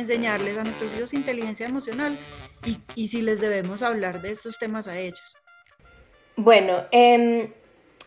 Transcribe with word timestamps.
enseñarles 0.00 0.58
a 0.58 0.64
nuestros 0.64 0.94
hijos 0.94 1.14
inteligencia 1.14 1.66
emocional 1.66 2.18
y, 2.94 3.08
si 3.08 3.22
les 3.22 3.40
debemos 3.40 3.82
hablar 3.82 4.20
de 4.20 4.30
estos 4.30 4.58
temas 4.58 4.88
a 4.88 4.98
ellos. 4.98 5.36
Bueno, 6.36 6.84
em, 6.90 7.52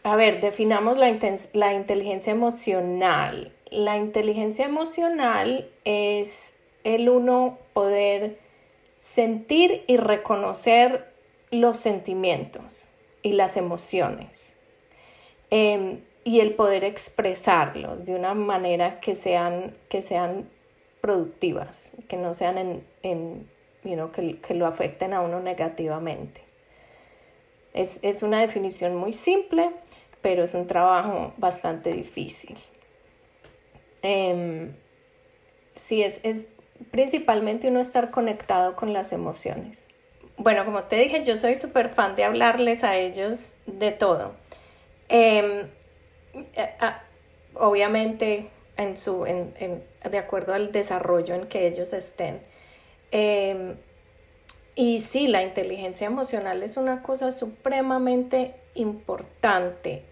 a 0.04 0.16
ver, 0.16 0.42
definamos 0.42 0.98
la, 0.98 1.18
la 1.54 1.74
inteligencia 1.74 2.32
emocional. 2.32 3.54
La 3.72 3.98
inteligencia 3.98 4.66
emocional 4.66 5.70
es 5.86 6.54
el 6.84 7.10
uno 7.10 7.58
poder 7.74 8.40
sentir 8.98 9.84
y 9.88 9.98
reconocer 9.98 11.14
los 11.52 11.78
sentimientos 11.78 12.88
y 13.22 13.34
las 13.34 13.58
emociones 13.58 14.54
em, 15.50 16.00
y 16.24 16.40
el 16.40 16.54
poder 16.56 16.84
expresarlos 16.84 18.06
de 18.06 18.16
una 18.16 18.34
manera 18.34 19.00
que 19.00 19.14
sean, 19.16 19.76
que 19.90 20.02
sean 20.02 20.50
productivas, 21.04 21.92
que 22.08 22.16
no 22.16 22.34
sean 22.34 22.58
en, 22.58 22.84
en 23.02 23.50
que, 24.14 24.40
que, 24.40 24.54
lo 24.54 24.66
afecten 24.66 25.14
a 25.14 25.20
uno 25.20 25.42
negativamente. 25.42 26.40
Es, 27.74 28.00
es, 28.04 28.24
una 28.24 28.40
definición 28.40 28.96
muy 28.96 29.12
simple, 29.12 29.72
pero 30.22 30.46
es 30.46 30.54
un 30.54 30.66
trabajo 30.66 31.34
bastante 31.36 31.92
difícil. 31.92 32.56
Eh, 34.02 34.72
sí, 35.76 36.04
es, 36.04 36.22
es 36.24 36.48
principalmente 36.92 37.68
uno 37.68 37.82
estar 37.82 38.10
conectado 38.10 38.78
con 38.78 38.94
las 38.94 39.12
emociones. 39.12 39.90
Bueno, 40.38 40.64
como 40.64 40.84
te 40.84 40.96
dije, 40.96 41.26
yo 41.26 41.36
soy 41.36 41.56
súper 41.56 41.90
fan 41.90 42.16
de 42.16 42.24
hablarles 42.24 42.82
a 42.86 42.96
ellos 42.96 43.58
de 43.66 43.92
todo. 43.92 44.36
Em, 45.10 45.68
obviamente, 47.56 48.53
en 48.78 48.98
su, 48.98 49.24
de 49.24 50.18
acuerdo 50.18 50.54
al 50.54 50.72
desarrollo 50.72 51.36
en 51.36 51.46
que 51.46 51.68
ellos 51.68 51.94
estén. 51.94 52.42
Em, 53.12 53.76
y 54.76 55.02
sí, 55.02 55.28
la 55.28 55.44
inteligencia 55.44 56.08
emocional 56.08 56.64
es 56.64 56.78
una 56.78 57.04
cosa 57.04 57.32
supremamente 57.32 58.56
importante. 58.74 60.04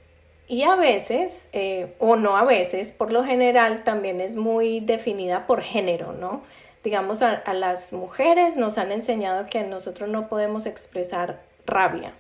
Y 0.48 0.64
a 0.64 0.76
veces, 0.76 1.50
eh, 1.54 1.94
o 2.00 2.16
no 2.16 2.38
a 2.38 2.44
veces, 2.44 2.92
por 2.92 3.12
lo 3.12 3.24
general 3.24 3.84
también 3.84 4.22
es 4.22 4.36
muy 4.36 4.82
definida 4.82 5.48
por 5.48 5.62
género, 5.62 6.14
¿no? 6.14 6.44
digamos, 6.84 7.22
a, 7.22 7.54
las 7.54 7.94
mujeres 7.94 8.58
nos 8.58 8.78
han 8.78 8.92
enseñado 8.92 9.46
que 9.48 9.64
nosotros 9.64 10.10
no 10.10 10.28
podemos 10.28 10.66
expresar 10.66 11.42
rabia, 11.66 12.14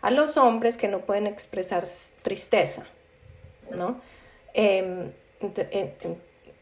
a 0.00 0.10
los 0.10 0.36
hombres 0.36 0.76
que 0.76 0.88
no 0.88 1.00
pueden 1.00 1.26
expresar 1.26 1.84
tristeza, 2.22 2.86
¿no? 3.70 4.00
Em, 4.54 5.12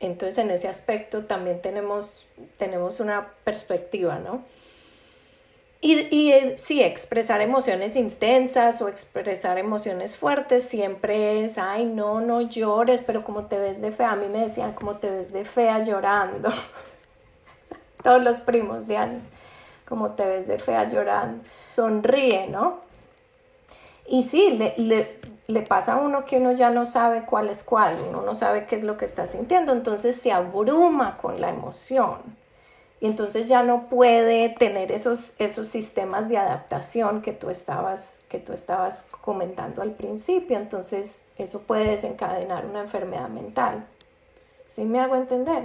entonces, 0.00 0.38
en 0.38 0.50
ese 0.50 0.68
aspecto 0.68 1.24
también 1.24 1.60
tenemos, 1.60 2.26
tenemos 2.58 3.00
una 3.00 3.28
perspectiva, 3.44 4.18
¿no? 4.18 4.42
Y, 5.82 6.14
y, 6.14 6.32
eh, 6.32 6.58
sí, 6.58 6.82
expresar 6.82 7.40
emociones 7.40 7.96
intensas 7.96 8.82
o 8.82 8.88
expresar 8.88 9.56
emociones 9.56 10.16
fuertes 10.16 10.64
siempre 10.64 11.42
es, 11.42 11.56
ay, 11.56 11.86
no, 11.86 12.20
no 12.20 12.42
llores, 12.42 13.00
pero 13.00 13.24
como 13.24 13.44
te 13.46 13.58
ves 13.58 13.80
de 13.80 13.90
fea, 13.90 14.12
a 14.12 14.16
mí 14.16 14.26
me 14.28 14.40
decían, 14.40 14.74
como 14.74 14.96
te 14.96 15.10
ves 15.10 15.32
de 15.32 15.46
fea 15.46 15.82
llorando. 15.82 16.50
todos 18.02 18.22
los 18.22 18.40
primos 18.40 18.86
de 18.86 18.96
Ana, 18.96 19.20
como 19.86 20.12
te 20.12 20.26
ves 20.26 20.46
de 20.46 20.58
fea 20.58 20.88
llorando, 20.88 21.44
sonríe, 21.76 22.46
¿no? 22.48 22.80
Y 24.06 24.22
sí, 24.22 24.50
le, 24.76 25.18
pasa 25.62 25.94
a 25.94 25.96
uno 25.96 26.24
que 26.24 26.36
uno 26.36 26.52
ya 26.52 26.70
no 26.70 26.84
sabe 26.86 27.24
cuál 27.24 27.48
es 27.48 27.62
cuál, 27.62 27.98
uno 28.08 28.22
no 28.22 28.34
sabe 28.34 28.66
qué 28.66 28.76
es 28.76 28.82
lo 28.82 28.96
que 28.96 29.04
está 29.04 29.26
sintiendo, 29.26 29.72
entonces 29.72 30.16
se 30.16 30.32
abruma 30.32 31.18
con 31.18 31.40
la 31.40 31.50
emoción 31.50 32.18
y 33.00 33.06
entonces 33.06 33.48
ya 33.48 33.62
no 33.62 33.88
puede 33.88 34.50
tener 34.50 34.92
esos, 34.92 35.34
esos 35.38 35.68
sistemas 35.68 36.28
de 36.28 36.36
adaptación 36.36 37.22
que 37.22 37.32
tú, 37.32 37.48
estabas, 37.48 38.20
que 38.28 38.38
tú 38.38 38.52
estabas 38.52 39.04
comentando 39.22 39.80
al 39.80 39.92
principio, 39.92 40.58
entonces 40.58 41.22
eso 41.38 41.60
puede 41.60 41.88
desencadenar 41.90 42.66
una 42.66 42.80
enfermedad 42.80 43.28
mental. 43.28 43.86
¿Sí 44.38 44.84
me 44.84 45.00
hago 45.00 45.16
entender? 45.16 45.64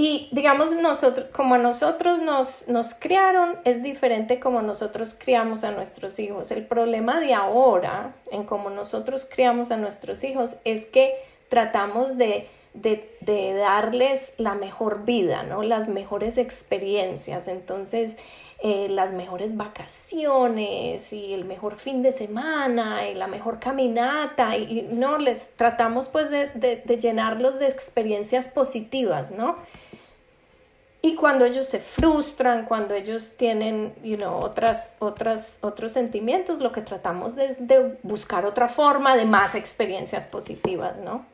Y 0.00 0.28
digamos, 0.30 0.76
nosotros, 0.76 1.26
como 1.32 1.56
a 1.56 1.58
nosotros 1.58 2.22
nos, 2.22 2.68
nos 2.68 2.94
criaron, 2.94 3.56
es 3.64 3.82
diferente 3.82 4.38
como 4.38 4.62
nosotros 4.62 5.16
criamos 5.18 5.64
a 5.64 5.72
nuestros 5.72 6.20
hijos. 6.20 6.52
El 6.52 6.64
problema 6.64 7.18
de 7.18 7.34
ahora, 7.34 8.14
en 8.30 8.44
cómo 8.44 8.70
nosotros 8.70 9.26
criamos 9.28 9.72
a 9.72 9.76
nuestros 9.76 10.22
hijos, 10.22 10.58
es 10.64 10.86
que 10.86 11.14
tratamos 11.48 12.16
de, 12.16 12.46
de, 12.74 13.54
darles 13.54 14.34
la 14.36 14.54
mejor 14.54 15.04
vida, 15.04 15.42
¿no? 15.42 15.64
Las 15.64 15.88
mejores 15.88 16.38
experiencias. 16.38 17.48
Entonces, 17.48 18.18
eh, 18.62 18.86
las 18.88 19.12
mejores 19.12 19.56
vacaciones 19.56 21.12
y 21.12 21.34
el 21.34 21.44
mejor 21.44 21.76
fin 21.76 22.04
de 22.04 22.12
semana 22.12 23.08
y 23.08 23.16
la 23.16 23.26
mejor 23.26 23.58
caminata 23.58 24.56
y, 24.56 24.82
no 24.92 25.18
les 25.18 25.50
tratamos 25.56 26.08
pues 26.08 26.30
de, 26.30 26.46
de, 26.84 26.98
llenarlos 26.98 27.58
de 27.58 27.66
experiencias 27.66 28.46
positivas, 28.46 29.32
¿no? 29.32 29.56
Y 31.00 31.14
cuando 31.14 31.44
ellos 31.44 31.66
se 31.66 31.78
frustran, 31.78 32.64
cuando 32.66 32.94
ellos 32.94 33.36
tienen, 33.36 33.94
you 34.02 34.16
know, 34.16 34.34
otras, 34.34 34.96
otras, 34.98 35.58
otros 35.62 35.92
sentimientos, 35.92 36.58
lo 36.58 36.72
que 36.72 36.80
tratamos 36.80 37.38
es 37.38 37.68
de 37.68 37.98
buscar 38.02 38.44
otra 38.44 38.68
forma 38.68 39.16
de 39.16 39.24
más 39.24 39.54
experiencias 39.54 40.26
positivas, 40.26 40.96
¿no? 40.96 41.24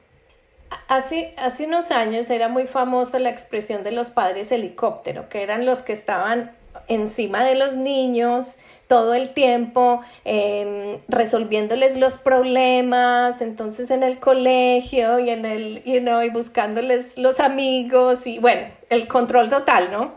Hace, 0.88 1.34
hace 1.38 1.66
unos 1.66 1.90
años 1.92 2.28
era 2.28 2.48
muy 2.48 2.66
famosa 2.66 3.18
la 3.18 3.30
expresión 3.30 3.84
de 3.84 3.92
los 3.92 4.10
padres 4.10 4.52
helicóptero, 4.52 5.28
que 5.28 5.42
eran 5.42 5.64
los 5.64 5.80
que 5.80 5.94
estaban 5.94 6.52
encima 6.88 7.44
de 7.44 7.54
los 7.54 7.76
niños, 7.76 8.56
todo 8.94 9.12
el 9.12 9.30
tiempo 9.30 10.04
em, 10.24 11.00
resolviéndoles 11.08 11.96
los 11.96 12.16
problemas, 12.16 13.40
entonces 13.40 13.90
en 13.90 14.04
el 14.04 14.20
colegio 14.20 15.18
y 15.18 15.30
en 15.30 15.44
el, 15.44 15.82
you 15.82 15.98
know, 15.98 16.22
y 16.22 16.30
buscándoles 16.30 17.18
los 17.18 17.40
amigos 17.40 18.24
y 18.24 18.38
bueno, 18.38 18.68
el 18.90 19.08
control 19.08 19.50
total, 19.50 19.90
¿no? 19.90 20.12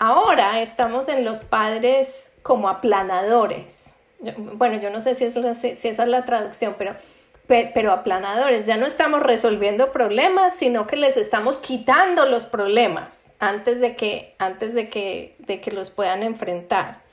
Ahora 0.00 0.60
estamos 0.62 1.08
en 1.08 1.24
los 1.24 1.44
padres 1.44 2.32
como 2.42 2.68
aplanadores. 2.68 3.94
bueno, 4.54 4.80
yo 4.80 4.90
no 4.90 5.00
sé 5.00 5.14
si, 5.14 5.26
es 5.26 5.34
si 5.34 5.88
esa 5.88 6.02
es 6.02 6.08
la 6.08 6.24
traducción, 6.24 6.74
pero, 6.76 6.94
pero 7.46 7.92
aplanadores. 7.92 8.66
Ya 8.66 8.78
no 8.78 8.86
estamos 8.86 9.22
resolviendo 9.22 9.92
problemas, 9.92 10.56
sino 10.56 10.88
que 10.88 10.96
les 10.96 11.16
estamos 11.16 11.58
quitando 11.58 12.26
los 12.26 12.46
problemas 12.46 13.20
antes 13.38 13.78
de 13.78 13.94
que, 13.94 14.34
antes 14.40 14.74
de 14.74 14.88
que, 14.88 15.36
de 15.38 15.60
que 15.60 15.70
los 15.70 15.90
puedan 15.90 16.24
enfrentar. 16.24 17.08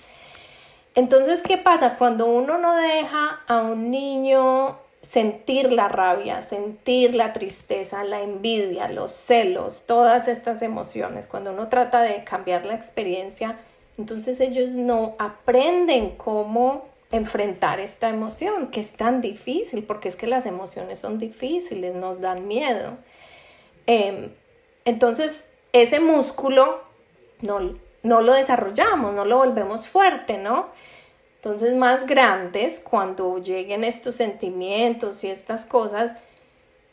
Entonces, 0.97 1.43
¿qué 1.43 1.59
pasa? 1.59 1.95
Cuando 1.99 2.25
uno 2.25 2.57
no 2.57 2.75
deja 2.75 3.41
a 3.45 3.61
un 3.61 3.91
niño 3.91 4.79
sentir 5.03 5.71
la 5.71 5.87
rabia, 5.87 6.41
sentir 6.41 7.13
la 7.13 7.33
tristeza, 7.33 8.03
la 8.03 8.23
envidia, 8.23 8.89
los 8.89 9.11
celos, 9.11 9.83
todas 9.85 10.27
estas 10.27 10.63
emociones, 10.63 11.27
cuando 11.27 11.51
uno 11.51 11.67
trata 11.69 12.01
de 12.01 12.23
cambiar 12.23 12.65
la 12.65 12.73
experiencia, 12.73 13.59
entonces 13.99 14.39
ellos 14.39 14.69
no 14.71 15.13
aprenden 15.19 16.15
cómo 16.17 16.85
enfrentar 17.11 17.79
esta 17.79 18.09
emoción, 18.09 18.71
que 18.71 18.79
es 18.79 18.93
tan 18.93 19.21
difícil, 19.21 19.83
porque 19.83 20.09
es 20.09 20.15
que 20.15 20.25
las 20.25 20.47
emociones 20.47 20.97
son 20.97 21.19
difíciles, 21.19 21.93
nos 21.93 22.21
dan 22.21 22.47
miedo. 22.47 22.97
Em, 23.85 24.31
entonces, 24.83 25.47
ese 25.73 25.99
músculo 25.99 26.81
no, 27.41 27.77
no 28.07 28.21
lo 28.21 28.33
desarrollamos, 28.33 29.13
no 29.13 29.25
lo 29.25 29.37
volvemos 29.37 29.87
fuerte, 29.87 30.37
¿no? 30.37 30.65
Entonces, 31.35 31.75
más 31.75 32.07
grandes, 32.07 32.79
cuando 32.79 33.37
lleguen 33.37 33.83
estos 33.83 34.15
sentimientos 34.15 35.23
y 35.23 35.29
estas 35.29 35.65
cosas, 35.65 36.15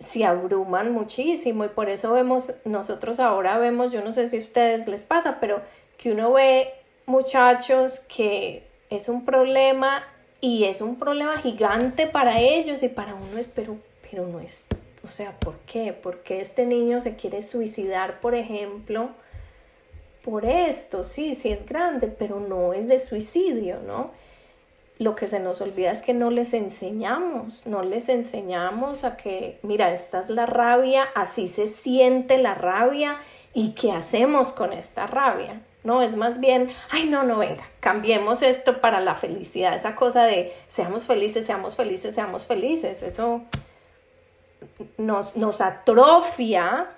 se 0.01 0.25
abruman 0.25 0.93
muchísimo 0.93 1.65
y 1.65 1.69
por 1.69 1.89
eso 1.89 2.13
vemos, 2.13 2.53
nosotros 2.65 3.21
ahora 3.21 3.59
vemos, 3.59 3.93
yo 3.93 4.03
no 4.03 4.13
sé 4.13 4.29
si 4.29 4.37
a 4.37 4.41
ustedes 4.41 4.89
les 4.89 5.03
pasa, 5.03 5.39
pero 5.41 5.63
que 5.97 6.11
uno 6.11 6.33
ve 6.33 6.75
muchachos 7.07 8.01
que 8.01 8.67
es 8.91 9.09
un 9.09 9.25
problema 9.25 10.05
y 10.41 10.65
es 10.65 10.81
un 10.81 10.97
problema 10.97 11.39
gigante 11.39 12.07
para 12.07 12.41
ellos 12.41 12.83
y 12.83 12.89
para 12.89 13.15
uno 13.15 13.39
es, 13.39 13.47
pero, 13.47 13.77
pero 14.11 14.27
no 14.27 14.41
es, 14.41 14.63
o 15.05 15.09
sea, 15.09 15.39
¿por 15.39 15.55
qué? 15.61 15.93
¿Por 15.93 16.19
qué 16.19 16.41
este 16.41 16.67
niño 16.67 17.01
se 17.01 17.15
quiere 17.15 17.41
suicidar, 17.41 18.21
por 18.21 18.35
ejemplo? 18.35 19.11
Por 20.25 20.47
esto, 20.47 21.05
sí, 21.05 21.35
sí 21.35 21.51
es 21.51 21.67
grande, 21.67 22.09
pero 22.09 22.41
no 22.41 22.73
es 22.73 22.89
de 22.89 22.99
suicidio, 22.99 23.79
¿no? 23.87 24.07
Lo 24.99 25.15
que 25.17 25.29
se 25.29 25.39
nos 25.39 25.61
olvida 25.61 25.91
es 25.91 26.01
que 26.01 26.15
no 26.15 26.31
les 26.31 26.55
enseñamos, 26.55 27.67
no 27.67 27.83
les 27.83 28.09
enseñamos 28.09 29.05
a 29.05 29.17
que, 29.17 29.59
mira, 29.63 29.93
esta 29.93 30.21
es 30.21 30.31
la 30.31 30.47
rabia, 30.47 31.07
así 31.15 31.47
se 31.47 31.69
siente 31.69 32.39
la 32.39 32.55
rabia 32.55 33.19
y 33.53 33.73
qué 33.73 33.93
hacemos 33.93 34.55
con 34.55 34.73
esta 34.73 35.07
rabia. 35.07 35.61
No, 35.83 36.01
es 36.01 36.17
más 36.17 36.41
bien, 36.41 36.71
ay, 36.91 37.07
no, 37.07 37.25
no, 37.25 37.39
venga, 37.39 37.69
cambiemos 37.81 38.41
esto 38.41 38.81
para 38.81 39.01
la 39.01 39.17
felicidad, 39.17 39.77
esa 39.77 39.95
cosa 39.95 40.25
de 40.25 40.55
seamos 40.69 41.07
felices, 41.07 41.45
seamos 41.45 41.77
felices, 41.77 42.15
seamos 42.15 42.47
felices, 42.47 43.03
eso 43.03 43.43
nos, 44.97 45.37
nos 45.37 45.61
atrofia 45.61 46.89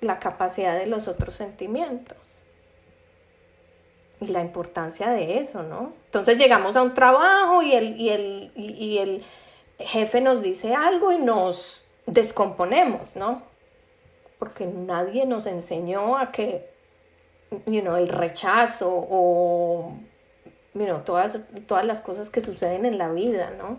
la 0.00 0.18
capacidad 0.18 0.76
de 0.76 0.86
los 0.86 1.06
otros 1.06 1.36
sentimientos. 1.36 2.33
Y 4.24 4.28
la 4.28 4.40
importancia 4.40 5.10
de 5.10 5.38
eso, 5.38 5.62
¿no? 5.62 5.92
Entonces 6.06 6.38
llegamos 6.38 6.76
a 6.76 6.82
un 6.82 6.94
trabajo 6.94 7.62
y 7.62 7.74
el, 7.74 8.00
y 8.00 8.08
el, 8.10 8.52
y 8.56 8.98
el 8.98 9.24
jefe 9.78 10.20
nos 10.20 10.42
dice 10.42 10.74
algo 10.74 11.12
y 11.12 11.18
nos 11.18 11.84
descomponemos, 12.06 13.16
¿no? 13.16 13.42
Porque 14.38 14.66
nadie 14.66 15.26
nos 15.26 15.46
enseñó 15.46 16.18
a 16.18 16.30
que, 16.32 16.68
you 17.66 17.80
know, 17.80 17.96
el 17.96 18.08
rechazo 18.08 18.90
o, 18.90 19.92
you 20.74 20.84
know, 20.84 21.00
todas, 21.00 21.38
todas 21.66 21.84
las 21.84 22.00
cosas 22.00 22.30
que 22.30 22.40
suceden 22.40 22.86
en 22.86 22.98
la 22.98 23.08
vida, 23.10 23.52
¿no? 23.58 23.78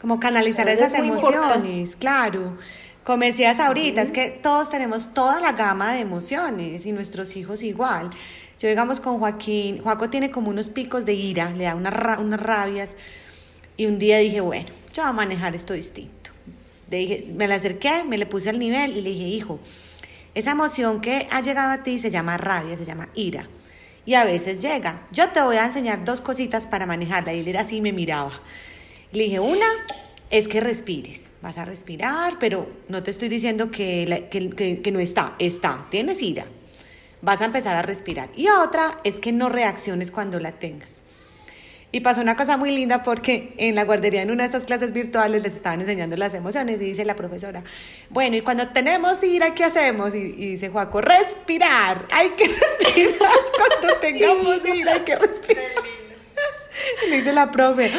Como 0.00 0.20
canalizar 0.20 0.68
esas 0.68 0.94
emociones, 0.94 1.96
claro. 1.96 2.56
Como 3.04 3.24
decías 3.24 3.58
ahorita, 3.58 4.02
es 4.02 4.12
que 4.12 4.30
todos 4.30 4.70
tenemos 4.70 5.14
toda 5.14 5.40
la 5.40 5.52
gama 5.52 5.94
de 5.94 6.00
emociones 6.00 6.84
y 6.84 6.92
nuestros 6.92 7.36
hijos 7.36 7.62
igual. 7.62 8.10
Yo 8.58 8.68
digamos 8.68 9.00
con 9.00 9.18
Joaquín, 9.18 9.78
Joaco 9.82 10.10
tiene 10.10 10.30
como 10.30 10.50
unos 10.50 10.68
picos 10.68 11.06
de 11.06 11.14
ira, 11.14 11.50
le 11.50 11.64
da 11.64 11.74
unas 11.74 12.42
rabias 12.42 12.96
y 13.76 13.86
un 13.86 13.98
día 13.98 14.18
dije, 14.18 14.40
bueno, 14.40 14.68
yo 14.92 15.02
voy 15.02 15.10
a 15.10 15.12
manejar 15.12 15.54
esto 15.54 15.74
distinto. 15.74 16.30
Le 16.90 17.26
me 17.34 17.46
le 17.46 17.54
acerqué, 17.54 18.02
me 18.04 18.18
le 18.18 18.26
puse 18.26 18.50
al 18.50 18.58
nivel 18.58 18.96
y 18.96 19.02
le 19.02 19.10
dije, 19.10 19.24
hijo, 19.24 19.60
esa 20.34 20.50
emoción 20.50 21.00
que 21.00 21.28
ha 21.30 21.40
llegado 21.40 21.72
a 21.72 21.82
ti 21.82 21.98
se 21.98 22.10
llama 22.10 22.36
rabia, 22.36 22.76
se 22.76 22.84
llama 22.84 23.08
ira. 23.14 23.48
Y 24.04 24.14
a 24.14 24.24
veces 24.24 24.62
llega. 24.62 25.06
Yo 25.12 25.28
te 25.30 25.40
voy 25.42 25.56
a 25.56 25.66
enseñar 25.66 26.04
dos 26.04 26.20
cositas 26.20 26.66
para 26.66 26.86
manejarla. 26.86 27.34
Y 27.34 27.40
él 27.40 27.48
era 27.48 27.60
así 27.60 27.80
me 27.80 27.92
miraba. 27.92 28.40
Le 29.12 29.24
dije, 29.24 29.38
una 29.38 29.66
es 30.30 30.48
que 30.48 30.60
respires. 30.60 31.32
Vas 31.42 31.58
a 31.58 31.64
respirar, 31.64 32.38
pero 32.38 32.70
no 32.88 33.02
te 33.02 33.10
estoy 33.10 33.28
diciendo 33.28 33.70
que, 33.70 34.28
que, 34.30 34.80
que 34.80 34.92
no 34.92 34.98
está. 34.98 35.34
Está. 35.38 35.86
Tienes 35.90 36.22
ira. 36.22 36.46
Vas 37.22 37.40
a 37.40 37.44
empezar 37.44 37.76
a 37.76 37.82
respirar. 37.82 38.28
Y 38.34 38.48
otra 38.48 38.98
es 39.04 39.18
que 39.18 39.32
no 39.32 39.48
reacciones 39.48 40.10
cuando 40.10 40.38
la 40.38 40.52
tengas. 40.52 41.02
Y 41.90 42.00
pasó 42.00 42.20
una 42.20 42.36
cosa 42.36 42.58
muy 42.58 42.70
linda 42.70 43.02
porque 43.02 43.54
en 43.56 43.74
la 43.74 43.84
guardería, 43.84 44.20
en 44.20 44.30
una 44.30 44.42
de 44.42 44.46
estas 44.46 44.64
clases 44.64 44.92
virtuales, 44.92 45.42
les 45.42 45.56
estaban 45.56 45.80
enseñando 45.80 46.16
las 46.16 46.34
emociones 46.34 46.82
y 46.82 46.84
dice 46.84 47.04
la 47.06 47.16
profesora, 47.16 47.62
bueno, 48.10 48.36
y 48.36 48.42
cuando 48.42 48.68
tenemos 48.68 49.22
ira, 49.22 49.54
¿qué 49.54 49.64
hacemos? 49.64 50.14
Y, 50.14 50.32
dice 50.32 50.68
Juaco, 50.68 51.00
respirar, 51.00 52.06
hay 52.10 52.30
que 52.30 52.44
respirar, 52.80 53.30
cuando 53.56 53.96
tengamos 54.00 54.58
ira, 54.68 54.92
hay 54.92 55.00
que 55.00 55.16
respirar. 55.16 55.64
Y 57.06 57.10
dice 57.10 57.32
la 57.32 57.50
profe, 57.50 57.90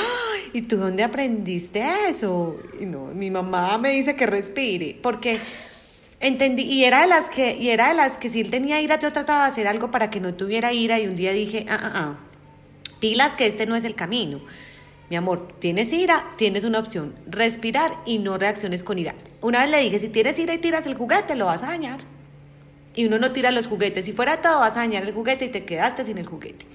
¿y 0.54 0.62
tú 0.62 0.78
dónde 0.78 1.04
aprendiste 1.04 1.84
eso? 2.08 2.56
Y 2.80 2.86
no, 2.86 3.08
mi 3.08 3.30
mamá 3.30 3.78
me 3.78 3.90
dice 3.90 4.16
que 4.16 4.26
respire, 4.26 4.98
porque 5.02 5.40
entendí, 6.20 6.64
y 6.64 6.84
era 6.86 7.02
de 7.02 7.08
las 7.08 7.30
que, 7.30 7.56
y 7.56 7.70
era 7.70 7.90
de 7.90 7.96
las 7.96 8.18
que 8.18 8.30
si 8.30 8.42
él 8.42 8.52
tenía 8.52 8.82
ira, 8.82 9.00
yo 9.00 9.12
trataba 9.12 9.46
de 9.46 9.52
hacer 9.52 9.68
algo 9.68 9.92
para 9.92 10.10
que 10.10 10.20
no 10.20 10.34
tuviera 10.34 10.74
ira, 10.74 11.00
y 11.00 11.08
un 11.08 11.16
día 11.16 11.32
dije, 11.34 11.66
ah, 11.70 11.78
ah, 11.82 11.92
ah 11.96 12.30
pilas 13.00 13.36
que 13.36 13.46
este 13.46 13.66
no 13.66 13.76
es 13.76 13.84
el 13.84 13.96
camino. 13.96 14.42
Mi 15.10 15.16
amor, 15.16 15.56
tienes 15.60 15.92
ira, 15.92 16.34
tienes 16.38 16.64
una 16.64 16.80
opción, 16.80 17.16
respirar 17.26 17.92
y 18.06 18.20
no 18.20 18.38
reacciones 18.38 18.84
con 18.84 19.00
ira. 19.00 19.16
Una 19.42 19.62
vez 19.62 19.70
le 19.70 19.80
dije, 19.80 20.00
si 20.00 20.10
tienes 20.10 20.38
ira 20.38 20.54
y 20.54 20.60
tiras 20.60 20.86
el 20.86 20.94
juguete, 20.94 21.36
lo 21.36 21.48
vas 21.48 21.64
a 21.64 21.68
dañar. 21.68 22.00
Y 22.94 23.06
uno 23.06 23.18
no 23.18 23.32
tira 23.32 23.52
los 23.52 23.66
juguetes. 23.66 24.06
Si 24.06 24.14
fuera 24.14 24.42
todo, 24.42 24.60
vas 24.60 24.78
a 24.78 24.82
dañar 24.82 25.04
el 25.04 25.14
juguete 25.14 25.46
y 25.46 25.50
te 25.50 25.66
quedaste 25.66 26.04
sin 26.04 26.20
el 26.20 26.28
juguete. 26.28 26.66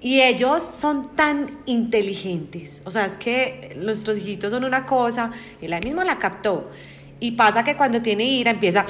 Y 0.00 0.20
ellos 0.20 0.62
son 0.62 1.14
tan 1.14 1.58
inteligentes. 1.66 2.80
O 2.84 2.90
sea, 2.90 3.04
es 3.04 3.18
que 3.18 3.76
nuestros 3.76 4.16
hijitos 4.16 4.50
son 4.50 4.64
una 4.64 4.86
cosa, 4.86 5.32
él 5.60 5.72
ahí 5.72 5.82
mismo 5.82 6.02
la 6.04 6.18
captó. 6.18 6.70
Y 7.20 7.32
pasa 7.32 7.64
que 7.64 7.76
cuando 7.76 8.00
tiene 8.00 8.24
ira 8.24 8.52
empieza 8.52 8.84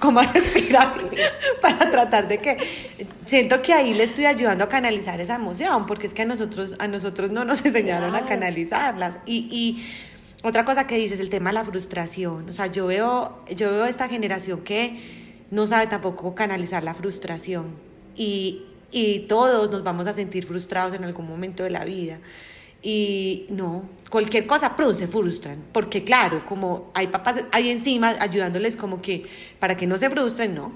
como 0.00 0.20
a 0.20 0.24
respirar 0.24 0.94
para 1.60 1.90
tratar 1.90 2.26
de 2.26 2.38
que 2.38 2.56
siento 3.26 3.60
que 3.60 3.74
ahí 3.74 3.92
le 3.92 4.04
estoy 4.04 4.24
ayudando 4.24 4.64
a 4.64 4.68
canalizar 4.68 5.20
esa 5.20 5.34
emoción, 5.34 5.84
porque 5.86 6.06
es 6.06 6.14
que 6.14 6.22
a 6.22 6.24
nosotros 6.24 6.74
a 6.78 6.88
nosotros 6.88 7.30
no 7.30 7.44
nos 7.44 7.64
enseñaron 7.66 8.14
a 8.14 8.24
canalizarlas. 8.24 9.18
Y, 9.26 9.48
y 9.50 9.84
otra 10.42 10.64
cosa 10.64 10.86
que 10.86 10.96
dices 10.96 11.20
el 11.20 11.28
tema 11.28 11.50
de 11.50 11.54
la 11.54 11.64
frustración, 11.64 12.48
o 12.48 12.52
sea, 12.52 12.66
yo 12.68 12.86
veo 12.86 13.44
yo 13.54 13.70
veo 13.72 13.84
esta 13.84 14.08
generación 14.08 14.62
que 14.62 15.26
no 15.50 15.66
sabe 15.66 15.86
tampoco 15.86 16.34
canalizar 16.34 16.82
la 16.82 16.94
frustración. 16.94 17.74
Y, 18.16 18.64
y 18.90 19.20
todos 19.20 19.70
nos 19.70 19.82
vamos 19.82 20.06
a 20.06 20.12
sentir 20.12 20.46
frustrados 20.46 20.94
en 20.94 21.04
algún 21.04 21.28
momento 21.28 21.62
de 21.62 21.70
la 21.70 21.84
vida. 21.84 22.20
Y 22.88 23.46
no, 23.48 23.82
cualquier 24.10 24.46
cosa, 24.46 24.76
pero 24.76 24.94
se 24.94 25.08
frustran, 25.08 25.60
porque 25.72 26.04
claro, 26.04 26.46
como 26.46 26.92
hay 26.94 27.08
papás 27.08 27.48
ahí 27.50 27.68
encima 27.68 28.14
ayudándoles 28.20 28.76
como 28.76 29.02
que 29.02 29.26
para 29.58 29.76
que 29.76 29.88
no 29.88 29.98
se 29.98 30.08
frustren, 30.08 30.54
¿no? 30.54 30.70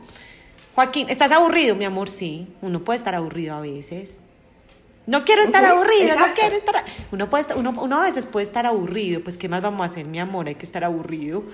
Joaquín, 0.74 1.06
¿estás 1.08 1.30
aburrido, 1.30 1.76
mi 1.76 1.84
amor? 1.84 2.08
Sí, 2.08 2.48
uno 2.62 2.82
puede 2.82 2.96
estar 2.96 3.14
aburrido 3.14 3.54
a 3.54 3.60
veces. 3.60 4.18
No 5.06 5.24
quiero 5.24 5.42
estar 5.42 5.64
aburrido, 5.64 6.18
no 6.18 6.34
quiero 6.34 6.56
estar... 6.56 6.84
Uno, 7.12 7.30
puede 7.30 7.42
estar, 7.42 7.56
uno, 7.56 7.72
uno 7.80 8.00
a 8.00 8.02
veces 8.02 8.26
puede 8.26 8.42
estar 8.42 8.66
aburrido, 8.66 9.22
pues 9.22 9.38
¿qué 9.38 9.48
más 9.48 9.62
vamos 9.62 9.82
a 9.82 9.84
hacer, 9.84 10.04
mi 10.04 10.18
amor? 10.18 10.48
Hay 10.48 10.56
que 10.56 10.66
estar 10.66 10.82
aburrido. 10.82 11.44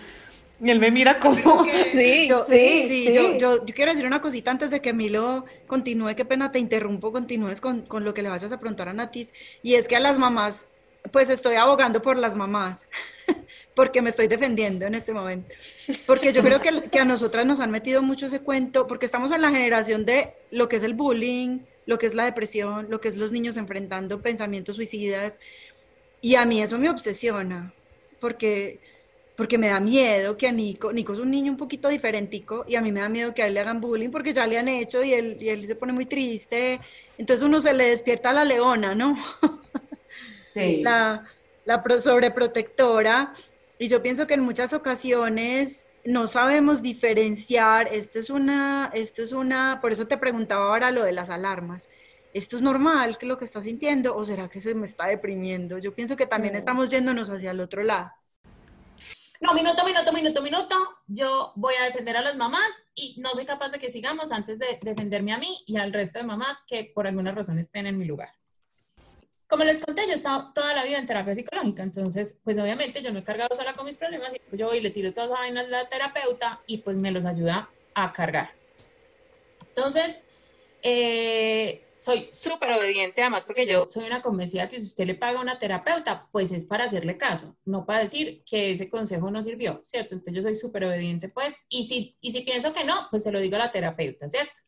Y 0.62 0.70
él 0.70 0.78
me 0.78 0.90
mira 0.90 1.18
como... 1.20 1.66
Sí, 1.92 2.28
yo, 2.28 2.44
sí, 2.44 2.84
sí, 2.88 3.12
Yo, 3.12 3.36
yo, 3.36 3.64
quiero 3.74 3.90
decir 3.90 4.06
una 4.06 4.20
cosita 4.20 4.50
antes 4.50 4.70
de 4.70 4.80
que 4.80 4.92
Milo 4.92 5.44
continúe, 5.66 6.14
qué 6.14 6.24
pena 6.24 6.52
te 6.52 6.58
interrumpo, 6.58 7.12
continúes 7.12 7.60
con, 7.60 7.82
con 7.82 8.04
lo 8.04 8.14
que 8.14 8.22
le 8.22 8.28
vayas 8.28 8.52
a 8.52 8.60
preguntar 8.60 8.88
a 8.88 8.92
Natis, 8.92 9.32
y 9.62 9.74
es 9.74 9.88
que 9.88 9.96
a 9.96 10.00
las 10.00 10.18
mamás, 10.18 10.66
pues 11.12 11.30
estoy 11.30 11.56
abogando 11.56 12.02
por 12.02 12.16
las 12.16 12.36
mamás, 12.36 12.88
porque 13.74 14.02
me 14.02 14.10
estoy 14.10 14.28
defendiendo 14.28 14.86
en 14.86 14.94
este 14.94 15.12
momento, 15.12 15.54
porque 16.06 16.32
yo 16.32 16.42
creo 16.42 16.60
que, 16.60 16.88
que 16.90 16.98
a 16.98 17.04
nosotras 17.04 17.46
nos 17.46 17.60
han 17.60 17.70
metido 17.70 18.02
mucho 18.02 18.26
ese 18.26 18.40
cuento, 18.40 18.86
porque 18.86 19.06
estamos 19.06 19.32
en 19.32 19.42
la 19.42 19.50
generación 19.50 20.04
de 20.04 20.34
lo 20.50 20.68
que 20.68 20.76
es 20.76 20.82
el 20.82 20.94
bullying, 20.94 21.60
lo 21.86 21.98
que 21.98 22.06
es 22.06 22.14
la 22.14 22.24
depresión, 22.24 22.88
lo 22.90 23.00
que 23.00 23.08
es 23.08 23.16
los 23.16 23.32
niños 23.32 23.56
enfrentando 23.56 24.20
pensamientos 24.20 24.76
suicidas, 24.76 25.40
y 26.20 26.34
a 26.34 26.44
mí 26.44 26.62
eso 26.62 26.78
me 26.78 26.90
obsesiona, 26.90 27.72
porque 28.20 28.80
porque 29.36 29.58
me 29.58 29.68
da 29.68 29.80
miedo 29.80 30.36
que 30.36 30.48
a 30.48 30.52
Nico, 30.52 30.92
Nico 30.92 31.12
es 31.12 31.18
un 31.18 31.30
niño 31.30 31.52
un 31.52 31.58
poquito 31.58 31.88
diferentico 31.88 32.64
y 32.66 32.76
a 32.76 32.82
mí 32.82 32.90
me 32.92 33.00
da 33.00 33.08
miedo 33.08 33.34
que 33.34 33.42
a 33.42 33.46
él 33.46 33.54
le 33.54 33.60
hagan 33.60 33.80
bullying 33.80 34.10
porque 34.10 34.32
ya 34.32 34.46
le 34.46 34.58
han 34.58 34.68
hecho 34.68 35.04
y 35.04 35.12
él, 35.14 35.38
y 35.40 35.50
él 35.50 35.66
se 35.66 35.76
pone 35.76 35.92
muy 35.92 36.06
triste. 36.06 36.80
Entonces 37.18 37.44
uno 37.44 37.60
se 37.60 37.72
le 37.74 37.86
despierta 37.90 38.30
a 38.30 38.32
la 38.32 38.44
leona, 38.44 38.94
¿no? 38.94 39.16
Sí. 40.54 40.82
La, 40.82 41.24
la 41.64 41.82
sobreprotectora. 42.00 43.32
Y 43.78 43.88
yo 43.88 44.02
pienso 44.02 44.26
que 44.26 44.34
en 44.34 44.40
muchas 44.40 44.72
ocasiones 44.72 45.84
no 46.04 46.26
sabemos 46.28 46.82
diferenciar, 46.82 47.88
esto 47.92 48.18
es 48.20 48.30
una, 48.30 48.90
esto 48.94 49.22
es 49.22 49.32
una, 49.32 49.80
por 49.82 49.92
eso 49.92 50.06
te 50.06 50.16
preguntaba 50.18 50.66
ahora 50.66 50.90
lo 50.92 51.02
de 51.04 51.12
las 51.12 51.30
alarmas. 51.30 51.90
¿Esto 52.32 52.56
es 52.56 52.62
normal 52.62 53.18
que 53.18 53.26
lo 53.26 53.38
que 53.38 53.44
está 53.44 53.60
sintiendo 53.60 54.14
o 54.16 54.24
será 54.24 54.48
que 54.48 54.60
se 54.60 54.74
me 54.74 54.86
está 54.86 55.06
deprimiendo? 55.08 55.78
Yo 55.78 55.94
pienso 55.94 56.16
que 56.16 56.26
también 56.26 56.54
estamos 56.54 56.90
yéndonos 56.90 57.30
hacia 57.30 57.50
el 57.50 57.60
otro 57.60 57.82
lado. 57.82 58.12
No, 59.40 59.52
minuto, 59.52 59.84
minuto, 59.84 60.12
minuto, 60.12 60.42
minuto. 60.42 60.74
Yo 61.06 61.52
voy 61.56 61.74
a 61.80 61.84
defender 61.84 62.16
a 62.16 62.22
las 62.22 62.36
mamás 62.36 62.70
y 62.94 63.16
no 63.18 63.30
soy 63.30 63.44
capaz 63.44 63.68
de 63.68 63.78
que 63.78 63.90
sigamos 63.90 64.32
antes 64.32 64.58
de 64.58 64.78
defenderme 64.82 65.32
a 65.32 65.38
mí 65.38 65.62
y 65.66 65.76
al 65.76 65.92
resto 65.92 66.18
de 66.18 66.24
mamás 66.24 66.58
que 66.66 66.90
por 66.94 67.06
alguna 67.06 67.32
razón 67.32 67.58
estén 67.58 67.86
en 67.86 67.98
mi 67.98 68.06
lugar. 68.06 68.30
Como 69.48 69.62
les 69.62 69.84
conté, 69.84 70.06
yo 70.06 70.12
he 70.12 70.16
estado 70.16 70.52
toda 70.52 70.74
la 70.74 70.84
vida 70.84 70.98
en 70.98 71.06
terapia 71.06 71.34
psicológica, 71.34 71.84
entonces, 71.84 72.36
pues 72.42 72.58
obviamente 72.58 73.00
yo 73.00 73.12
no 73.12 73.20
he 73.20 73.24
cargado 73.24 73.54
sola 73.54 73.74
con 73.74 73.86
mis 73.86 73.96
problemas, 73.96 74.32
y 74.34 74.56
yo 74.56 74.66
voy 74.66 74.78
y 74.78 74.80
le 74.80 74.90
tiro 74.90 75.12
todas 75.12 75.30
las 75.30 75.38
vainas 75.38 75.66
a 75.66 75.68
la 75.68 75.88
terapeuta 75.88 76.60
y 76.66 76.78
pues 76.78 76.96
me 76.96 77.12
los 77.12 77.26
ayuda 77.26 77.70
a 77.94 78.12
cargar. 78.12 78.50
Entonces, 79.68 80.18
eh, 80.82 81.85
soy 82.06 82.28
súper 82.32 82.70
obediente, 82.70 83.20
además, 83.20 83.42
porque 83.42 83.66
yo 83.66 83.88
soy 83.90 84.06
una 84.06 84.22
convencida 84.22 84.68
que 84.68 84.76
si 84.76 84.84
usted 84.84 85.06
le 85.06 85.16
paga 85.16 85.40
a 85.40 85.42
una 85.42 85.58
terapeuta, 85.58 86.28
pues 86.30 86.52
es 86.52 86.62
para 86.62 86.84
hacerle 86.84 87.18
caso, 87.18 87.56
no 87.64 87.84
para 87.84 87.98
decir 87.98 88.44
que 88.44 88.70
ese 88.70 88.88
consejo 88.88 89.28
no 89.32 89.42
sirvió, 89.42 89.80
¿cierto? 89.82 90.14
Entonces 90.14 90.34
yo 90.36 90.42
soy 90.42 90.54
súper 90.54 90.84
obediente, 90.84 91.28
pues, 91.28 91.56
y 91.68 91.84
si, 91.88 92.16
y 92.20 92.30
si 92.30 92.42
pienso 92.42 92.72
que 92.72 92.84
no, 92.84 92.94
pues 93.10 93.24
se 93.24 93.32
lo 93.32 93.40
digo 93.40 93.56
a 93.56 93.58
la 93.58 93.72
terapeuta, 93.72 94.28
¿cierto? 94.28 94.60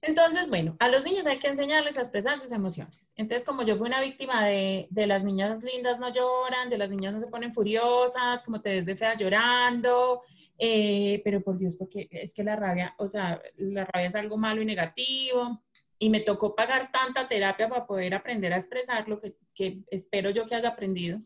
Entonces, 0.00 0.48
bueno, 0.48 0.76
a 0.80 0.88
los 0.88 1.04
niños 1.04 1.28
hay 1.28 1.38
que 1.38 1.46
enseñarles 1.46 1.96
a 1.96 2.00
expresar 2.00 2.40
sus 2.40 2.50
emociones. 2.50 3.12
Entonces, 3.14 3.44
como 3.44 3.62
yo 3.62 3.76
fui 3.76 3.86
una 3.86 4.00
víctima 4.00 4.44
de, 4.44 4.88
de 4.90 5.06
las 5.06 5.22
niñas 5.22 5.62
lindas 5.62 6.00
no 6.00 6.12
lloran, 6.12 6.70
de 6.70 6.78
las 6.78 6.90
niñas 6.90 7.14
no 7.14 7.20
se 7.20 7.28
ponen 7.28 7.54
furiosas, 7.54 8.42
como 8.42 8.60
te 8.60 8.70
ves 8.70 8.84
de 8.84 8.96
fea 8.96 9.16
llorando, 9.16 10.22
eh, 10.58 11.20
pero 11.22 11.40
por 11.40 11.56
Dios, 11.56 11.76
porque 11.76 12.08
es 12.10 12.34
que 12.34 12.42
la 12.42 12.56
rabia, 12.56 12.96
o 12.98 13.06
sea, 13.06 13.40
la 13.58 13.84
rabia 13.84 14.08
es 14.08 14.16
algo 14.16 14.36
malo 14.36 14.60
y 14.60 14.64
negativo 14.64 15.60
y 15.98 16.10
me 16.10 16.20
tocó 16.20 16.54
pagar 16.54 16.92
tanta 16.92 17.28
terapia 17.28 17.68
para 17.68 17.86
poder 17.86 18.14
aprender 18.14 18.52
a 18.52 18.56
expresar 18.56 19.08
lo 19.08 19.20
que, 19.20 19.82
espero 19.90 20.30
yo 20.30 20.46
que 20.46 20.54
haya 20.54 20.70
aprendido. 20.70 21.20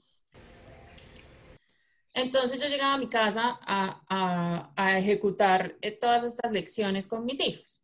Entonces 2.14 2.61
yo 2.61 2.69
llegaba 2.69 2.95
a 2.95 2.99
mi 2.99 3.09
casa 3.09 3.59
a, 3.62 4.99
ejecutar 4.99 5.76
eh, 5.81 5.93
todas 5.93 6.25
estas 6.25 6.52
lecciones 6.52 7.07
con 7.07 7.25
mis 7.25 7.41
hijos. 7.41 7.83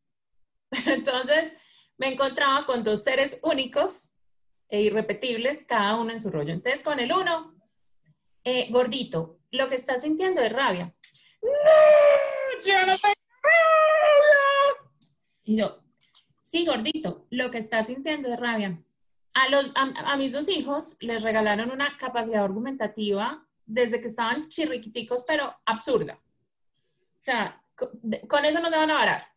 Entonces 0.86 1.52
me 1.96 2.12
encontraba 2.12 2.66
con 2.66 2.84
dos 2.84 3.02
seres 3.02 3.38
únicos 3.42 4.10
e 4.68 4.82
irrepetibles, 4.82 5.64
cada 5.66 5.96
uno 5.96 6.12
en 6.12 6.20
su 6.20 6.30
rollo. 6.30 6.52
Entonces 6.52 6.82
con 6.82 7.00
el 7.00 7.12
uno, 7.12 7.54
eh, 8.44 8.68
gordito, 8.70 9.40
lo 9.50 9.68
que 9.68 9.76
estás 9.76 10.02
sintiendo 10.02 10.42
es 10.42 10.52
rabia. 10.52 10.94
¡No! 11.42 12.60
yo 12.64 12.78
no 12.80 12.96
rabia. 12.96 13.14
Y 15.44 15.56
yo, 15.56 15.82
sí, 16.48 16.64
gordito, 16.64 17.26
lo 17.30 17.50
que 17.50 17.58
estás 17.58 17.86
sintiendo 17.86 18.32
es 18.32 18.40
rabia. 18.40 18.82
A, 19.34 19.48
los, 19.50 19.70
a, 19.74 20.16
mis 20.16 20.32
dos 20.32 20.48
hijos 20.48 20.96
les 21.00 21.22
regalaron 21.22 21.70
una 21.70 21.96
capacidad 21.96 22.42
argumentativa 22.42 23.46
desde 23.66 24.00
que 24.00 24.08
estaban 24.08 24.48
chirriquiticos, 24.48 25.24
pero 25.26 25.54
absurda. 25.66 26.14
O 26.14 27.22
sea, 27.22 27.62
con, 27.74 28.44
eso 28.44 28.60
no 28.60 28.70
se 28.70 28.76
van 28.76 28.90
a 28.90 28.94
varar. 28.94 29.28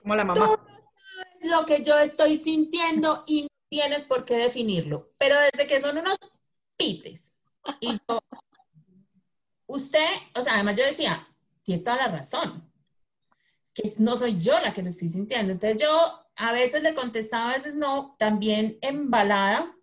Como 0.00 0.14
la 0.14 0.24
mamá. 0.24 0.34
Tú 0.34 0.42
sabes 0.42 1.50
lo 1.50 1.64
que 1.64 1.82
yo 1.82 1.98
estoy 1.98 2.36
sintiendo 2.36 3.24
y 3.26 3.42
no 3.42 3.48
tienes 3.70 4.04
por 4.04 4.24
qué 4.24 4.36
definirlo. 4.36 5.10
Pero 5.18 5.36
desde 5.40 5.66
que 5.66 5.80
son 5.80 5.98
unos 5.98 6.18
pites. 6.76 7.32
Y 7.80 7.94
yo, 8.08 8.20
usted, 9.66 10.06
o 10.34 10.42
sea, 10.42 10.54
además 10.54 10.76
yo 10.76 10.84
decía, 10.84 11.26
tiene 11.62 11.82
toda 11.82 11.96
la 11.96 12.08
razón. 12.08 12.70
Que 13.74 13.92
no 13.98 14.16
soy 14.16 14.38
yo 14.38 14.58
la 14.60 14.72
que 14.72 14.82
lo 14.82 14.88
estoy 14.88 15.08
sintiendo. 15.08 15.52
Entonces 15.52 15.82
yo 15.82 15.88
a 16.36 16.52
veces 16.52 16.82
le 16.82 16.94
contestaba, 16.94 17.50
a 17.50 17.56
veces 17.56 17.74
no, 17.74 18.16
también 18.18 18.78
embalada, 18.80 19.74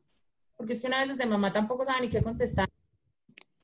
porque 0.55 0.73
es 0.73 0.81
que 0.81 0.87
una 0.87 1.03
vez 1.03 1.17
de 1.17 1.25
mamá 1.25 1.51
tampoco 1.51 1.85
sabe 1.85 2.01
ni 2.01 2.09
qué 2.09 2.21
contestar. 2.21 2.69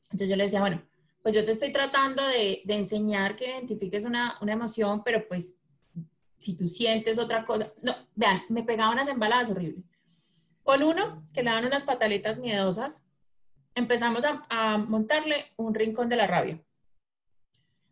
Entonces 0.06 0.30
yo 0.30 0.36
le 0.36 0.46
decía, 0.46 0.62
bueno, 0.62 0.82
pues 1.22 1.36
yo 1.36 1.44
te 1.44 1.52
estoy 1.52 1.72
tratando 1.72 2.26
de, 2.26 2.62
de 2.64 2.74
enseñar 2.74 3.36
que 3.36 3.50
identifiques 3.50 4.06
una, 4.06 4.38
una, 4.42 4.54
emoción, 4.54 5.04
pero 5.04 5.28
pues 5.28 5.58
si 6.38 6.56
tú 6.56 6.68
sientes 6.68 7.20
otra 7.20 7.46
cosa, 7.46 7.68
no, 7.84 7.94
vean, 8.16 8.42
me 8.50 8.64
pegaba 8.64 8.92
unas 8.92 9.10
embaladas 9.10 9.50
horribles. 9.50 9.84
Con 10.64 10.84
uno, 10.84 11.26
que 11.34 11.44
le 11.44 11.52
dan 11.52 11.66
unas 11.66 11.84
pataletas 11.84 12.38
miedosas, 12.38 13.04
empezamos 13.76 14.24
a, 14.26 14.46
a 14.50 14.78
montarle 14.78 15.52
un 15.58 15.74
rincón 15.74 16.10
de 16.10 16.16
la 16.16 16.28
rabia. 16.28 16.64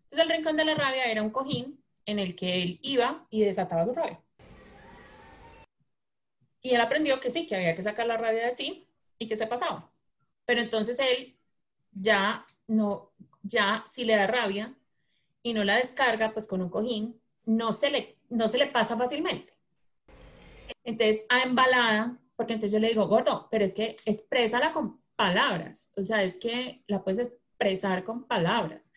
Entonces 0.04 0.20
el 0.20 0.30
rincón 0.30 0.56
de 0.56 0.66
la 0.66 0.76
rabia 0.76 1.04
era 1.06 1.22
un 1.22 1.30
cojín 1.30 1.84
en 2.06 2.20
el 2.20 2.36
que 2.36 2.62
él 2.62 2.80
iba 2.82 3.28
y 3.30 3.42
desataba 3.42 3.86
su 3.86 3.94
rabia. 3.94 4.22
Y 6.62 6.72
él 6.74 6.82
aprendió 6.82 7.20
que 7.20 7.30
sí, 7.30 7.46
que 7.46 7.56
había 7.56 7.76
que 7.76 7.84
sacar 7.84 8.08
la 8.08 8.18
rabia 8.18 8.46
de 8.46 8.56
sí 8.56 8.88
y 9.20 9.28
que 9.28 9.36
se 9.36 9.48
pasaba. 9.48 9.92
Pero 10.46 10.62
entonces 10.62 10.98
él 11.00 11.38
ya 11.92 12.46
no, 12.68 13.14
ya 13.44 13.86
si 13.88 14.04
le 14.04 14.16
da 14.16 14.28
rabia 14.28 14.76
y 15.44 15.54
no 15.54 15.64
la 15.64 15.78
descarga, 15.78 16.34
pues 16.34 16.48
con 16.48 16.62
un 16.62 16.70
cojín, 16.70 17.22
no 17.46 17.72
se 17.72 17.92
le, 17.92 18.18
no 18.30 18.50
se 18.50 18.58
le 18.58 18.68
pasa 18.68 18.98
fácilmente. 18.98 19.54
Entonces, 20.84 21.24
a 21.30 21.42
embalada, 21.44 22.20
porque 22.36 22.54
entonces 22.54 22.72
yo 22.72 22.80
le 22.80 22.90
digo, 22.90 23.08
gordo, 23.08 23.48
pero 23.52 23.64
es 23.66 23.74
que 23.74 23.96
exprésala 24.06 24.74
con 24.74 25.02
palabras. 25.16 25.92
O 25.96 26.04
sea, 26.04 26.24
es 26.24 26.38
que 26.38 26.84
la 26.88 27.04
puedes 27.04 27.20
expresar 27.20 28.04
con 28.04 28.24
palabras. 28.24 28.92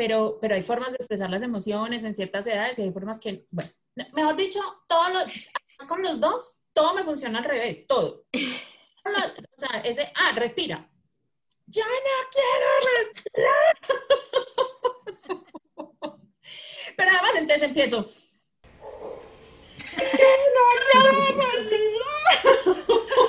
Pero, 0.00 0.38
pero 0.40 0.54
hay 0.54 0.62
formas 0.62 0.92
de 0.92 0.96
expresar 0.96 1.28
las 1.28 1.42
emociones 1.42 2.04
en 2.04 2.14
ciertas 2.14 2.46
edades 2.46 2.78
y 2.78 2.82
hay 2.84 2.90
formas 2.90 3.20
que, 3.20 3.46
bueno, 3.50 3.70
mejor 4.14 4.34
dicho, 4.34 4.58
todos 4.88 5.12
los, 5.12 5.50
con 5.86 6.02
los 6.02 6.18
dos, 6.18 6.56
todo 6.72 6.94
me 6.94 7.04
funciona 7.04 7.40
al 7.40 7.44
revés, 7.44 7.86
todo. 7.86 8.24
O 9.04 9.58
sea, 9.58 9.80
ese, 9.80 10.10
ah, 10.14 10.32
respira. 10.36 10.88
Ya 11.66 11.84
no 11.84 11.90
quiero 12.32 12.66
respirar. 12.96 13.76
Pero 16.96 17.10
además 17.10 17.32
entonces 17.36 17.62
empiezo. 17.62 18.06
no 20.46 20.62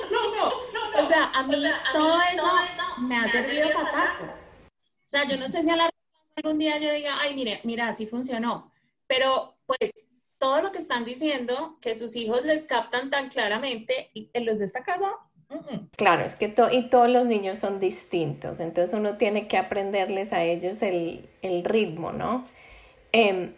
No, 0.10 0.24
no, 0.32 1.04
O 1.04 1.08
sea, 1.08 1.32
a 1.34 1.44
mí 1.44 1.56
todo, 1.92 2.22
eso 2.34 2.48
me 3.02 3.18
ha 3.18 3.30
servido 3.30 3.74
pataco. 3.74 4.24
O 4.24 5.08
sea, 5.12 5.28
yo 5.28 5.36
no 5.36 5.50
sé 5.50 5.64
si 5.64 5.70
a 5.70 5.76
la 5.76 5.92
algún 6.44 6.60
día 6.60 6.78
yo 6.80 6.92
diga, 6.94 7.12
ay, 7.22 7.36
mire, 7.36 7.60
mira, 7.64 7.88
así 7.88 8.06
funcionó. 8.06 8.72
Pero 9.08 9.58
pues 9.66 9.94
todo 10.38 10.62
lo 10.62 10.72
que 10.72 10.80
están 10.80 11.06
diciendo, 11.06 11.78
que 11.82 11.96
sus 11.96 12.16
hijos 12.16 12.44
les 12.46 12.64
captan 12.66 13.10
tan 13.10 13.30
claramente, 13.30 14.10
en 14.14 14.46
los 14.46 14.60
de 14.60 14.66
esta 14.66 14.84
casa 14.84 15.14
Claro, 15.96 16.24
es 16.24 16.36
que 16.36 16.54
y 16.72 16.84
todos 16.90 17.10
los 17.10 17.26
niños 17.26 17.60
son 17.60 17.80
distintos, 17.80 18.60
entonces 18.60 18.98
uno 18.98 19.18
tiene 19.18 19.48
que 19.48 19.58
aprenderles 19.58 20.34
a 20.34 20.44
ellos 20.44 20.82
el, 20.82 21.28
ritmo, 21.66 22.12
¿no? 22.12 22.48
Em, 23.12 23.54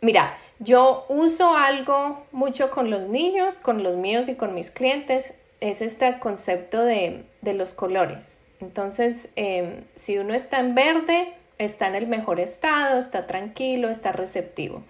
mira, 0.00 0.38
yo 0.60 1.04
uso 1.08 1.54
algo 1.54 2.24
mucho 2.32 2.70
con 2.70 2.90
los 2.90 3.08
niños, 3.08 3.58
con 3.58 3.82
los 3.82 3.96
míos 3.96 4.28
y 4.28 4.36
con 4.36 4.54
mis 4.54 4.70
clientes, 4.70 5.34
es 5.60 5.80
este 5.80 6.18
concepto 6.20 6.84
de, 6.84 7.24
los 7.42 7.74
colores. 7.74 8.36
Entonces, 8.60 9.30
em, 9.36 9.84
si 9.94 10.18
uno 10.18 10.34
está 10.34 10.60
en 10.60 10.74
verde, 10.74 11.34
está 11.58 11.88
en 11.88 11.94
el 11.94 12.06
mejor 12.06 12.40
estado, 12.40 12.98
está 12.98 13.26
tranquilo, 13.26 13.88
está 13.88 14.12
receptivo. 14.12 14.82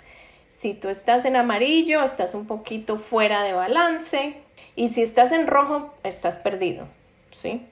Si 0.51 0.75
tú 0.75 0.89
estás 0.89 1.25
en 1.25 1.37
amarillo, 1.37 2.03
estás 2.03 2.35
un 2.35 2.47
poquito 2.47 2.97
fuera 2.97 3.43
de 3.43 3.53
balance. 3.53 4.35
Y 4.77 4.89
si 4.89 5.03
estás 5.03 5.33
en 5.33 5.47
rojo, 5.47 5.95
estás 6.03 6.39
perdido. 6.39 6.89
¿Sí? 7.33 7.67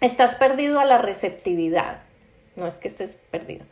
Estás 0.00 0.34
perdido 0.34 0.80
a 0.80 0.84
la 0.84 0.98
receptividad. 0.98 2.02
No 2.56 2.66
es 2.66 2.76
que 2.76 2.88
estés 2.88 3.16
perdido, 3.30 3.64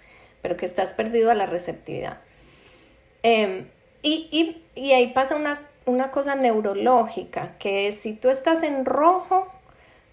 pero 0.42 0.57
que 0.57 0.66
estás 0.66 0.92
perdido 0.92 1.30
a 1.30 1.35
la 1.35 1.47
receptividad. 1.47 2.19
Em, 3.23 3.66
y, 4.02 4.62
ahí 4.76 5.09
pasa 5.09 5.37
una, 5.37 5.61
una 5.85 6.11
cosa 6.11 6.35
neurológica, 6.35 7.57
que 7.59 7.88
es 7.88 8.00
si 8.00 8.14
tú 8.14 8.30
estás 8.30 8.62
en 8.62 8.85
rojo, 8.85 9.49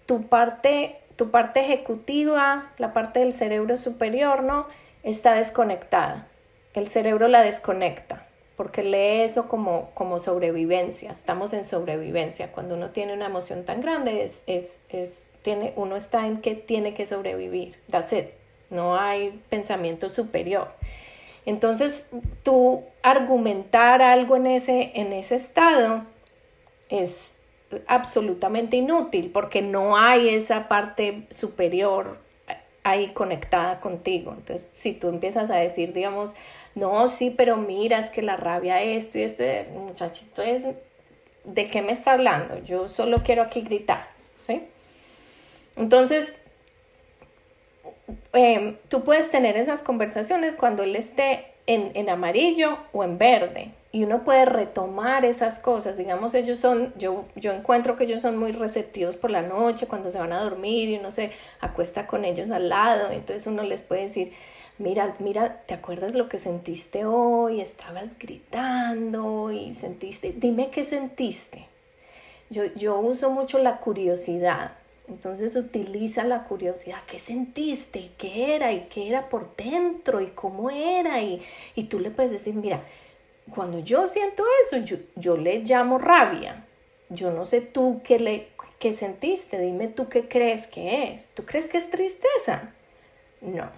tu 0.06 0.26
parte, 0.26 0.98
tu 1.18 1.30
parte 1.30 1.60
ejecutiva, 1.60 2.72
la 2.78 2.94
parte 2.94 3.20
del 3.20 3.34
cerebro 3.34 3.76
superior, 3.76 4.42
¿no? 4.42 4.66
Está 5.02 5.34
desconectada 5.34 6.26
el 6.78 6.88
cerebro 6.88 7.28
la 7.28 7.42
desconecta 7.42 8.24
porque 8.56 8.82
lee 8.82 9.22
eso 9.22 9.46
como, 9.46 9.90
como 9.94 10.18
sobrevivencia. 10.18 11.12
Estamos 11.12 11.52
en 11.52 11.64
sobrevivencia. 11.64 12.50
Cuando 12.50 12.74
uno 12.74 12.90
tiene 12.90 13.12
una 13.12 13.26
emoción 13.26 13.64
tan 13.64 13.80
grande, 13.80 14.24
es, 14.24 14.42
es, 14.48 15.22
tiene, 15.42 15.74
uno 15.76 15.94
está 15.94 16.26
en 16.26 16.40
que 16.40 16.56
tiene 16.56 16.92
que 16.92 17.06
sobrevivir. 17.06 17.76
That's 17.88 18.12
it. 18.12 18.26
No 18.70 18.96
hay 18.96 19.40
pensamiento 19.48 20.10
superior. 20.10 20.72
Entonces, 21.46 22.08
tú 22.42 22.82
argumentar 23.04 24.02
algo 24.02 24.34
en 24.34 24.48
ese, 24.48 24.90
en 24.94 25.12
ese 25.12 25.36
estado 25.36 26.02
es 26.88 27.34
absolutamente 27.86 28.76
inútil 28.76 29.30
porque 29.32 29.62
no 29.62 29.96
hay 29.96 30.30
esa 30.30 30.68
parte 30.68 31.26
superior 31.30 32.18
ahí 32.82 33.08
conectada 33.08 33.80
contigo. 33.80 34.34
Entonces, 34.36 34.68
si 34.74 34.92
tú 34.92 35.08
empiezas 35.08 35.50
a 35.50 35.56
decir, 35.56 35.92
digamos, 35.92 36.34
no, 36.74 37.08
sí, 37.08 37.34
pero 37.36 37.56
mira, 37.56 37.98
es 37.98 38.10
que 38.10 38.22
la 38.22 38.36
rabia 38.36 38.82
esto 38.82 39.18
y 39.18 39.22
esto, 39.22 39.44
muchachito, 39.72 40.42
es, 40.42 40.64
¿de 41.44 41.68
qué 41.68 41.82
me 41.82 41.92
está 41.92 42.12
hablando? 42.12 42.62
Yo 42.64 42.88
solo 42.88 43.22
quiero 43.22 43.42
aquí 43.42 43.62
gritar, 43.62 44.08
¿sí? 44.46 44.62
Entonces, 45.76 46.34
em, 48.32 48.76
tú 48.88 49.04
puedes 49.04 49.30
tener 49.30 49.56
esas 49.56 49.82
conversaciones 49.82 50.54
cuando 50.54 50.82
él 50.82 50.96
esté 50.96 51.46
en, 51.66 51.90
en, 51.94 52.08
amarillo 52.08 52.78
o 52.92 53.04
en 53.04 53.18
verde 53.18 53.72
y 53.90 54.04
uno 54.04 54.22
puede 54.22 54.44
retomar 54.44 55.24
esas 55.24 55.58
cosas. 55.58 55.96
Digamos, 55.96 56.34
ellos 56.34 56.58
son, 56.58 56.92
yo, 56.98 57.24
yo 57.36 57.52
encuentro 57.52 57.96
que 57.96 58.04
ellos 58.04 58.22
son 58.22 58.36
muy 58.36 58.52
receptivos 58.52 59.16
por 59.16 59.30
la 59.30 59.42
noche 59.42 59.86
cuando 59.86 60.10
se 60.10 60.18
van 60.18 60.32
a 60.32 60.42
dormir 60.42 60.90
y 60.90 60.98
uno 60.98 61.10
se 61.10 61.32
acuesta 61.60 62.06
con 62.06 62.24
ellos 62.24 62.50
al 62.50 62.68
lado, 62.68 63.10
entonces 63.10 63.46
uno 63.46 63.62
les 63.62 63.82
puede 63.82 64.02
decir, 64.02 64.32
mira, 64.78 65.14
mira, 65.18 65.62
¿te 65.66 65.74
acuerdas 65.74 66.14
lo 66.14 66.28
que 66.28 66.38
sentiste 66.38 67.04
hoy? 67.04 67.60
Estabas 67.60 68.18
gritando 68.18 69.50
y 69.50 69.74
sentiste, 69.74 70.34
dime 70.36 70.70
qué 70.70 70.84
sentiste. 70.84 71.66
Yo, 72.50 72.64
yo 72.74 72.98
uso 72.98 73.30
mucho 73.30 73.58
la 73.58 73.76
curiosidad, 73.78 74.72
entonces 75.08 75.56
utiliza 75.56 76.24
la 76.24 76.44
curiosidad, 76.44 76.98
¿qué 77.06 77.18
sentiste? 77.18 77.98
¿Y 77.98 78.12
qué 78.18 78.54
era? 78.54 78.72
¿Y 78.72 78.88
qué 78.90 79.08
era 79.08 79.28
por 79.28 79.54
dentro? 79.56 80.20
¿Y 80.20 80.28
cómo 80.28 80.70
era? 80.70 81.22
Y, 81.22 81.42
y 81.74 81.84
tú 81.84 81.98
le 81.98 82.10
puedes 82.10 82.32
decir, 82.32 82.54
mira, 82.54 82.82
cuando 83.54 83.78
yo 83.80 84.08
siento 84.08 84.44
eso, 84.64 84.78
yo, 84.78 84.96
yo 85.16 85.36
le 85.36 85.60
llamo 85.60 85.98
rabia. 85.98 86.64
Yo 87.08 87.32
no 87.32 87.44
sé 87.44 87.60
tú 87.60 88.00
qué, 88.04 88.18
le, 88.18 88.48
qué 88.78 88.92
sentiste, 88.92 89.58
dime 89.58 89.88
tú 89.88 90.08
qué 90.08 90.28
crees 90.28 90.66
que 90.66 91.14
es. 91.14 91.30
¿Tú 91.30 91.44
crees 91.44 91.66
que 91.66 91.78
es 91.78 91.90
tristeza? 91.90 92.70
No 93.40 93.70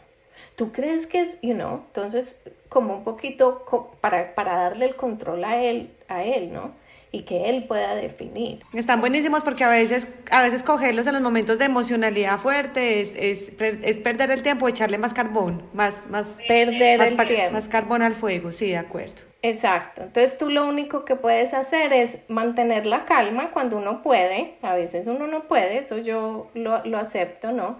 ¿Tú 0.56 0.72
crees 0.72 1.06
que 1.06 1.20
es, 1.20 1.40
you 1.40 1.54
know? 1.54 1.84
Entonces, 1.86 2.38
como 2.68 2.94
un 2.94 3.04
poquito 3.04 3.64
para, 4.00 4.34
para 4.34 4.56
darle 4.56 4.86
el 4.86 4.96
control 4.96 5.44
a 5.44 5.62
él, 5.62 5.90
a 6.08 6.22
él, 6.22 6.52
¿no? 6.52 6.72
y 7.12 7.22
que 7.22 7.50
él 7.50 7.64
pueda 7.64 7.94
definir. 7.94 8.60
Están 8.72 9.00
buenísimos 9.00 9.42
porque 9.42 9.64
a 9.64 9.68
veces, 9.68 10.06
a 10.30 10.42
veces 10.42 10.62
cogerlos 10.62 11.06
en 11.06 11.14
los 11.14 11.22
momentos 11.22 11.58
de 11.58 11.64
emocionalidad 11.64 12.38
fuerte 12.38 13.00
es, 13.00 13.16
es, 13.16 13.52
es 13.58 14.00
perder 14.00 14.30
el 14.30 14.42
tiempo, 14.42 14.68
echarle 14.68 14.96
más 14.96 15.12
carbón, 15.12 15.62
más, 15.72 16.06
más, 16.08 16.38
perder 16.46 16.98
más, 16.98 17.08
el 17.08 17.16
tiempo. 17.26 17.52
más 17.52 17.68
carbón 17.68 18.02
al 18.02 18.14
fuego, 18.14 18.52
sí, 18.52 18.68
de 18.68 18.76
acuerdo. 18.76 19.29
Exacto, 19.42 20.02
entonces 20.02 20.36
tú 20.36 20.50
lo 20.50 20.66
único 20.66 21.06
que 21.06 21.16
puedes 21.16 21.54
hacer 21.54 21.94
es 21.94 22.18
mantener 22.28 22.84
la 22.84 23.06
calma 23.06 23.52
cuando 23.52 23.78
uno 23.78 24.02
puede, 24.02 24.56
a 24.60 24.74
veces 24.74 25.06
uno 25.06 25.26
no 25.26 25.44
puede, 25.44 25.78
eso 25.78 25.96
yo 25.96 26.48
lo, 26.52 26.98
acepto, 26.98 27.50
¿no? 27.50 27.76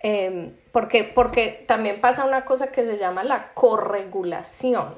Em, 0.00 0.52
porque, 0.72 1.04
porque 1.04 1.62
también 1.66 2.00
pasa 2.00 2.24
una 2.24 2.46
cosa 2.46 2.68
que 2.68 2.86
se 2.86 2.96
llama 2.96 3.22
la 3.22 3.52
corregulación. 3.52 4.94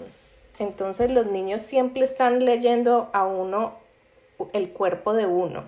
Entonces 0.61 1.11
los 1.11 1.27
niños 1.27 1.61
siempre 1.61 2.05
están 2.05 2.45
leyendo 2.45 3.11
a 3.13 3.25
uno 3.25 3.75
el 4.53 4.71
cuerpo 4.71 5.13
de 5.13 5.27
uno, 5.27 5.65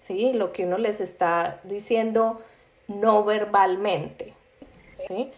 ¿sí? 0.00 0.32
Lo 0.32 0.52
que 0.52 0.64
uno 0.64 0.78
les 0.78 1.02
está 1.02 1.60
diciendo 1.64 2.40
no 2.88 3.24
verbalmente, 3.24 4.32
¿sí? 5.06 5.30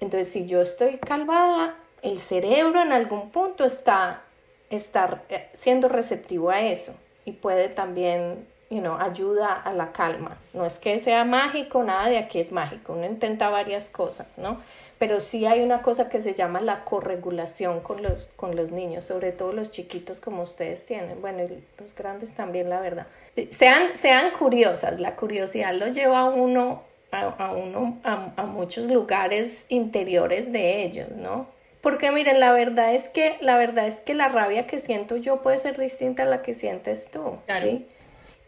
Entonces, 0.00 0.32
si 0.32 0.46
yo 0.46 0.60
estoy 0.60 0.98
calvada, 0.98 1.76
el 2.02 2.20
cerebro 2.20 2.82
en 2.82 2.92
algún 2.92 3.30
punto 3.30 3.64
está, 3.64 4.22
está 4.70 5.22
eh, 5.28 5.48
siendo 5.54 5.88
receptivo 5.88 6.50
a 6.50 6.60
eso 6.60 6.94
y 7.24 7.32
puede 7.32 7.68
también, 7.68 8.46
you 8.70 8.82
ayuda 8.98 9.52
a 9.54 9.72
la 9.72 9.92
calma. 9.92 10.36
No 10.54 10.64
es 10.64 10.78
que 10.78 10.98
sea 11.00 11.24
mágico, 11.24 11.82
nada 11.82 12.08
de 12.08 12.18
aquí 12.18 12.40
es 12.40 12.52
mágico, 12.52 12.92
uno 12.94 13.06
intenta 13.06 13.48
varias 13.48 13.88
cosas, 13.88 14.26
¿no? 14.36 14.60
Pero 14.98 15.20
sí 15.20 15.46
hay 15.46 15.62
una 15.62 15.80
cosa 15.80 16.08
que 16.08 16.20
se 16.20 16.32
llama 16.32 16.60
la 16.60 16.84
corregulación 16.84 17.80
con 17.80 18.02
los, 18.02 18.26
con 18.34 18.56
los 18.56 18.72
niños, 18.72 19.04
sobre 19.04 19.30
todo 19.30 19.52
los 19.52 19.70
chiquitos 19.70 20.18
como 20.20 20.42
ustedes 20.42 20.84
tienen, 20.86 21.20
bueno, 21.20 21.44
los 21.78 21.94
grandes 21.94 22.34
también, 22.34 22.68
la 22.68 22.80
verdad. 22.80 23.06
Sean, 23.50 23.96
sean 23.96 24.32
curiosas, 24.32 24.98
la 24.98 25.14
curiosidad 25.14 25.72
lo 25.74 25.86
lleva 25.88 26.20
a 26.20 26.24
uno 26.24 26.82
a, 27.10 27.52
uno, 27.52 27.98
a, 28.04 28.44
muchos 28.44 28.90
lugares 28.90 29.66
interiores 29.68 30.52
de 30.52 30.84
ellos, 30.84 31.08
¿no? 31.16 31.46
Porque 31.80 32.10
miren, 32.10 32.40
la 32.40 32.52
verdad 32.52 32.94
es 32.94 33.08
que 33.08 33.36
la 33.40 33.56
verdad 33.56 33.86
es 33.86 34.00
que 34.00 34.14
la 34.14 34.28
rabia 34.28 34.66
que 34.66 34.80
siento 34.80 35.16
yo 35.16 35.42
puede 35.42 35.58
ser 35.58 35.78
distinta 35.78 36.24
a 36.24 36.26
la 36.26 36.42
que 36.42 36.54
sientes 36.54 37.10
tú. 37.10 37.38
¿sí? 37.62 37.86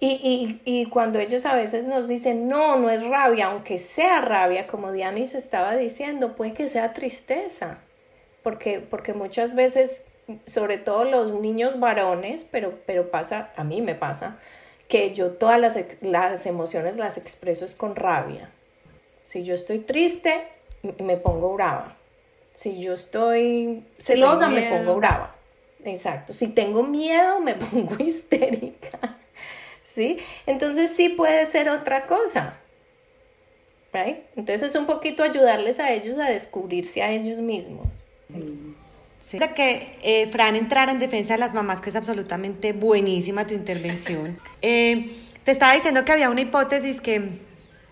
Y, 0.01 0.07
y, 0.07 0.61
y, 0.65 0.87
cuando 0.87 1.19
ellos 1.19 1.45
a 1.45 1.55
veces 1.55 1.85
nos 1.85 2.09
dicen, 2.09 2.49
no, 2.49 2.77
no 2.77 2.89
es 2.89 3.07
rabia, 3.07 3.49
aunque 3.49 3.79
sea 3.79 4.23
rabia, 4.23 4.67
como 4.67 4.93
Dianis 4.93 5.35
estaba 5.35 5.77
diciendo, 5.77 6.37
puede 6.37 6.55
que 6.55 6.69
sea 6.69 6.95
tristeza. 6.95 7.79
Porque, 8.43 8.81
porque 8.81 9.13
muchas 9.13 9.55
veces, 9.55 10.03
sobre 10.47 10.79
todo 10.79 11.05
los 11.05 11.35
niños 11.35 11.79
varones, 11.79 12.47
pero, 12.51 12.79
pero 12.87 13.11
pasa, 13.11 13.51
a 13.57 13.63
mí 13.63 13.83
me 13.83 13.95
pasa, 13.95 14.39
que 14.89 15.15
yo 15.15 15.33
todas 15.33 15.61
las, 15.61 15.79
las 16.01 16.47
emociones 16.47 16.97
las 16.97 17.19
expreso 17.19 17.67
es 17.67 17.75
con 17.75 17.95
rabia. 17.95 18.51
Si 19.27 19.45
yo 19.45 19.55
estoy 19.55 19.81
triste, 19.81 20.45
me 20.99 21.19
pongo 21.19 21.53
brava. 21.53 22.00
Si 22.61 22.79
yo 22.79 22.93
estoy 22.93 23.85
celosa, 23.97 24.51
me 24.51 24.61
pongo 24.61 24.97
brava. 24.97 25.35
Exacto. 25.83 26.35
Si 26.35 26.49
tengo 26.49 26.83
miedo, 26.83 27.41
me 27.41 27.55
pongo 27.71 27.97
histérica. 28.05 29.17
¿Sí? 29.95 30.19
Entonces 30.45 30.91
sí 30.95 31.09
puede 31.09 31.47
ser 31.47 31.71
otra 31.71 32.07
cosa. 32.07 32.59
Right? 33.95 34.19
Entonces 34.37 34.69
es 34.69 34.77
un 34.77 34.85
poquito 34.85 35.23
ayudarles 35.23 35.79
a 35.79 35.91
ellos 35.91 36.19
a 36.19 36.29
descubrirse 36.29 37.03
a 37.03 37.11
ellos 37.13 37.39
mismos. 37.39 37.87
Sí. 39.19 39.39
que 39.57 39.97
eh, 40.03 40.27
Fran 40.27 40.55
entrara 40.55 40.93
en 40.93 40.99
defensa 40.99 41.33
de 41.33 41.39
las 41.39 41.55
mamás, 41.55 41.81
que 41.81 41.89
es 41.89 41.97
absolutamente 41.97 42.75
buenísima 42.75 43.47
tu 43.47 43.55
intervención. 43.55 44.39
Eh, 44.61 45.09
te 45.45 45.53
estaba 45.53 45.73
diciendo 45.73 46.05
que 46.05 46.13
había 46.13 46.29
una 46.29 46.43
hipótesis 46.43 47.01
que, 47.01 47.23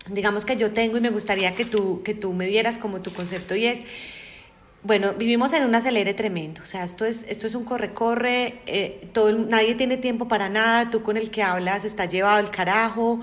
digamos 0.09 0.45
que 0.45 0.57
yo 0.57 0.73
tengo 0.73 0.97
y 0.97 1.01
me 1.01 1.09
gustaría 1.09 1.55
que 1.55 1.65
tú, 1.65 2.03
que 2.03 2.13
tú 2.13 2.33
me 2.33 2.45
dieras 2.45 2.77
como 2.77 3.01
tu 3.01 3.11
concepto 3.11 3.55
y 3.55 3.65
es, 3.65 3.83
bueno, 4.81 5.13
vivimos 5.13 5.51
en 5.53 5.63
un 5.63 5.75
acelere 5.75 6.13
tremendo, 6.13 6.61
o 6.63 6.65
sea, 6.65 6.83
esto 6.85 7.05
es, 7.05 7.23
esto 7.27 7.47
es 7.47 7.55
un 7.55 7.65
corre-corre, 7.65 8.61
eh, 8.65 9.09
nadie 9.47 9.75
tiene 9.75 9.97
tiempo 9.97 10.27
para 10.27 10.47
nada, 10.47 10.89
tú 10.89 11.03
con 11.03 11.17
el 11.17 11.31
que 11.31 11.43
hablas 11.43 11.83
está 11.83 12.05
llevado 12.05 12.39
el 12.39 12.49
carajo. 12.49 13.19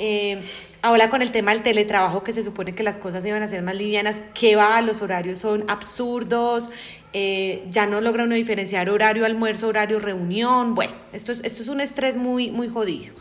Eh, 0.00 0.40
ahora 0.82 1.10
con 1.10 1.22
el 1.22 1.32
tema 1.32 1.52
del 1.52 1.62
teletrabajo, 1.62 2.22
que 2.22 2.32
se 2.32 2.44
supone 2.44 2.74
que 2.74 2.84
las 2.84 2.98
cosas 2.98 3.24
iban 3.24 3.42
a 3.42 3.48
ser 3.48 3.62
más 3.62 3.74
livianas, 3.74 4.22
que 4.32 4.54
va, 4.54 4.80
los 4.80 5.02
horarios 5.02 5.40
son 5.40 5.64
absurdos, 5.68 6.70
eh, 7.12 7.64
ya 7.70 7.86
no 7.86 8.00
logra 8.00 8.24
uno 8.24 8.36
diferenciar 8.36 8.90
horario 8.90 9.24
almuerzo, 9.24 9.68
horario 9.68 9.98
reunión, 9.98 10.74
bueno, 10.74 10.92
esto 11.12 11.32
es, 11.32 11.40
esto 11.44 11.62
es 11.62 11.68
un 11.68 11.80
estrés 11.80 12.16
muy, 12.16 12.50
muy 12.50 12.68
jodido. 12.68 13.14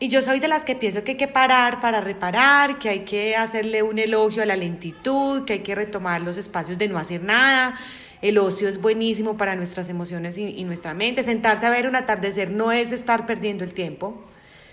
Y 0.00 0.08
yo 0.08 0.22
soy 0.22 0.40
de 0.40 0.48
las 0.48 0.64
que 0.64 0.74
pienso 0.74 1.04
que 1.04 1.12
hay 1.12 1.16
que 1.16 1.28
parar 1.28 1.80
para 1.80 2.00
reparar, 2.00 2.78
que 2.78 2.88
hay 2.88 3.00
que 3.00 3.36
hacerle 3.36 3.82
un 3.82 3.98
elogio 3.98 4.42
a 4.42 4.46
la 4.46 4.56
lentitud, 4.56 5.44
que 5.44 5.54
hay 5.54 5.58
que 5.60 5.74
retomar 5.74 6.20
los 6.20 6.36
espacios 6.36 6.78
de 6.78 6.88
no 6.88 6.98
hacer 6.98 7.22
nada. 7.22 7.78
El 8.20 8.38
ocio 8.38 8.68
es 8.68 8.80
buenísimo 8.80 9.36
para 9.36 9.54
nuestras 9.54 9.88
emociones 9.88 10.36
y, 10.36 10.46
y 10.46 10.64
nuestra 10.64 10.94
mente. 10.94 11.22
Sentarse 11.22 11.66
a 11.66 11.70
ver 11.70 11.86
un 11.86 11.96
atardecer 11.96 12.50
no 12.50 12.72
es 12.72 12.90
estar 12.90 13.26
perdiendo 13.26 13.64
el 13.64 13.72
tiempo. 13.72 14.24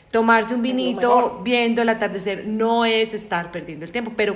Tomarse 0.09 0.53
un 0.53 0.61
vinito 0.61 1.39
viendo 1.43 1.81
el 1.81 1.89
atardecer 1.89 2.45
no 2.45 2.83
es 2.83 3.13
estar 3.13 3.51
perdiendo 3.51 3.85
el 3.85 3.91
tiempo, 3.93 4.11
pero 4.17 4.35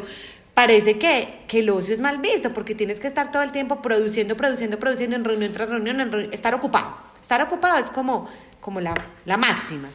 parece 0.54 0.98
que, 0.98 1.39
que, 1.50 1.60
el 1.60 1.69
ocio 1.69 1.93
es 1.93 2.00
mal 2.00 2.21
visto 2.21 2.54
porque 2.54 2.74
tienes 2.74 3.02
que 3.02 3.08
estar 3.08 3.30
todo 3.30 3.43
el 3.43 3.52
tiempo 3.52 3.82
produciendo, 3.82 4.38
produciendo, 4.38 4.80
produciendo 4.80 5.17
en 5.17 5.26
reunión 5.26 5.52
tras 5.52 5.67
reunión, 5.69 6.00
en 6.00 6.30
estar 6.32 6.54
ocupado. 6.54 6.95
Estar 7.21 7.41
ocupado 7.41 7.78
es 7.78 7.89
como, 7.89 8.30
como 8.62 8.80
la, 8.80 8.93
la 9.26 9.36
máxima. 9.36 9.89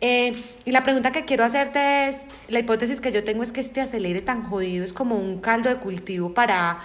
Eh, 0.00 0.32
y 0.64 0.70
la 0.72 0.82
pregunta 0.82 1.12
que 1.12 1.24
quiero 1.24 1.44
hacerte 1.44 2.08
es, 2.08 2.22
la 2.48 2.58
hipótesis 2.58 3.00
que 3.00 3.12
yo 3.12 3.22
tengo 3.22 3.42
es 3.42 3.52
que 3.52 3.60
este 3.60 3.80
acelere 3.80 4.22
tan 4.22 4.42
jodido 4.42 4.84
es 4.84 4.92
como 4.92 5.16
un 5.16 5.40
caldo 5.40 5.68
de 5.68 5.76
cultivo 5.76 6.32
para, 6.32 6.80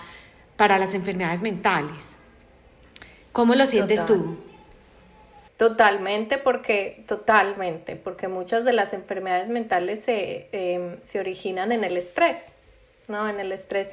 para 0.57 0.77
las 0.77 0.93
enfermedades 0.93 1.41
mentales. 1.41 2.17
¿Cómo 3.31 3.55
lo 3.55 3.65
sientes 3.67 4.05
tú? 4.05 4.37
Totalmente, 5.57 6.37
porque, 6.37 7.03
totalmente, 7.07 7.95
porque 7.95 8.27
muchas 8.27 8.65
de 8.65 8.73
las 8.73 8.91
enfermedades 8.91 9.47
mentales 9.47 10.01
se, 10.01 10.49
em, 10.51 10.97
se 11.01 11.19
originan 11.19 11.71
en 11.71 11.85
el 11.85 11.95
estrés, 11.95 12.51
¿no? 13.07 13.29
En 13.29 13.39
el 13.39 13.53
estrés. 13.53 13.89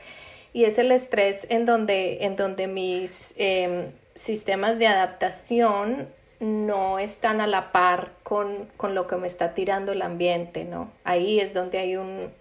Y 0.53 0.65
es 0.65 0.79
el 0.79 0.91
estrés 0.91 1.47
en 1.49 1.65
donde, 1.65 2.25
en 2.25 2.35
donde 2.35 2.67
mis 2.67 3.35
em, 3.37 3.93
sistemas 4.17 4.79
de 4.79 4.89
adaptación 4.89 6.09
no 6.43 6.99
están 6.99 7.41
a 7.41 7.47
la 7.47 7.71
par 7.71 8.11
con, 8.25 8.69
con, 8.77 8.97
lo 8.97 9.07
que 9.07 9.15
me 9.15 9.29
está 9.29 9.55
tirando 9.55 9.93
el 9.93 10.03
ambiente, 10.03 10.65
¿no? 10.65 10.91
Ahí 11.05 11.39
es 11.39 11.55
donde 11.55 11.79
hay 11.79 11.97
un, 11.97 12.33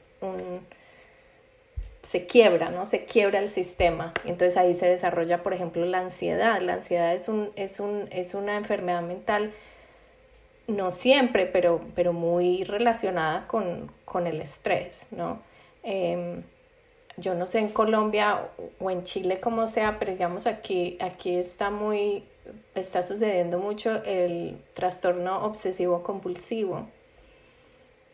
se 2.02 2.26
quiebra, 2.26 2.72
¿no? 2.72 2.88
Se 2.88 3.06
quiebra 3.06 3.38
el 3.38 3.52
sistema. 3.52 4.12
Entonces 4.26 4.58
ahí 4.58 4.74
se 4.74 4.90
desarrolla, 4.90 5.44
por 5.44 5.54
ejemplo, 5.54 5.86
la 5.86 6.00
ansiedad. 6.00 6.60
La 6.62 6.74
ansiedad 6.74 7.14
es, 7.14 7.28
un, 7.28 7.52
es, 7.56 7.80
un, 7.80 8.08
es 8.10 8.34
una 8.34 8.58
enfermedad 8.58 9.04
mental, 9.04 9.54
no 10.66 10.90
siempre, 10.90 11.46
pero, 11.46 11.82
pero 11.94 12.12
muy 12.12 12.64
relacionada 12.64 13.46
con, 13.48 13.92
con 14.04 14.26
el 14.26 14.42
estrés, 14.42 15.06
¿no? 15.12 15.44
Em, 15.84 16.42
yo 17.18 17.36
no 17.36 17.46
sé 17.46 17.60
en 17.60 17.70
Colombia 17.70 18.48
o 18.80 18.90
en 18.90 19.04
Chile 19.04 19.40
como 19.40 19.68
sea, 19.68 20.00
pero 20.00 20.12
digamos 20.12 20.48
aquí, 20.48 20.98
aquí 21.00 21.36
está 21.36 21.70
muy, 21.70 22.24
está 22.76 23.04
sucediendo 23.04 23.60
mucho 23.60 24.04
el 24.04 24.58
trastorno 24.74 25.46
obsesivo 25.46 26.04
compulsivo 26.04 26.88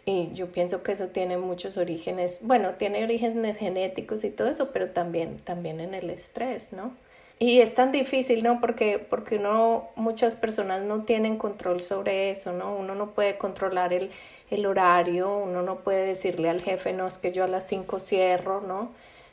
y 0.08 0.32
yo 0.34 0.48
pienso 0.48 0.84
que 0.84 0.94
eso 0.94 1.08
tiene 1.08 1.38
muchos 1.38 1.76
orígenes, 1.76 2.40
bueno, 2.42 2.76
tiene 2.78 3.04
orígenes 3.04 3.58
genéticos 3.58 4.24
y 4.24 4.30
todo 4.30 4.48
eso, 4.48 4.72
pero 4.72 4.92
también, 4.92 5.40
también 5.40 5.82
en 5.82 5.94
el 5.94 6.10
estrés, 6.10 6.72
¿no? 6.72 6.94
Y 7.40 7.60
es 7.60 7.76
tan 7.76 7.92
difícil, 7.92 8.42
¿no? 8.42 8.62
Porque, 8.62 9.00
porque 9.00 9.36
uno, 9.36 9.90
muchas 9.98 10.38
personas 10.38 10.82
no 10.82 11.04
tienen 11.04 11.38
control 11.38 11.82
sobre 11.82 12.30
eso, 12.30 12.54
¿no? 12.54 12.74
Uno 12.74 12.96
no 12.96 13.12
puede 13.12 13.38
controlar 13.38 13.92
el, 13.92 14.10
el 14.50 14.66
horario, 14.66 15.38
uno 15.40 15.62
no 15.62 15.80
puede 15.80 16.06
decirle 16.06 16.50
al 16.50 16.62
jefe, 16.62 16.94
no, 16.94 17.06
es 17.06 17.18
que 17.18 17.34
yo 17.34 17.44
a 17.44 17.48
las 17.48 17.68
5 17.68 18.00
cierro, 18.00 18.62
¿no? 18.62 18.92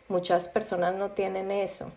Muchas 0.09 0.49
personas 0.49 0.97
no 0.97 1.13
tienen 1.13 1.53
eso. 1.53 1.93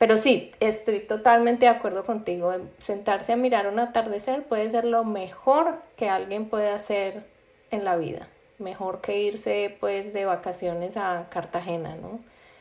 Pero 0.00 0.16
sí, 0.16 0.50
estoy 0.60 1.00
totalmente 1.00 1.66
de 1.66 1.68
acuerdo 1.68 2.06
contigo. 2.06 2.54
Sentarse 2.78 3.34
a 3.34 3.36
mirar 3.36 3.66
un 3.66 3.78
atardecer 3.78 4.44
puede 4.44 4.70
ser 4.70 4.86
lo 4.86 5.04
mejor 5.04 5.82
que 5.98 6.08
alguien 6.08 6.46
puede 6.46 6.70
hacer 6.70 7.26
en 7.70 7.84
la 7.84 7.96
vida. 7.96 8.26
Mejor 8.58 9.02
que 9.02 9.20
irse 9.20 9.76
pues 9.78 10.14
de 10.14 10.24
vacaciones 10.24 10.96
a 10.96 11.26
Cartagena, 11.28 11.96
¿no? 11.96 12.18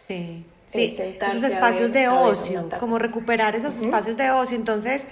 Sí. 0.10 0.46
Sí, 0.68 0.96
esos 1.00 1.42
espacios 1.44 1.92
de 1.94 2.10
ocio, 2.10 2.70
como 2.80 3.00
recuperar 3.00 3.56
esos 3.56 3.80
espacios 3.80 4.18
de 4.18 4.30
ocio. 4.30 4.56
Entonces, 4.56 5.06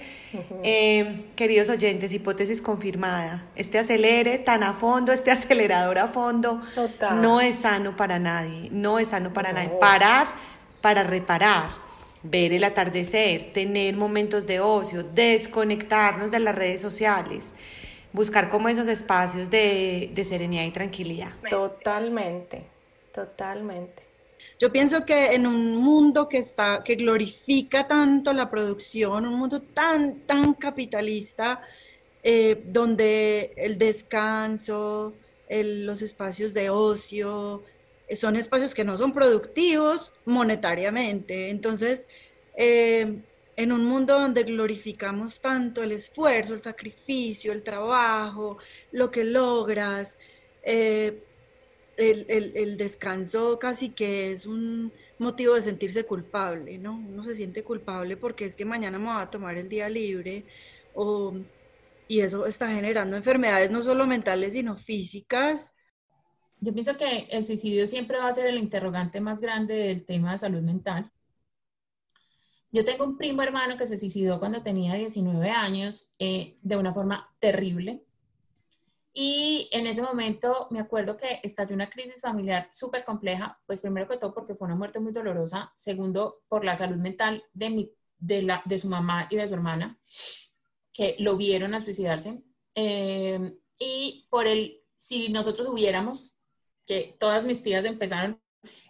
eh, 0.62 1.24
queridos 1.34 1.68
oyentes, 1.68 2.12
hipótesis 2.12 2.62
confirmada, 2.62 3.42
este 3.56 3.80
acelere 3.80 4.38
tan 4.38 4.62
a 4.62 4.74
fondo, 4.74 5.10
este 5.10 5.30
acelerador 5.32 5.98
a 5.98 6.06
fondo, 6.06 6.60
no 7.14 7.40
es 7.40 7.56
sano 7.56 7.96
para 7.96 8.20
nadie, 8.20 8.68
no 8.70 9.00
es 9.00 9.08
sano 9.08 9.32
para 9.32 9.52
nadie. 9.52 9.70
Parar 9.80 10.28
para 10.80 11.02
reparar, 11.02 11.70
ver 12.22 12.52
el 12.52 12.64
atardecer, 12.64 13.52
tener 13.52 13.96
momentos 13.96 14.46
de 14.46 14.60
ocio, 14.60 15.02
desconectarnos 15.02 16.30
de 16.30 16.40
las 16.40 16.54
redes 16.54 16.80
sociales 16.80 17.52
buscar 18.12 18.48
como 18.50 18.68
esos 18.68 18.88
espacios 18.88 19.50
de, 19.50 20.10
serenidad 20.24 20.64
y 20.64 20.70
tranquilidad. 20.70 21.32
Totalmente, 21.48 22.64
totalmente. 23.12 24.02
Yo 24.58 24.72
pienso 24.72 25.04
que 25.04 25.34
en 25.34 25.46
un 25.46 25.76
mundo 25.76 26.28
que 26.28 26.38
está, 26.38 26.82
que 26.84 26.96
glorifica 26.96 27.86
tanto 27.86 28.32
la 28.32 28.50
producción, 28.50 29.26
un 29.26 29.34
mundo 29.34 29.60
tan, 29.60 30.20
tan 30.20 30.54
capitalista, 30.54 31.62
eh, 32.22 32.60
donde 32.66 33.52
el 33.56 33.78
descanso, 33.78 35.14
los 35.48 36.02
espacios 36.02 36.52
de 36.52 36.70
ocio, 36.70 37.62
son 38.16 38.36
espacios 38.36 38.74
que 38.74 38.84
no 38.84 38.96
son 38.96 39.12
productivos 39.12 40.12
monetariamente. 40.24 41.50
Entonces, 41.50 42.08
eh, 42.56 43.22
en 43.56 43.72
un 43.72 43.84
mundo 43.84 44.18
donde 44.18 44.44
glorificamos 44.44 45.40
tanto 45.40 45.82
el 45.82 45.92
esfuerzo, 45.92 46.54
el 46.54 46.60
sacrificio, 46.60 47.52
el 47.52 47.62
trabajo, 47.62 48.58
lo 48.92 49.10
que 49.10 49.24
logras, 49.24 50.18
eh, 50.62 51.22
el, 51.96 52.76
descanso 52.76 53.58
casi 53.58 53.90
que 53.90 54.32
es 54.32 54.46
un 54.46 54.92
motivo 55.18 55.54
de 55.54 55.62
sentirse 55.62 56.04
culpable, 56.04 56.78
¿no? 56.78 56.94
Uno 56.94 57.24
se 57.24 57.34
siente 57.34 57.64
culpable 57.64 58.16
porque 58.16 58.44
es 58.44 58.54
que 58.54 58.64
mañana 58.64 58.98
me 58.98 59.06
va 59.06 59.22
a 59.22 59.30
tomar 59.30 59.56
el 59.56 59.68
día 59.68 59.88
libre 59.88 60.44
y 62.06 62.20
eso 62.20 62.46
está 62.46 62.68
generando 62.68 63.16
enfermedades 63.16 63.70
no 63.70 63.82
solo 63.82 64.06
mentales, 64.06 64.52
sino 64.52 64.76
físicas. 64.76 65.74
Yo 66.60 66.72
pienso 66.72 66.96
que 66.96 67.28
el 67.30 67.44
suicidio 67.44 67.86
siempre 67.86 68.18
va 68.18 68.28
a 68.28 68.32
ser 68.32 68.46
el 68.46 68.58
interrogante 68.58 69.20
más 69.20 69.40
grande 69.40 69.74
del 69.74 70.04
tema 70.04 70.32
de 70.32 70.38
salud 70.38 70.60
mental. 70.60 71.10
Yo 72.70 72.84
tengo 72.84 73.04
un 73.04 73.16
primo 73.16 73.42
hermano 73.42 73.76
que 73.76 73.86
se 73.86 73.96
suicidó 73.96 74.38
cuando 74.38 74.62
tenía 74.62 74.94
19 74.94 75.50
años 75.50 76.12
eh, 76.18 76.58
de 76.60 76.76
una 76.76 76.92
forma 76.92 77.34
terrible. 77.38 78.04
Y 79.12 79.68
en 79.72 79.86
ese 79.86 80.02
momento 80.02 80.68
me 80.70 80.80
acuerdo 80.80 81.16
que 81.16 81.40
estalló 81.42 81.74
una 81.74 81.88
crisis 81.88 82.20
familiar 82.20 82.68
súper 82.70 83.04
compleja, 83.04 83.58
pues 83.66 83.80
primero 83.80 84.06
que 84.06 84.18
todo 84.18 84.34
porque 84.34 84.54
fue 84.54 84.66
una 84.66 84.76
muerte 84.76 85.00
muy 85.00 85.12
dolorosa, 85.12 85.72
segundo 85.76 86.42
por 86.48 86.64
la 86.64 86.74
salud 86.74 86.98
mental 86.98 87.42
de, 87.52 87.70
mi, 87.70 87.92
de, 88.18 88.42
la, 88.42 88.62
de 88.64 88.78
su 88.78 88.88
mamá 88.88 89.26
y 89.30 89.36
de 89.36 89.48
su 89.48 89.54
hermana, 89.54 89.98
que 90.92 91.16
lo 91.18 91.36
vieron 91.36 91.74
al 91.74 91.82
suicidarse, 91.82 92.42
eh, 92.74 93.56
y 93.78 94.28
por 94.30 94.46
el, 94.46 94.82
si 94.94 95.30
nosotros 95.30 95.66
hubiéramos, 95.66 96.37
que 96.88 97.16
todas 97.20 97.44
mis 97.44 97.62
tías 97.62 97.84
empezaron, 97.84 98.40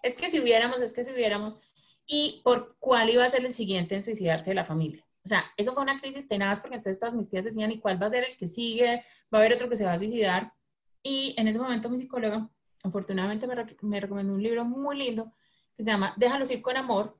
es 0.02 0.14
que 0.14 0.30
si 0.30 0.40
hubiéramos, 0.40 0.80
es 0.80 0.92
que 0.92 1.02
si 1.02 1.12
hubiéramos, 1.12 1.58
y 2.06 2.40
por 2.44 2.76
cuál 2.78 3.10
iba 3.10 3.24
a 3.24 3.30
ser 3.30 3.44
el 3.44 3.52
siguiente 3.52 3.96
en 3.96 4.02
suicidarse 4.02 4.50
de 4.50 4.54
la 4.54 4.64
familia. 4.64 5.04
O 5.24 5.28
sea, 5.28 5.44
eso 5.56 5.74
fue 5.74 5.82
una 5.82 6.00
crisis 6.00 6.28
tenaz 6.28 6.60
porque 6.60 6.76
entonces 6.76 7.00
todas 7.00 7.14
mis 7.14 7.28
tías 7.28 7.44
decían, 7.44 7.70
¿y 7.72 7.80
cuál 7.80 8.00
va 8.00 8.06
a 8.06 8.10
ser 8.10 8.24
el 8.24 8.36
que 8.36 8.46
sigue? 8.46 9.02
¿Va 9.32 9.38
a 9.38 9.40
haber 9.42 9.52
otro 9.52 9.68
que 9.68 9.76
se 9.76 9.84
va 9.84 9.92
a 9.92 9.98
suicidar? 9.98 10.54
Y 11.02 11.34
en 11.36 11.48
ese 11.48 11.58
momento 11.58 11.90
mi 11.90 11.98
psicóloga, 11.98 12.48
afortunadamente, 12.82 13.46
me, 13.82 14.00
recomendó 14.00 14.32
un 14.32 14.42
libro 14.42 14.64
muy 14.64 14.96
lindo 14.96 15.34
que 15.76 15.82
se 15.82 15.90
llama 15.90 16.14
Déjalos 16.16 16.50
ir 16.50 16.62
con 16.62 16.76
amor 16.76 17.18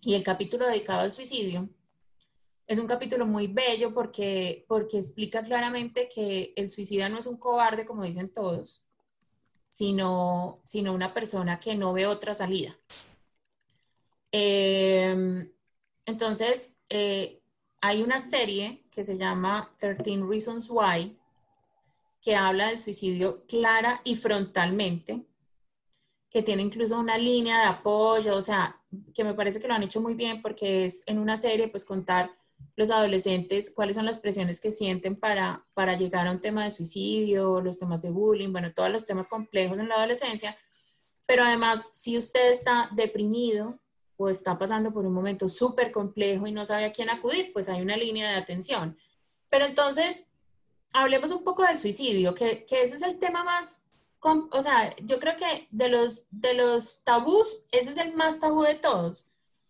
y 0.00 0.14
el 0.14 0.22
capítulo 0.22 0.66
dedicado 0.66 1.00
al 1.00 1.12
suicidio. 1.12 1.68
Es 2.66 2.78
un 2.78 2.86
capítulo 2.86 3.26
muy 3.26 3.46
bello 3.48 3.92
porque, 3.92 4.64
porque 4.68 4.98
explica 4.98 5.42
claramente 5.42 6.08
que 6.08 6.54
el 6.56 6.70
suicida 6.70 7.08
no 7.08 7.18
es 7.18 7.26
un 7.26 7.36
cobarde, 7.36 7.84
como 7.84 8.04
dicen 8.04 8.32
todos, 8.32 8.87
sino, 9.78 10.58
sino 10.64 10.92
una 10.92 11.14
persona 11.14 11.60
que 11.60 11.76
no 11.76 11.92
ve 11.92 12.08
otra 12.08 12.34
salida. 12.34 12.76
Eh, 14.32 15.48
entonces, 16.04 16.74
eh, 16.90 17.40
hay 17.80 18.02
una 18.02 18.18
serie 18.18 18.82
que 18.90 19.04
se 19.04 19.16
llama 19.16 19.72
13 19.78 20.24
Reasons 20.28 20.68
Why, 20.68 21.16
que 22.20 22.34
habla 22.34 22.70
del 22.70 22.80
suicidio 22.80 23.46
clara 23.46 24.00
y 24.02 24.16
frontalmente, 24.16 25.24
que 26.28 26.42
tiene 26.42 26.62
incluso 26.62 26.98
una 26.98 27.16
línea 27.16 27.60
de 27.60 27.66
apoyo, 27.66 28.34
o 28.34 28.42
sea, 28.42 28.82
que 29.14 29.22
me 29.22 29.34
parece 29.34 29.60
que 29.60 29.68
lo 29.68 29.74
han 29.74 29.84
hecho 29.84 30.00
muy 30.00 30.14
bien 30.14 30.42
porque 30.42 30.86
es 30.86 31.04
en 31.06 31.20
una 31.20 31.36
serie, 31.36 31.68
pues 31.68 31.84
contar 31.84 32.36
los 32.78 32.90
adolescentes 32.90 33.72
cuáles 33.74 33.96
son 33.96 34.06
las 34.06 34.18
presiones 34.18 34.60
que 34.60 34.70
sienten 34.70 35.16
para, 35.16 35.66
para 35.74 35.96
llegar 35.96 36.28
a 36.28 36.30
un 36.30 36.40
tema 36.40 36.62
de 36.62 36.70
suicidio, 36.70 37.60
los 37.60 37.78
temas 37.78 38.02
de 38.02 38.10
bullying, 38.10 38.52
bueno, 38.52 38.72
todos 38.72 38.88
los 38.88 39.04
temas 39.04 39.26
complejos 39.26 39.78
en 39.78 39.88
la 39.88 39.96
adolescencia. 39.96 40.56
Pero 41.26 41.42
además, 41.42 41.86
si 41.92 42.16
usted 42.16 42.52
está 42.52 42.88
deprimido, 42.94 43.80
o 44.16 44.28
está 44.28 44.58
pasando 44.58 44.92
por 44.92 45.06
un 45.06 45.12
momento 45.12 45.48
súper 45.48 45.92
complejo 45.92 46.46
y 46.46 46.52
no 46.52 46.64
sabe 46.64 46.84
a 46.84 46.92
quién 46.92 47.08
acudir, 47.08 47.52
pues 47.52 47.68
hay 47.68 47.80
una 47.80 47.96
línea 47.96 48.28
de 48.28 48.36
atención. 48.36 48.98
Pero 49.48 49.64
entonces, 49.64 50.26
hablemos 50.92 51.30
un 51.30 51.44
poco 51.44 51.64
del 51.64 51.78
suicidio, 51.78 52.34
que, 52.34 52.64
que 52.64 52.82
ese 52.82 52.96
es 52.96 53.02
el 53.02 53.18
tema 53.18 53.44
más, 53.44 53.80
o 54.20 54.62
sea, 54.62 54.94
yo 55.04 55.20
creo 55.20 55.36
que 55.36 55.68
de 55.70 55.88
los, 55.88 56.26
de 56.30 56.54
los 56.54 57.04
tabús, 57.04 57.62
ese 57.70 57.90
es 57.90 57.96
el 57.96 58.14
más 58.14 58.40
tabú 58.40 58.62
de 58.62 58.74
todos. 58.74 59.27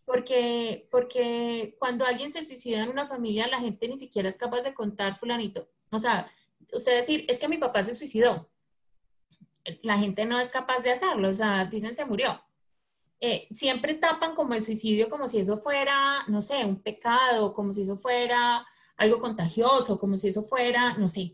Porque, 0.08 0.88
porque 0.90 1.76
cuando 1.78 2.04
alguien 2.04 2.32
se 2.32 2.42
suicida 2.42 2.82
en 2.82 2.88
una 2.88 3.06
familia, 3.06 3.46
la 3.46 3.60
gente 3.60 3.86
ni 3.86 3.96
siquiera 3.96 4.28
es 4.28 4.38
capaz 4.38 4.62
de 4.62 4.74
contar 4.74 5.16
fulanito. 5.16 5.68
O 5.92 6.00
sea, 6.00 6.28
usted 6.72 6.96
decir, 6.96 7.24
es 7.28 7.38
que 7.38 7.46
mi 7.46 7.58
papá 7.58 7.84
se 7.84 7.94
suicidó. 7.94 8.50
La 9.82 9.98
gente 9.98 10.24
no 10.24 10.40
es 10.40 10.50
capaz 10.50 10.80
de 10.80 10.90
hacerlo, 10.90 11.28
o 11.28 11.34
sea, 11.34 11.66
dicen 11.66 11.94
se 11.94 12.06
murió 12.06 12.42
eh, 13.20 13.48
siempre 13.50 13.94
tapan 13.94 14.34
como 14.34 14.54
el 14.54 14.62
suicidio 14.62 15.10
como 15.10 15.26
si 15.26 15.38
eso 15.38 15.56
fuera, 15.56 16.18
no 16.28 16.40
sé, 16.40 16.64
un 16.64 16.80
pecado, 16.80 17.52
como 17.52 17.72
si 17.72 17.82
eso 17.82 17.96
fuera 17.96 18.64
algo 18.96 19.20
contagioso, 19.20 19.98
como 19.98 20.16
si 20.16 20.28
eso 20.28 20.42
fuera, 20.42 20.94
no 20.94 21.08
sé. 21.08 21.32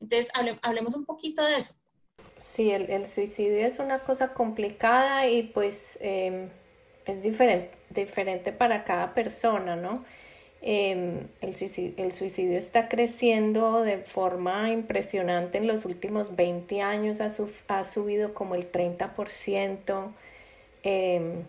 Entonces, 0.00 0.30
hablemos 0.62 0.94
un 0.94 1.04
poquito 1.04 1.44
de 1.44 1.56
eso. 1.56 1.74
Sí, 2.36 2.70
el, 2.70 3.06
suicidio 3.08 3.66
es 3.66 3.78
una 3.80 4.00
cosa 4.00 4.32
complicada 4.32 5.28
y 5.28 5.42
pues 5.42 5.98
em, 6.00 6.50
es 7.08 7.22
diferente, 7.22 7.70
diferente 7.90 8.52
para 8.52 8.84
cada 8.84 9.14
persona, 9.14 9.76
¿no? 9.76 10.04
Em, 10.60 11.28
el, 11.40 11.54
suicidio 12.12 12.58
está 12.58 12.88
creciendo 12.88 13.82
de 13.82 13.98
forma 13.98 14.70
impresionante 14.70 15.58
en 15.58 15.68
los 15.68 15.84
últimos 15.84 16.34
20 16.34 16.82
años, 16.82 17.20
ha, 17.20 17.84
subido 17.84 18.34
como 18.34 18.54
el 18.56 18.70
30%. 18.70 20.12
Em, 20.82 21.44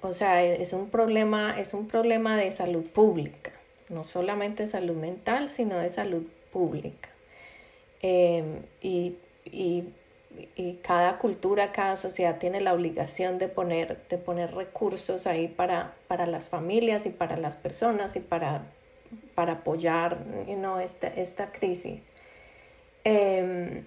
o 0.00 0.12
sea, 0.12 0.44
es 0.44 0.72
un 0.72 0.88
problema, 0.88 1.58
es 1.60 1.74
un 1.74 1.88
problema 1.88 2.36
de 2.36 2.50
salud 2.52 2.84
pública, 2.86 3.52
no 3.88 4.04
solamente 4.04 4.66
salud 4.66 4.96
mental, 4.96 5.48
sino 5.50 5.78
de 5.78 5.90
salud 5.90 6.24
pública. 6.52 7.08
Em, 8.02 8.62
y, 8.80 9.16
cada 10.82 11.18
cultura, 11.18 11.72
cada 11.72 11.96
sociedad 11.96 12.38
tiene 12.38 12.60
la 12.60 12.74
obligación 12.74 13.38
de 13.38 13.48
poner, 13.48 14.06
de 14.08 14.18
poner 14.18 14.54
recursos 14.54 15.26
ahí 15.26 15.48
para, 15.48 15.94
para 16.08 16.26
las 16.26 16.48
familias 16.48 17.06
y 17.06 17.10
para 17.10 17.36
las 17.36 17.56
personas 17.56 18.16
y 18.16 18.20
para, 18.20 18.62
para 19.34 19.54
apoyar 19.54 20.18
esta, 20.82 21.08
esta 21.08 21.52
crisis. 21.52 22.10
Em, 23.04 23.84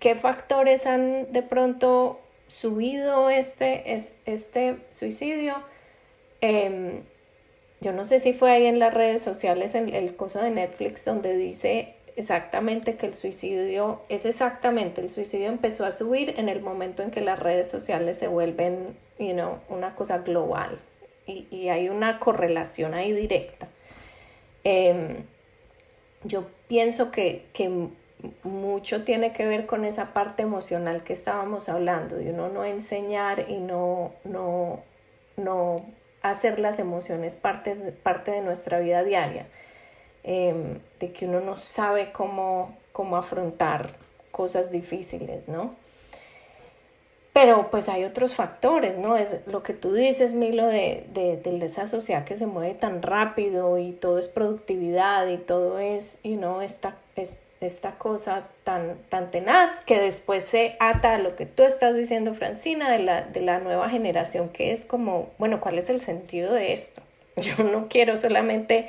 ¿Qué 0.00 0.14
factores 0.14 0.86
han 0.86 1.32
de 1.32 1.42
pronto 1.42 2.18
subido 2.52 3.30
este, 3.30 3.96
este 4.26 4.76
suicidio. 4.90 5.56
Em, 6.40 7.02
yo 7.80 7.92
no 7.92 8.04
sé 8.04 8.20
si 8.20 8.32
fue 8.32 8.50
ahí 8.50 8.66
en 8.66 8.78
las 8.78 8.92
redes 8.94 9.22
sociales, 9.22 9.74
en 9.74 9.94
el 9.94 10.14
coso 10.14 10.40
de 10.40 10.50
Netflix, 10.50 11.04
donde 11.04 11.36
dice 11.36 11.94
exactamente 12.16 12.96
que 12.96 13.06
el 13.06 13.14
suicidio 13.14 14.02
es 14.08 14.24
exactamente, 14.26 15.00
el 15.00 15.10
suicidio 15.10 15.48
empezó 15.48 15.84
a 15.84 15.92
subir 15.92 16.34
en 16.38 16.48
el 16.48 16.60
momento 16.60 17.02
en 17.02 17.10
que 17.10 17.20
las 17.20 17.38
redes 17.38 17.70
sociales 17.70 18.18
se 18.18 18.28
vuelven, 18.28 18.96
una 19.68 19.94
cosa 19.94 20.18
global 20.18 20.80
y, 21.26 21.68
hay 21.68 21.88
una 21.88 22.18
correlación 22.18 22.92
ahí 22.94 23.12
directa. 23.12 23.68
Em, 24.64 25.24
yo 26.24 26.46
pienso 26.66 27.12
que, 27.12 27.46
que 27.52 27.70
mucho 28.42 29.04
tiene 29.04 29.32
que 29.32 29.46
ver 29.46 29.66
con 29.66 29.84
esa 29.84 30.12
parte 30.12 30.42
emocional 30.42 31.02
que 31.02 31.12
estábamos 31.12 31.68
hablando, 31.68 32.16
de 32.16 32.30
uno 32.30 32.48
no 32.48 32.64
enseñar 32.64 33.46
y 33.48 33.58
no, 33.58 34.12
no, 34.24 34.82
no 35.36 35.84
hacer 36.22 36.58
las 36.58 36.78
emociones 36.78 37.34
parte, 37.34 37.74
parte 38.02 38.30
de 38.30 38.40
nuestra 38.40 38.78
vida 38.78 39.02
diaria, 39.02 39.46
em, 40.24 40.78
de 41.00 41.12
que 41.12 41.26
uno 41.26 41.40
no 41.40 41.56
sabe 41.56 42.12
cómo, 42.12 42.76
cómo 42.92 43.16
afrontar 43.16 43.94
cosas 44.30 44.70
difíciles, 44.70 45.48
¿no? 45.48 45.74
Pero 47.32 47.70
pues 47.70 47.88
hay 47.88 48.04
otros 48.04 48.34
factores, 48.34 48.98
¿no? 48.98 49.16
Es 49.16 49.34
lo 49.46 49.62
que 49.62 49.72
tú 49.72 49.94
dices, 49.94 50.34
Milo, 50.34 50.66
de, 50.66 51.06
de, 51.14 51.38
de, 51.38 51.64
esa 51.64 51.88
sociedad 51.88 52.24
que 52.24 52.36
se 52.36 52.46
mueve 52.46 52.74
tan 52.74 53.00
rápido 53.00 53.78
y 53.78 53.92
todo 53.92 54.18
es 54.18 54.28
productividad 54.28 55.26
y 55.28 55.38
todo 55.38 55.78
es, 55.78 56.18
you 56.24 56.36
know, 56.36 56.60
esta, 56.60 56.94
esta 57.62 57.92
cosa 57.92 58.48
tan, 58.64 58.98
tan 59.08 59.30
tenaz 59.30 59.82
que 59.86 59.98
después 59.98 60.44
se 60.44 60.76
ata 60.78 61.14
a 61.14 61.18
lo 61.18 61.34
que 61.34 61.46
tú 61.46 61.62
estás 61.62 61.96
diciendo, 61.96 62.34
Francina, 62.34 62.90
de 62.90 62.98
la, 62.98 63.22
de 63.22 63.40
la 63.40 63.60
nueva 63.60 63.88
generación, 63.88 64.50
que 64.50 64.72
es 64.72 64.84
como, 64.84 65.30
bueno, 65.38 65.58
¿cuál 65.60 65.78
es 65.78 65.88
el 65.88 66.02
sentido 66.02 66.52
de 66.52 66.74
esto? 66.74 67.00
Yo 67.36 67.64
no 67.64 67.88
quiero 67.88 68.18
solamente 68.18 68.88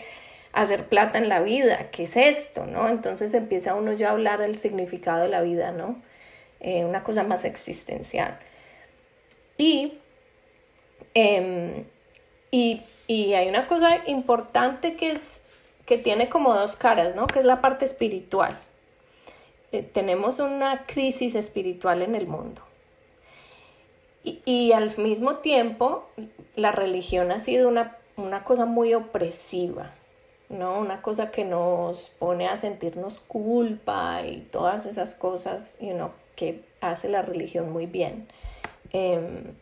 hacer 0.54 0.86
plata 0.88 1.18
en 1.18 1.30
la 1.30 1.42
vida, 1.42 1.90
¿qué 1.92 2.04
es 2.04 2.16
esto? 2.16 2.66
¿no? 2.66 2.90
Entonces 2.90 3.34
empieza 3.34 3.76
uno 3.76 3.94
ya 3.94 4.10
a 4.10 4.12
hablar 4.12 4.40
del 4.40 4.58
significado 4.58 5.24
de 5.24 5.30
la 5.30 5.42
vida, 5.42 5.72
¿no? 5.72 6.02
Eh, 6.60 6.86
una 6.86 7.04
cosa 7.04 7.24
más 7.24 7.44
existencial. 7.46 8.40
Y, 9.58 9.94
em, 11.14 11.86
y, 12.52 12.82
y 13.08 13.34
hay 13.34 13.50
una 13.50 13.68
cosa 13.68 14.02
importante 14.08 14.96
que 14.96 15.12
es 15.12 15.42
que 15.86 15.98
tiene 15.98 16.30
como 16.30 16.54
dos 16.54 16.76
caras, 16.76 17.16
¿no? 17.16 17.28
Que 17.28 17.40
es 17.40 17.46
la 17.46 17.62
parte 17.62 17.86
espiritual. 17.86 18.58
eh, 19.72 19.84
tenemos 19.84 20.40
una 20.40 20.86
crisis 20.86 21.36
espiritual 21.36 22.02
en 22.04 22.16
el 22.16 22.28
mundo. 22.28 22.62
Y, 24.24 24.72
al 24.72 24.96
mismo 24.98 25.38
tiempo, 25.38 26.08
la 26.56 26.72
religión 26.72 27.32
ha 27.32 27.42
sido 27.42 27.68
una, 27.68 27.98
una 28.16 28.46
cosa 28.46 28.66
muy 28.66 28.94
opresiva, 28.94 29.92
¿no? 30.54 30.80
Una 30.80 31.02
cosa 31.02 31.32
que 31.32 31.44
nos 31.44 32.10
pone 32.20 32.48
a 32.48 32.58
sentirnos 32.58 33.20
culpa 33.20 34.22
y 34.26 34.48
todas 34.52 34.86
esas 34.86 35.16
cosas, 35.16 35.78
you 35.80 35.94
know, 35.94 36.12
que 36.36 36.62
hace 36.82 37.10
la 37.10 37.22
religión 37.22 37.72
muy 37.72 37.86
bien. 37.86 38.28
Em, 38.92 39.56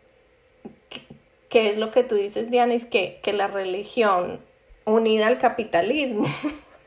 ¿Qué 1.49 1.69
es 1.69 1.77
lo 1.77 1.91
que 1.91 2.03
tú 2.03 2.15
dices, 2.15 2.49
Diana? 2.49 2.73
Es 2.73 2.85
que, 2.85 3.19
que 3.23 3.33
la 3.33 3.47
religión 3.47 4.39
unida 4.85 5.27
al 5.27 5.37
capitalismo 5.37 6.25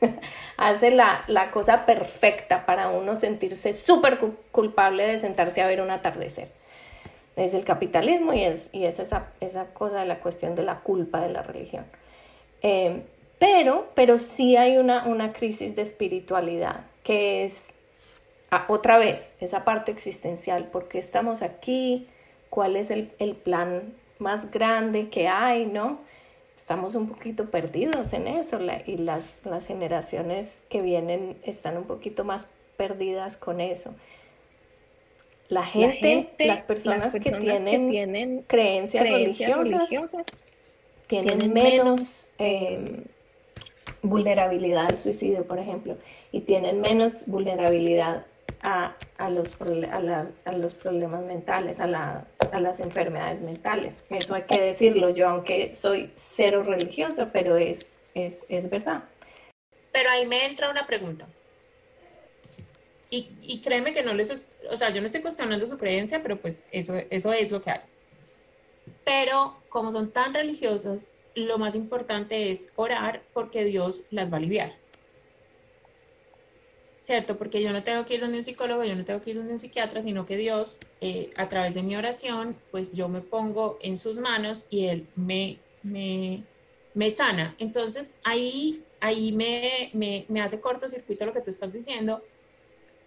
hace 0.57 0.91
la, 0.91 1.23
la, 1.27 1.51
cosa 1.51 1.85
perfecta 1.85 2.65
para 2.65 2.89
uno 2.89 3.15
sentirse 3.15 3.73
súper 3.73 4.19
culpable 4.51 5.05
de 5.05 5.19
sentarse 5.19 5.61
a 5.61 5.67
ver 5.67 5.81
un 5.81 5.91
atardecer. 5.91 6.49
Es 7.35 7.53
el 7.53 7.63
capitalismo 7.63 8.33
y 8.33 8.43
es, 8.43 8.69
y 8.73 8.85
es 8.85 8.99
esa, 8.99 9.27
esa 9.41 9.65
cosa 9.67 9.99
de 9.99 10.05
la 10.05 10.19
cuestión 10.19 10.55
de 10.55 10.63
la 10.63 10.79
culpa 10.79 11.21
de 11.21 11.29
la 11.29 11.43
religión. 11.43 11.85
Em, 12.61 13.03
pero, 13.39 13.89
pero 13.95 14.17
sí 14.17 14.55
hay 14.57 14.77
una, 14.77 15.05
una 15.05 15.33
crisis 15.33 15.75
de 15.75 15.81
espiritualidad, 15.81 16.85
que 17.03 17.45
es, 17.45 17.71
ah, 18.51 18.65
otra 18.67 18.97
vez, 18.97 19.33
esa 19.39 19.63
parte 19.63 19.91
existencial. 19.91 20.65
¿Por 20.65 20.87
qué 20.87 20.99
estamos 20.99 21.41
aquí? 21.41 22.07
¿Cuál 22.49 22.75
es 22.75 22.91
el, 22.91 23.11
el 23.19 23.35
plan 23.35 23.93
más 24.19 24.51
grande 24.51 25.09
que 25.09 25.27
hay, 25.27 25.65
no? 25.65 25.99
Estamos 26.57 26.95
un 26.95 27.07
poquito 27.07 27.51
perdidos 27.51 28.13
en 28.13 28.27
eso 28.27 28.59
y 28.87 28.97
las, 28.97 29.37
las 29.45 29.67
generaciones 29.67 30.63
que 30.67 30.81
vienen 30.81 31.37
están 31.43 31.77
un 31.77 31.83
poquito 31.83 32.23
más 32.23 32.47
perdidas 32.75 33.37
con 33.37 33.61
eso. 33.61 33.93
La 35.47 35.63
gente, 35.63 36.31
las, 36.39 36.63
personas 36.63 37.13
que, 37.13 37.31
tienen 37.31 38.41
creencias, 38.47 39.03
religiosas, 39.03 40.25
tienen, 41.05 41.53
menos 41.53 42.33
em, 42.39 43.03
vulnerabilidad 44.01 44.85
al 44.89 44.97
suicidio, 44.97 45.45
por 45.45 45.59
ejemplo, 45.59 45.97
y 46.31 46.41
tienen 46.41 46.81
menos 46.81 47.25
vulnerabilidad 47.25 48.25
a, 48.61 48.95
los, 49.29 49.55
a, 49.61 50.51
los 50.53 50.73
problemas 50.73 51.23
mentales, 51.23 51.79
a, 51.79 51.87
las 51.87 52.79
enfermedades 52.79 53.41
mentales. 53.41 54.03
Eso 54.09 54.35
hay 54.35 54.43
que 54.43 54.59
decirlo 54.59 55.09
yo, 55.09 55.29
aunque 55.29 55.75
soy 55.75 56.11
cero 56.15 56.63
religiosa, 56.63 57.29
pero 57.31 57.57
es, 57.57 57.95
es, 58.13 58.45
es 58.49 58.69
verdad. 58.69 59.03
Pero 59.91 60.09
ahí 60.09 60.25
me 60.25 60.45
entra 60.45 60.69
una 60.69 60.87
pregunta. 60.87 61.27
Y, 63.09 63.29
y, 63.41 63.61
créeme 63.61 63.93
que 63.93 64.03
no 64.03 64.13
les, 64.13 64.47
o 64.69 64.75
sea, 64.75 64.89
yo 64.89 64.99
no 64.99 65.05
estoy 65.05 65.21
cuestionando 65.21 65.67
su 65.67 65.77
creencia, 65.77 66.21
pero 66.21 66.37
pues 66.37 66.65
eso, 66.71 66.95
eso 67.09 67.31
es 67.31 67.51
lo 67.51 67.61
que 67.61 67.71
hay. 67.71 67.79
Pero 69.05 69.57
como 69.69 69.91
son 69.91 70.11
tan 70.11 70.33
religiosas, 70.33 71.07
lo 71.35 71.57
más 71.57 71.75
importante 71.75 72.51
es 72.51 72.69
orar 72.75 73.23
porque 73.33 73.63
Dios 73.65 74.05
las 74.09 74.31
va 74.31 74.35
a 74.35 74.39
aliviar. 74.39 74.85
¿cierto? 77.05 77.37
Porque 77.37 77.61
yo 77.61 77.71
no 77.71 77.83
tengo 77.83 78.03
que 78.03 78.15
ir 78.15 78.21
donde 78.21 78.39
un 78.39 78.43
psicólogo, 78.43 78.83
yo 78.83 78.95
no 78.95 79.05
tengo 79.05 79.21
que 79.21 79.29
ir 79.29 79.35
donde 79.37 79.53
un 79.53 79.59
psiquiatra, 79.59 80.01
sino 80.01 80.25
que 80.25 80.37
Dios, 80.37 80.79
eh, 81.01 81.31
a 81.37 81.47
través 81.49 81.75
de 81.75 81.83
mi 81.83 81.95
oración, 81.95 82.57
pues 82.71 82.93
yo 82.93 83.07
me 83.09 83.21
pongo 83.21 83.77
en 83.81 83.99
sus 83.99 84.17
manos 84.17 84.65
y 84.71 84.85
Él 84.87 85.07
me, 85.15 85.59
me, 85.83 86.43
me 86.95 87.11
sana. 87.11 87.55
Entonces 87.59 88.15
ahí, 88.23 88.83
ahí 89.01 89.31
me, 89.33 89.91
me, 89.93 90.25
me 90.29 90.41
hace 90.41 90.59
cortocircuito 90.59 91.27
lo 91.27 91.33
que 91.33 91.41
tú 91.41 91.51
estás 91.51 91.71
diciendo, 91.73 92.23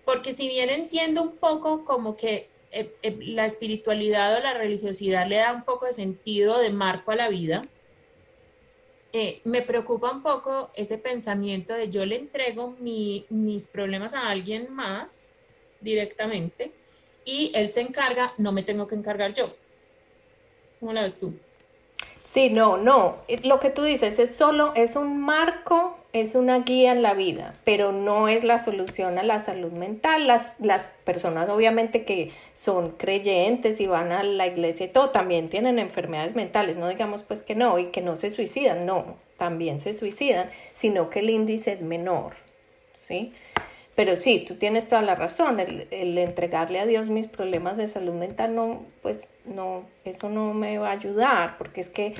porque 0.04 0.32
si 0.32 0.46
bien 0.46 0.70
entiendo 0.70 1.20
un 1.20 1.32
poco 1.32 1.84
como 1.84 2.16
que 2.16 2.48
eh, 2.70 2.94
eh, 3.02 3.18
la 3.20 3.46
espiritualidad 3.46 4.36
o 4.36 4.40
la 4.40 4.54
religiosidad 4.54 5.26
le 5.26 5.38
da 5.38 5.52
un 5.52 5.64
poco 5.64 5.86
de 5.86 5.92
sentido, 5.92 6.60
de 6.60 6.70
marco 6.70 7.10
a 7.10 7.16
la 7.16 7.28
vida, 7.28 7.62
eh, 9.12 9.40
me 9.44 9.62
preocupa 9.62 10.10
un 10.10 10.22
poco 10.22 10.70
ese 10.74 10.98
pensamiento 10.98 11.72
de 11.74 11.88
yo 11.88 12.04
le 12.04 12.16
entrego 12.16 12.76
mis 12.80 13.66
problemas 13.68 14.14
a 14.14 14.28
alguien 14.28 14.72
más 14.72 15.36
directamente 15.80 16.72
y 17.24 17.52
él 17.54 17.70
se 17.70 17.80
encarga, 17.80 18.32
no 18.38 18.52
me 18.52 18.62
tengo 18.62 18.86
que 18.86 18.94
encargar 18.94 19.34
yo. 19.34 19.54
¿Cómo 20.80 20.92
la 20.92 21.02
ves 21.02 21.18
tú? 21.18 21.34
Sí, 22.32 22.50
no, 22.50 22.76
no. 22.76 23.16
Lo 23.42 23.58
que 23.58 23.70
tú 23.70 23.82
dices 23.82 24.18
es 24.18 24.34
solo, 24.34 24.72
es 24.74 24.96
un 24.96 25.18
marco, 25.18 25.96
es 26.12 26.34
una 26.34 26.58
guía 26.58 26.92
en 26.92 27.00
la 27.00 27.14
vida, 27.14 27.54
pero 27.64 27.90
no 27.90 28.28
es 28.28 28.44
la 28.44 28.58
solución 28.58 29.18
a 29.18 29.22
la 29.22 29.40
salud 29.40 29.72
mental. 29.72 30.26
Las, 30.26 30.52
las 30.60 30.84
personas 31.04 31.48
obviamente 31.48 32.04
que 32.04 32.30
son 32.52 32.90
creyentes 32.90 33.80
y 33.80 33.86
van 33.86 34.12
a 34.12 34.22
la 34.22 34.46
iglesia 34.46 34.86
y 34.86 34.88
todo, 34.90 35.08
también 35.08 35.48
tienen 35.48 35.78
enfermedades 35.78 36.34
mentales. 36.34 36.76
No 36.76 36.88
digamos 36.88 37.22
pues 37.22 37.40
que 37.40 37.54
no 37.54 37.78
y 37.78 37.86
que 37.86 38.02
no 38.02 38.14
se 38.16 38.28
suicidan, 38.28 38.84
no, 38.84 39.16
también 39.38 39.80
se 39.80 39.94
suicidan, 39.94 40.50
sino 40.74 41.08
que 41.08 41.20
el 41.20 41.30
índice 41.30 41.72
es 41.72 41.82
menor, 41.82 42.34
¿sí? 43.06 43.32
Pero 43.98 44.14
sí, 44.14 44.44
tú 44.46 44.54
tienes 44.54 44.88
toda 44.88 45.02
la 45.02 45.16
razón, 45.16 45.58
el, 45.58 46.18
entregarle 46.18 46.78
a 46.78 46.86
Dios 46.86 47.08
mis 47.08 47.26
problemas 47.26 47.76
de 47.76 47.88
salud 47.88 48.14
mental, 48.14 48.54
no, 48.54 48.82
pues 49.02 49.28
no, 49.44 49.82
eso 50.04 50.28
no 50.28 50.54
me 50.54 50.78
va 50.78 50.90
a 50.90 50.92
ayudar, 50.92 51.58
porque 51.58 51.80
es 51.80 51.90
que 51.90 52.14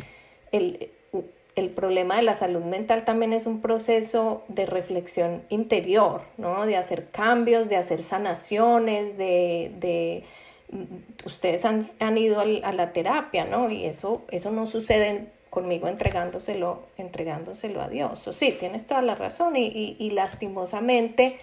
el, 0.51 0.91
problema 1.77 2.17
de 2.17 2.23
la 2.23 2.35
salud 2.35 2.64
mental 2.64 3.05
también 3.05 3.33
es 3.33 3.47
un 3.47 3.61
proceso 3.61 4.43
de 4.49 4.67
reflexión 4.67 5.43
interior, 5.51 6.23
¿no? 6.37 6.67
De 6.67 6.77
hacer 6.77 7.11
cambios, 7.12 7.69
de 7.69 7.77
hacer 7.77 8.03
sanaciones, 8.03 9.17
de, 9.17 10.25
ustedes 11.25 11.64
han, 11.64 12.19
ido 12.19 12.41
a 12.41 12.73
la 12.73 12.93
terapia, 12.93 13.45
¿no? 13.45 13.71
Y 13.71 13.85
eso, 13.85 14.23
eso 14.33 14.51
no 14.51 14.67
sucede 14.67 15.27
conmigo 15.49 15.87
entregándoselo, 15.87 16.83
entregándoselo 16.97 17.81
a 17.81 17.88
Dios. 17.88 18.27
O 18.27 18.33
sí, 18.33 18.57
tienes 18.59 18.85
toda 18.88 19.01
la 19.01 19.14
razón 19.14 19.57
y, 19.57 19.95
y 19.97 20.11
lastimosamente 20.11 21.38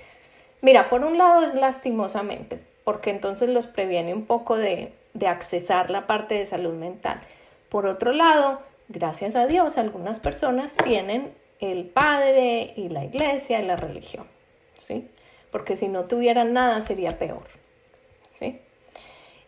Mira, 0.66 0.90
por 0.90 1.04
un 1.04 1.20
lado 1.20 1.44
es 1.44 1.54
lastimosamente, 1.54 2.60
porque 2.84 3.12
entonces 3.12 3.50
los 3.50 3.68
previene 3.68 4.16
un 4.16 4.26
poco 4.26 4.58
de, 4.58 4.94
de 5.14 5.28
accesar 5.28 5.92
la 5.92 6.08
parte 6.08 6.34
de 6.34 6.48
salud 6.48 6.74
mental. 6.74 7.22
Por 7.70 7.86
otro 7.86 8.12
lado, 8.12 8.62
gracias 8.88 9.36
a 9.36 9.46
Dios, 9.46 9.78
algunas 9.78 10.20
personas 10.20 10.76
tienen 10.84 11.32
el 11.60 11.86
padre 11.86 12.74
y 12.78 12.90
la 12.90 13.06
iglesia 13.06 13.62
y 13.62 13.66
la 13.68 13.76
religión, 13.76 14.26
¿sí? 14.80 15.08
Porque 15.52 15.78
si 15.78 15.88
no 15.88 16.06
tuvieran 16.06 16.54
nada 16.54 16.82
sería 16.82 17.12
peor, 17.12 17.46
¿sí? 18.32 18.60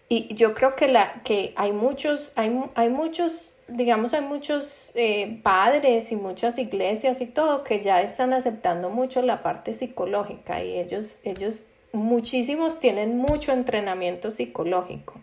Y 0.10 0.36
yo 0.36 0.53
creo 0.53 0.75
que, 0.75 0.88
la, 0.88 1.23
que 1.23 1.51
hay 1.56 1.71
muchos, 1.71 2.32
hay, 2.36 2.56
hay 2.75 2.89
muchos 2.89 3.53
digamos, 3.67 4.13
hay 4.13 4.21
muchos 4.21 4.91
eh, 4.95 5.39
padres 5.43 6.12
y 6.12 6.15
muchas 6.15 6.58
iglesias 6.58 7.21
y 7.21 7.25
todo 7.25 7.63
que 7.63 7.82
ya 7.82 8.01
están 8.01 8.34
aceptando 8.34 8.89
mucho 8.89 9.21
la 9.21 9.43
parte 9.43 9.73
psicológica 9.73 10.63
y 10.63 10.80
ellos, 10.80 11.19
ellos 11.23 11.65
muchísimos 11.91 12.80
tienen 12.80 13.17
mucho 13.17 13.51
entrenamiento 13.51 14.32
psicológico 14.32 15.15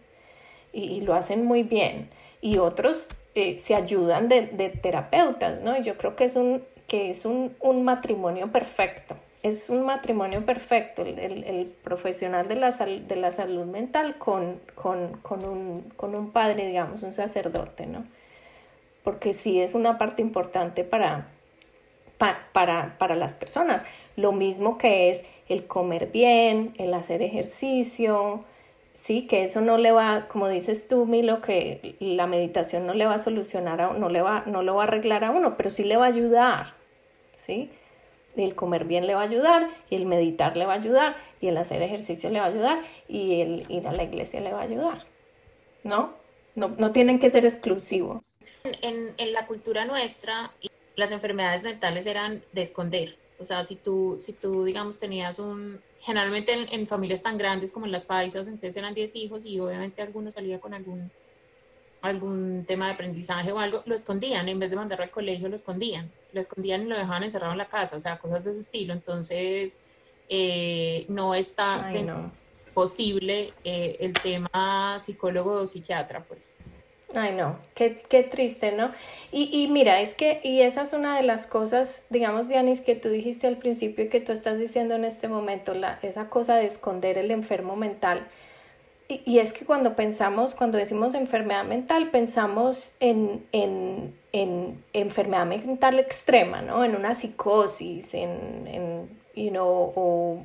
y, 0.73 1.01
lo 1.03 1.15
hacen 1.15 1.45
muy 1.45 1.63
bien 1.63 2.09
y 2.41 2.59
otros 2.59 3.09
eh, 3.35 3.59
se 3.61 3.75
ayudan 3.75 4.29
de, 4.29 4.43
terapeutas, 4.83 5.61
¿no? 5.61 5.81
yo 5.81 5.97
creo 5.97 6.17
que 6.17 6.25
es 6.25 6.37
un, 6.37 6.63
que 6.89 7.11
es 7.11 7.25
un, 7.25 7.55
matrimonio 7.85 8.51
perfecto. 8.51 9.17
Es 9.43 9.69
un 9.69 9.85
matrimonio 9.85 10.47
perfecto, 10.47 11.03
el, 11.03 11.71
profesional 11.83 12.49
de 12.49 12.57
la, 12.57 12.71
de 12.71 13.17
la 13.17 13.31
salud 13.31 13.67
mental 13.67 14.17
con, 14.17 14.59
con, 14.75 15.19
con, 15.19 15.45
un, 15.45 15.93
con 15.97 16.15
un 16.15 16.31
padre, 16.31 16.67
digamos, 16.67 17.03
un 17.03 17.13
sacerdote, 17.13 17.85
¿no? 17.85 18.05
Porque 19.05 19.35
sí 19.35 19.61
es 19.61 19.75
una 19.75 19.99
parte 19.99 20.23
importante 20.23 20.83
para, 20.83 21.29
para, 22.53 22.97
para 22.99 23.15
las 23.15 23.37
personas. 23.37 23.85
Lo 24.17 24.33
mismo 24.33 24.79
que 24.79 25.11
es 25.11 25.25
el 25.49 25.67
comer 25.67 26.11
bien, 26.11 26.75
el 26.79 26.95
hacer 26.95 27.23
ejercicio, 27.23 28.41
sí, 28.95 29.27
que 29.27 29.43
eso 29.43 29.61
no 29.61 29.77
le 29.77 29.93
va, 29.93 30.27
como 30.29 30.49
dices 30.49 30.89
tú, 30.89 31.05
Milo, 31.05 31.43
que 31.43 31.97
la 32.01 32.27
meditación 32.27 32.87
no 32.87 32.95
le 32.95 33.07
va 33.07 33.15
a 33.15 33.19
solucionar, 33.19 33.81
a, 33.81 33.93
no, 33.93 34.09
le 34.09 34.23
va, 34.23 34.45
no 34.47 34.63
lo 34.63 34.77
va 34.77 34.85
a 34.85 34.87
arreglar 34.87 35.25
a 35.25 35.31
uno, 35.31 35.57
pero 35.57 35.71
sí 35.71 35.85
le 35.85 35.97
va 35.97 36.07
a 36.07 36.09
ayudar, 36.09 36.75
¿sí? 37.35 37.71
El 38.37 38.55
comer 38.55 38.85
bien 38.85 39.07
le 39.07 39.15
va 39.15 39.21
a 39.21 39.25
ayudar, 39.25 39.69
y 39.91 39.97
el 39.97 40.07
meditar 40.07 40.57
le 40.57 40.67
va 40.67 40.73
a 40.73 40.77
ayudar, 40.77 41.17
y 41.41 41.49
el 41.49 41.57
hacer 41.59 41.83
ejercicio 41.83 42.31
le 42.31 42.41
va 42.41 42.47
a 42.47 42.49
ayudar, 42.49 42.79
y 43.09 43.41
el 43.41 43.67
ir 43.69 43.87
a 43.87 43.93
la 43.93 44.05
iglesia 44.05 44.41
le 44.41 44.53
va 44.53 44.61
a 44.61 44.65
ayudar, 44.65 45.05
¿no? 45.83 46.15
No, 46.55 46.69
no 46.79 46.93
tienen 46.93 47.19
que 47.19 47.31
ser 47.31 47.45
exclusivos. 47.45 48.23
En, 48.65 49.15
la 49.35 49.47
cultura 49.47 49.85
nuestra, 49.85 50.51
las 50.97 51.11
enfermedades 51.11 51.65
mentales 51.65 52.07
eran 52.07 52.43
de 52.53 52.63
esconder. 52.63 53.15
O 53.39 53.45
sea, 53.45 53.63
si 53.63 53.77
tú, 53.77 54.17
si 54.19 54.33
tú 54.33 54.65
digamos, 54.65 54.99
tenías 54.99 55.39
un, 55.39 55.83
generalmente 56.01 56.75
en, 56.75 56.87
familias 56.87 57.23
tan 57.23 57.37
grandes 57.37 57.73
como 57.73 57.85
en 57.85 57.93
las 57.93 58.07
paisas, 58.07 58.49
entonces 58.49 58.75
eran 58.79 58.95
10 58.95 59.17
hijos 59.17 59.45
y 59.45 59.61
obviamente 59.61 60.01
alguno 60.01 60.31
salía 60.31 60.61
con 60.61 60.73
algún, 60.73 61.11
algún 62.01 62.65
tema 62.67 62.87
de 62.87 62.95
aprendizaje 62.95 63.53
o 63.53 63.59
algo, 63.59 63.83
lo 63.85 63.95
escondían, 63.95 64.49
en 64.49 64.59
vez 64.59 64.71
de 64.71 64.77
mandarlo 64.77 65.05
al 65.05 65.11
colegio, 65.11 65.51
lo 65.51 65.57
escondían, 65.57 66.11
lo 66.33 66.41
escondían 66.41 66.85
y 66.85 66.87
lo 66.87 66.97
dejaban 66.97 67.23
encerrado 67.23 67.53
en 67.53 67.59
la 67.59 67.69
casa, 67.69 67.97
o 67.97 68.01
sea, 68.01 68.19
cosas 68.19 68.45
de 68.45 68.53
ese 68.53 68.61
estilo. 68.61 68.95
Entonces, 68.95 69.79
eh, 70.31 71.05
no 71.11 71.35
está 71.35 71.93
posible 72.73 73.53
eh, 73.63 73.99
el 74.01 74.15
tema 74.15 74.99
psicólogo 74.99 75.53
o 75.53 75.67
psiquiatra, 75.67 76.25
pues. 76.25 76.61
Ay, 77.13 77.33
no, 77.35 77.59
qué, 77.75 78.03
qué 78.09 78.23
triste, 78.23 78.73
¿no? 78.73 78.91
Y, 79.31 79.49
y, 79.53 79.69
mira, 79.69 80.01
es 80.01 80.15
que, 80.15 80.41
y 80.43 80.63
esa 80.63 80.83
es 80.83 80.93
una 80.93 81.17
de 81.17 81.23
las 81.23 81.47
cosas, 81.47 82.05
digamos, 82.11 82.49
Dianis, 82.49 82.81
que 82.81 82.97
tú 82.97 83.09
dijiste 83.09 83.47
al 83.47 83.57
principio 83.57 84.05
y 84.05 84.09
que 84.09 84.21
tú 84.21 84.33
estás 84.33 84.59
diciendo 84.59 84.95
en 84.97 85.05
este 85.05 85.29
momento, 85.29 85.75
la, 85.75 85.99
esa 86.03 86.29
cosa 86.29 86.57
de 86.57 86.67
esconder 86.67 87.17
el 87.19 87.31
enfermo 87.31 87.77
mental. 87.77 88.27
Y, 89.09 89.23
y 89.27 89.39
es 89.39 89.53
que 89.53 89.65
cuando 89.65 89.95
pensamos, 89.95 90.55
cuando 90.57 90.79
decimos 90.79 91.15
enfermedad 91.15 91.65
mental, 91.65 92.11
pensamos 92.11 92.97
en, 92.99 93.45
en, 93.53 94.15
en 94.33 94.83
enfermedad 94.93 95.47
mental 95.47 96.01
extrema, 96.01 96.63
¿no? 96.63 96.85
En 96.85 96.97
una 96.97 97.15
psicosis, 97.15 98.15
en, 98.15 98.67
en 98.67 99.09
you 99.37 99.51
know, 99.51 99.93
o 99.95 100.45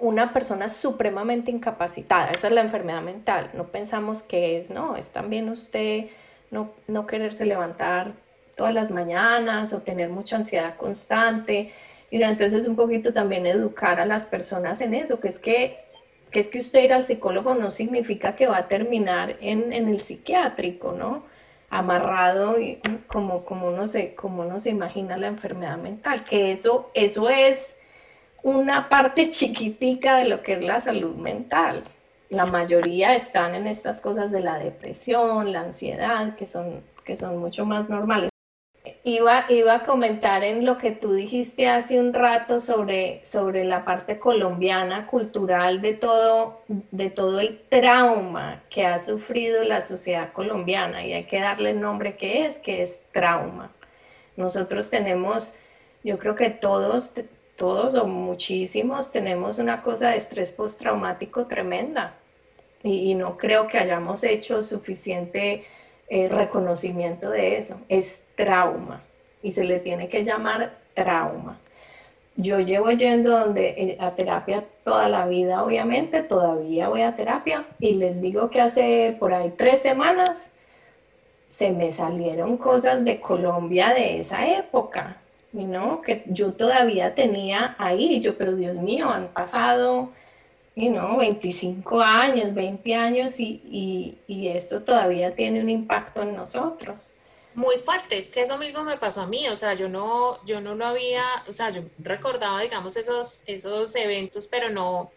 una 0.00 0.32
persona 0.32 0.68
supremamente 0.68 1.50
incapacitada. 1.50 2.30
Esa 2.30 2.48
es 2.48 2.54
la 2.54 2.62
enfermedad 2.62 3.02
mental. 3.02 3.50
No 3.54 3.68
pensamos 3.68 4.22
que 4.22 4.56
es, 4.56 4.70
no, 4.70 4.96
es 4.96 5.10
también 5.10 5.48
usted 5.48 6.06
no, 6.50 6.72
no 6.88 7.06
quererse 7.06 7.46
levantar 7.46 8.12
todas 8.56 8.74
las 8.74 8.90
mañanas 8.90 9.72
o 9.72 9.82
tener 9.82 10.08
mucha 10.08 10.36
ansiedad 10.36 10.76
constante. 10.76 11.72
Y 12.10 12.22
entonces 12.22 12.66
un 12.66 12.76
poquito 12.76 13.12
también 13.12 13.46
educar 13.46 14.00
a 14.00 14.06
las 14.06 14.24
personas 14.24 14.80
en 14.80 14.94
eso, 14.94 15.20
que 15.20 15.28
es 15.28 15.38
que, 15.38 15.78
que 16.30 16.40
es 16.40 16.48
que 16.48 16.60
usted 16.60 16.82
ir 16.82 16.92
al 16.92 17.04
psicólogo 17.04 17.54
no 17.54 17.70
significa 17.70 18.34
que 18.34 18.48
va 18.48 18.58
a 18.58 18.68
terminar 18.68 19.36
en, 19.40 19.72
en 19.72 19.88
el 19.88 20.00
psiquiátrico, 20.00 20.92
¿no? 20.92 21.24
Amarrado 21.68 22.58
y 22.58 22.80
como, 23.06 23.44
como, 23.44 23.68
uno 23.68 23.86
se, 23.86 24.14
como 24.14 24.42
uno 24.42 24.58
se 24.58 24.70
imagina 24.70 25.16
la 25.16 25.28
enfermedad 25.28 25.78
mental, 25.78 26.24
que 26.24 26.50
eso, 26.50 26.90
eso 26.94 27.30
es 27.30 27.76
una 28.42 28.88
parte 28.88 29.28
chiquitica 29.30 30.16
de 30.16 30.28
lo 30.28 30.42
que 30.42 30.54
es 30.54 30.62
la 30.62 30.80
salud 30.80 31.14
mental. 31.16 31.84
La 32.28 32.46
mayoría 32.46 33.14
están 33.14 33.54
en 33.54 33.66
estas 33.66 34.00
cosas 34.00 34.30
de 34.30 34.40
la 34.40 34.58
depresión, 34.58 35.52
la 35.52 35.60
ansiedad, 35.60 36.36
que 36.36 36.46
son, 36.46 36.82
que 37.04 37.16
son 37.16 37.38
mucho 37.38 37.66
más 37.66 37.88
normales. 37.88 38.30
Iba, 39.02 39.44
iba 39.50 39.74
a 39.74 39.82
comentar 39.82 40.42
en 40.42 40.64
lo 40.64 40.78
que 40.78 40.90
tú 40.90 41.12
dijiste 41.12 41.68
hace 41.68 41.98
un 41.98 42.14
rato 42.14 42.60
sobre, 42.60 43.22
sobre 43.24 43.64
la 43.64 43.84
parte 43.84 44.18
colombiana, 44.18 45.06
cultural, 45.06 45.82
de 45.82 45.94
todo, 45.94 46.62
de 46.68 47.10
todo 47.10 47.40
el 47.40 47.60
trauma 47.68 48.62
que 48.70 48.86
ha 48.86 48.98
sufrido 48.98 49.64
la 49.64 49.82
sociedad 49.82 50.32
colombiana. 50.32 51.04
Y 51.04 51.12
hay 51.12 51.24
que 51.24 51.40
darle 51.40 51.70
el 51.70 51.80
nombre 51.80 52.16
que 52.16 52.46
es, 52.46 52.58
que 52.58 52.82
es 52.82 53.02
trauma. 53.12 53.70
Nosotros 54.36 54.88
tenemos, 54.88 55.52
yo 56.04 56.18
creo 56.18 56.34
que 56.34 56.50
todos 56.50 57.12
todos 57.60 57.94
o 57.94 58.06
muchísimos 58.06 59.12
tenemos 59.12 59.58
una 59.58 59.82
cosa 59.82 60.08
de 60.08 60.16
estrés 60.16 60.50
postraumático 60.50 61.44
tremenda 61.44 62.14
y, 62.82 63.14
no 63.14 63.36
creo 63.36 63.68
que 63.68 63.76
hayamos 63.76 64.24
hecho 64.24 64.62
suficiente 64.62 65.66
eh, 66.08 66.28
reconocimiento 66.30 67.28
de 67.28 67.58
eso. 67.58 67.78
Es 67.90 68.24
trauma 68.34 69.02
y 69.42 69.52
se 69.52 69.64
le 69.64 69.78
tiene 69.78 70.08
que 70.08 70.24
llamar 70.24 70.78
trauma. 70.94 71.58
Yo 72.34 72.60
llevo 72.60 72.92
yendo 72.92 73.54
eh, 73.54 73.98
a 74.00 74.12
terapia 74.12 74.64
toda 74.82 75.10
la 75.10 75.26
vida, 75.26 75.62
obviamente, 75.62 76.22
todavía 76.22 76.88
voy 76.88 77.02
a 77.02 77.14
terapia 77.14 77.66
y 77.78 77.92
les 77.96 78.22
digo 78.22 78.48
que 78.48 78.62
hace 78.62 79.14
por 79.20 79.34
ahí 79.34 79.52
tres 79.54 79.82
semanas 79.82 80.50
se 81.50 81.72
me 81.72 81.92
salieron 81.92 82.56
cosas 82.56 83.04
de 83.04 83.20
Colombia 83.20 83.92
de 83.92 84.18
esa 84.18 84.46
época 84.46 85.18
¿no? 85.52 86.02
Que 86.02 86.24
yo 86.26 86.52
todavía 86.52 87.14
tenía 87.14 87.74
ahí, 87.78 88.20
yo, 88.20 88.36
pero 88.36 88.54
Dios 88.54 88.76
mío, 88.76 89.08
han 89.08 89.28
pasado, 89.28 90.10
¿no? 90.76 91.18
25 91.18 92.00
años, 92.00 92.54
20 92.54 92.94
años 92.94 93.34
y, 93.38 94.16
esto 94.28 94.82
todavía 94.82 95.34
tiene 95.34 95.60
un 95.60 95.68
impacto 95.68 96.22
en 96.22 96.36
nosotros. 96.36 96.96
Muy 97.54 97.76
fuerte, 97.76 98.16
es 98.16 98.30
que 98.30 98.42
eso 98.42 98.58
mismo 98.58 98.84
me 98.84 98.96
pasó 98.96 99.22
a 99.22 99.26
mí, 99.26 99.48
o 99.48 99.56
sea, 99.56 99.74
yo 99.74 99.88
no, 99.88 100.44
yo 100.44 100.60
no 100.60 100.76
lo 100.76 100.86
había, 100.86 101.24
o 101.48 101.52
sea, 101.52 101.70
yo 101.70 101.82
recordaba, 101.98 102.60
digamos, 102.60 102.96
esos, 102.96 103.42
esos 103.46 103.94
eventos, 103.96 104.46
pero 104.46 104.70
no, 104.70 105.10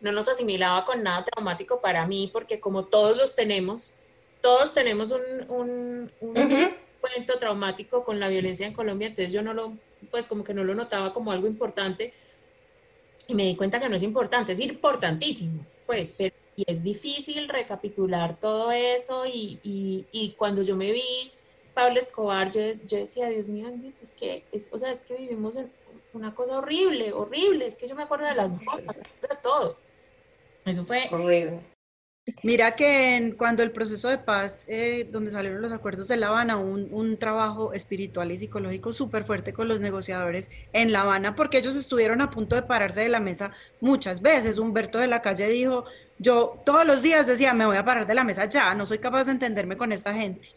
no 0.00 0.12
los 0.12 0.28
asimilaba 0.28 0.84
con 0.84 1.02
nada 1.02 1.22
traumático 1.22 1.80
para 1.80 2.06
mí, 2.06 2.28
porque 2.32 2.60
como 2.60 2.84
todos 2.84 3.16
los 3.16 3.34
tenemos, 3.34 3.96
todos 4.40 4.74
tenemos 4.74 5.10
un, 5.10 6.12
cuento 7.00 7.38
traumático 7.38 8.04
con 8.04 8.20
la 8.20 8.28
violencia 8.28 8.66
en 8.66 8.74
Colombia, 8.74 9.08
entonces 9.08 9.32
yo 9.32 9.42
no 9.42 9.54
lo, 9.54 9.76
pues 10.10 10.26
como 10.26 10.44
que 10.44 10.54
no 10.54 10.64
lo 10.64 10.74
notaba 10.74 11.12
como 11.12 11.32
algo 11.32 11.46
importante 11.46 12.12
y 13.26 13.34
me 13.34 13.44
di 13.44 13.56
cuenta 13.56 13.80
que 13.80 13.88
no 13.88 13.96
es 13.96 14.02
importante, 14.02 14.52
es 14.52 14.60
importantísimo, 14.60 15.64
pues, 15.86 16.14
pero 16.16 16.34
y 16.58 16.64
es 16.66 16.82
difícil 16.82 17.48
recapitular 17.48 18.40
todo 18.40 18.72
eso 18.72 19.24
y, 19.26 19.60
y, 19.62 20.34
cuando 20.36 20.62
yo 20.62 20.74
me 20.74 20.90
vi 20.90 21.30
Pablo 21.72 22.00
Escobar, 22.00 22.50
yo, 22.50 22.60
yo 22.84 22.98
decía, 22.98 23.28
Dios 23.28 23.46
mío, 23.46 23.68
es 24.02 24.12
que, 24.12 24.42
es, 24.50 24.68
o 24.72 24.78
sea, 24.78 24.90
es 24.90 25.02
que 25.02 25.14
vivimos 25.14 25.54
en 25.54 25.70
una 26.12 26.34
cosa 26.34 26.58
horrible, 26.58 27.12
horrible, 27.12 27.64
es 27.68 27.78
que 27.78 27.86
yo 27.86 27.94
me 27.94 28.02
acuerdo 28.02 28.26
de 28.26 28.34
las 28.34 28.52
botas, 28.64 28.96
de 28.96 29.36
todo. 29.40 29.78
Eso 30.64 30.82
fue 30.82 31.08
horrible. 31.12 31.60
Mira 32.42 32.76
que 32.76 33.34
cuando 33.36 33.62
el 33.62 33.70
proceso 33.70 34.08
de 34.08 34.18
paz, 34.18 34.64
eh, 34.68 35.08
donde 35.10 35.30
salieron 35.30 35.62
los 35.62 35.72
acuerdos 35.72 36.08
de 36.08 36.16
La 36.16 36.28
Habana, 36.28 36.56
un, 36.56 36.88
un 36.90 37.16
trabajo 37.16 37.72
espiritual 37.72 38.30
y 38.32 38.38
psicológico 38.38 38.92
súper 38.92 39.24
fuerte 39.24 39.52
con 39.52 39.68
los 39.68 39.80
negociadores 39.80 40.50
en 40.72 40.92
La 40.92 41.02
Habana, 41.02 41.34
porque 41.34 41.58
ellos 41.58 41.76
estuvieron 41.76 42.20
a 42.20 42.30
punto 42.30 42.56
de 42.56 42.62
pararse 42.62 43.00
de 43.00 43.08
la 43.08 43.20
mesa 43.20 43.52
muchas 43.80 44.20
veces. 44.20 44.58
Humberto 44.58 44.98
de 44.98 45.06
la 45.06 45.22
Calle 45.22 45.48
dijo, 45.48 45.84
yo 46.18 46.60
todos 46.64 46.84
los 46.86 47.02
días 47.02 47.26
decía, 47.26 47.54
me 47.54 47.66
voy 47.66 47.76
a 47.76 47.84
parar 47.84 48.06
de 48.06 48.14
la 48.14 48.24
mesa 48.24 48.44
ya, 48.46 48.74
no 48.74 48.86
soy 48.86 48.98
capaz 48.98 49.24
de 49.24 49.32
entenderme 49.32 49.76
con 49.76 49.92
esta 49.92 50.12
gente. 50.14 50.48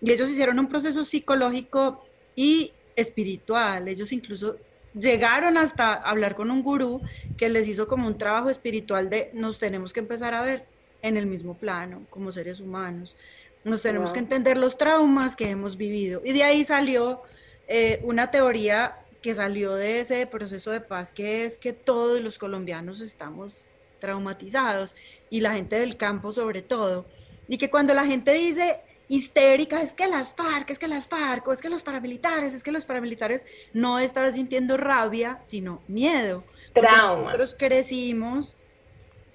Y 0.00 0.10
ellos 0.10 0.30
hicieron 0.30 0.58
un 0.58 0.68
proceso 0.68 1.04
psicológico 1.04 2.04
y 2.34 2.72
espiritual. 2.96 3.88
Ellos 3.88 4.12
incluso 4.12 4.56
llegaron 4.98 5.56
hasta 5.56 5.94
hablar 5.94 6.34
con 6.34 6.50
un 6.50 6.62
gurú 6.62 7.00
que 7.36 7.48
les 7.48 7.68
hizo 7.68 7.86
como 7.88 8.06
un 8.06 8.18
trabajo 8.18 8.50
espiritual 8.50 9.10
de 9.10 9.30
nos 9.34 9.58
tenemos 9.58 9.92
que 9.92 10.00
empezar 10.00 10.34
a 10.34 10.42
ver 10.42 10.66
en 11.04 11.18
el 11.18 11.26
mismo 11.26 11.54
plano 11.54 12.02
como 12.08 12.32
seres 12.32 12.60
humanos. 12.60 13.16
Nos 13.62 13.82
tenemos 13.82 14.12
que 14.12 14.18
entender 14.18 14.56
los 14.56 14.76
traumas 14.76 15.36
que 15.36 15.50
hemos 15.50 15.76
vivido. 15.76 16.22
Y 16.24 16.32
de 16.32 16.42
ahí 16.44 16.64
salió 16.64 17.22
eh, 17.68 18.00
una 18.04 18.30
teoría 18.30 18.96
que 19.20 19.34
salió 19.34 19.74
de 19.74 20.00
ese 20.00 20.26
proceso 20.26 20.70
de 20.70 20.80
paz, 20.80 21.12
que 21.12 21.44
es 21.44 21.58
que 21.58 21.72
todos 21.72 22.20
los 22.22 22.38
colombianos 22.38 23.00
estamos 23.00 23.66
traumatizados 24.00 24.96
y 25.30 25.40
la 25.40 25.54
gente 25.54 25.76
del 25.76 25.96
campo 25.96 26.32
sobre 26.32 26.62
todo. 26.62 27.04
Y 27.48 27.58
que 27.58 27.70
cuando 27.70 27.92
la 27.92 28.06
gente 28.06 28.32
dice 28.32 28.80
histérica, 29.08 29.82
es 29.82 29.92
que 29.92 30.08
las 30.08 30.34
FARC, 30.34 30.70
es 30.70 30.78
que 30.78 30.88
las 30.88 31.08
FARC, 31.08 31.46
o 31.46 31.52
es 31.52 31.60
que 31.60 31.68
los 31.68 31.82
paramilitares, 31.82 32.54
es 32.54 32.62
que 32.64 32.72
los 32.72 32.86
paramilitares 32.86 33.44
no 33.74 33.98
estaban 33.98 34.32
sintiendo 34.32 34.78
rabia, 34.78 35.38
sino 35.42 35.82
miedo. 35.86 36.44
Trauma. 36.72 37.24
Nosotros 37.24 37.56
crecimos 37.58 38.56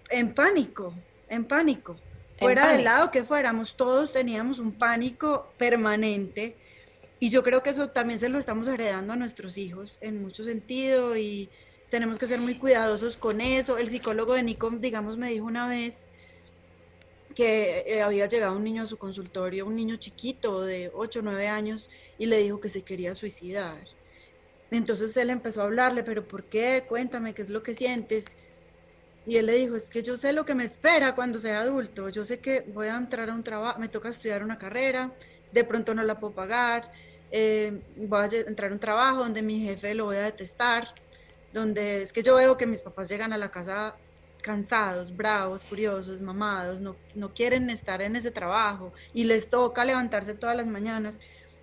en 0.10 0.34
pánico, 0.34 0.94
en 1.30 1.46
pánico. 1.46 1.98
Fuera 2.40 2.72
del 2.72 2.86
lado 2.86 3.12
que 3.12 3.24
fuéramos, 3.24 3.76
todos 3.76 4.14
teníamos 4.14 4.60
un 4.60 4.72
pánico 4.72 5.52
permanente 5.58 6.56
y 7.20 7.30
yo 7.30 7.44
creo 7.44 7.62
que 7.62 7.72
eso 7.72 7.90
también 7.90 8.18
se 8.18 8.30
lo 8.30 8.40
estamos 8.40 8.68
heredando 8.68 9.14
a 9.14 9.18
nuestros 9.18 9.58
hijos 9.58 9.98
en 10.00 10.22
mucho 10.22 10.44
sentido 10.44 11.18
y 11.18 11.50
tenemos 11.90 12.18
que 12.18 12.28
ser 12.28 12.40
muy 12.40 12.56
cuidadosos 12.56 13.18
con 13.18 13.42
eso. 13.42 13.78
El 13.78 13.90
psicólogo 13.90 14.34
de 14.34 14.44
Nico, 14.44 14.70
digamos, 14.70 15.18
me 15.18 15.30
dijo 15.30 15.46
una 15.46 15.68
vez 15.68 16.08
que 17.36 17.84
eh, 17.86 18.02
había 18.02 18.28
llegado 18.28 18.56
un 18.56 18.64
niño 18.64 18.84
a 18.84 18.86
su 18.86 18.98
consultorio, 18.98 19.66
un 19.66 19.76
niño 19.76 19.98
chiquito 19.98 20.62
de 20.62 20.92
8 20.94 21.20
o 21.20 21.24
9 21.24 21.48
años, 21.48 21.90
y 22.18 22.26
le 22.28 22.38
dijo 22.38 22.60
que 22.60 22.70
se 22.70 22.84
quería 22.84 23.16
suicidar. 23.16 23.78
Entonces 24.72 25.16
él 25.18 25.30
empezó 25.30 25.62
a 25.62 25.66
hablarle, 25.66 26.04
pero 26.04 26.28
¿por 26.28 26.44
qué? 26.44 26.86
Cuéntame, 26.88 27.34
¿qué 27.34 27.42
es 27.42 27.50
lo 27.50 27.64
que 27.64 27.74
sientes? 27.74 28.36
Y 29.30 29.38
él 29.38 29.46
le 29.46 29.54
dijo, 29.54 29.76
es 29.76 29.92
que 29.92 30.02
yo 30.02 30.18
sé 30.18 30.34
lo 30.34 30.44
que 30.44 30.56
me 30.56 30.64
espera 30.64 31.14
cuando 31.14 31.40
sea 31.40 31.60
adulto, 31.60 32.10
yo 32.10 32.26
sé 32.26 32.40
que 32.40 32.62
voy 32.74 32.88
a 32.88 32.98
entrar 32.98 33.30
a 33.30 33.34
un 33.36 33.44
trabajo, 33.44 33.80
me 33.80 33.88
toca 33.88 34.10
estudiar 34.10 34.44
una 34.44 34.58
carrera, 34.58 35.12
de 35.52 35.64
pronto 35.64 35.94
no 35.94 36.02
la 36.02 36.20
puedo 36.20 36.34
pagar, 36.34 36.92
eh, 37.30 37.80
voy 37.96 38.22
a 38.22 38.26
entrar 38.26 38.72
a 38.72 38.74
un 38.74 38.80
trabajo 38.80 39.20
donde 39.20 39.44
mi 39.44 39.60
jefe 39.60 39.94
lo 39.94 40.06
voy 40.06 40.16
a 40.16 40.24
detestar, 40.24 40.96
donde 41.54 42.02
es 42.02 42.12
que 42.12 42.24
yo 42.24 42.34
veo 42.34 42.58
que 42.58 42.66
mis 42.66 42.82
papás 42.82 43.08
llegan 43.08 43.32
a 43.32 43.38
la 43.38 43.52
casa 43.52 43.96
cansados, 44.42 45.16
bravos, 45.16 45.64
furiosos, 45.64 46.22
mamados, 46.22 46.80
no, 46.80 46.96
no 47.14 47.32
quieren 47.32 47.70
estar 47.70 48.02
en 48.02 48.16
ese 48.16 48.32
trabajo 48.32 48.94
y 49.14 49.26
les 49.26 49.48
toca 49.48 49.86
levantarse 49.86 50.34
todas 50.34 50.58
las 50.58 50.66
mañanas. 50.66 51.20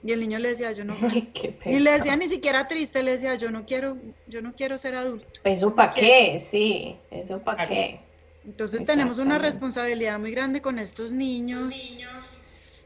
Y 0.07 0.13
el 0.13 0.21
niño 0.21 0.39
le 0.39 0.51
decía, 0.51 0.71
yo 0.71 0.85
no 0.85 0.95
Y 1.65 1.79
le 1.81 1.91
decía 1.91 2.17
ni 2.17 2.29
siquiera 2.29 2.69
triste, 2.69 3.03
le 3.03 3.13
decía, 3.13 3.35
yo 3.35 3.51
no 3.51 3.67
quiero, 3.67 3.97
yo 4.29 4.41
no 4.41 4.55
quiero 4.55 4.79
ser 4.79 4.95
adulto. 4.95 5.27
¿Eso 5.43 5.75
para 5.75 5.93
qué? 5.93 6.41
Sí, 6.41 6.97
eso 7.11 7.41
para 7.41 7.69
qué. 7.69 8.01
Entonces 8.45 8.85
tenemos 8.85 9.19
una 9.19 9.39
responsabilidad 9.39 10.21
muy 10.21 10.31
grande 10.31 10.63
con 10.63 10.79
estos 10.79 11.11
niños, 11.11 11.75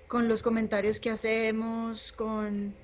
con 0.08 0.28
los 0.28 0.42
comentarios 0.42 0.98
que 0.98 1.10
hacemos, 1.10 2.12
con... 2.12 2.74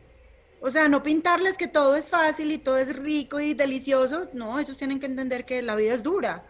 O 0.60 0.70
sea, 0.70 0.86
no 0.88 1.02
pintarles 1.02 1.56
que 1.56 1.68
todo 1.68 1.96
es 1.96 2.10
fácil 2.10 2.52
y 2.52 2.58
todo 2.58 2.76
es 2.76 2.94
rico 2.94 3.40
y 3.40 3.54
delicioso. 3.54 4.28
No, 4.34 4.58
ellos 4.58 4.76
tienen 4.76 5.00
que 5.00 5.06
entender 5.06 5.46
que 5.46 5.62
la 5.62 5.76
vida 5.76 5.94
es 5.94 6.02
dura. 6.02 6.44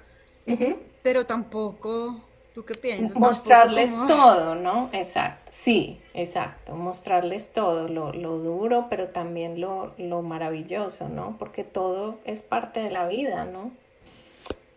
Pero 1.02 1.24
tampoco, 1.24 2.24
¿tú 2.56 2.64
qué 2.64 2.74
piensas? 2.74 3.14
Mostrarles 3.18 3.94
todo, 4.08 4.54
¿no? 4.54 4.88
Exacto, 4.94 5.50
sí, 5.52 6.00
exacto. 6.14 6.74
Mostrarles 6.74 7.52
todo, 7.52 7.86
lo, 7.86 8.38
duro, 8.38 8.86
pero 8.88 9.08
también 9.08 9.60
lo, 9.60 9.92
lo 9.98 10.22
maravilloso, 10.22 11.10
¿no? 11.10 11.36
Porque 11.38 11.64
todo 11.64 12.18
es 12.24 12.40
parte 12.40 12.80
de 12.80 12.90
la 12.90 13.06
vida, 13.06 13.44
¿no? 13.44 13.72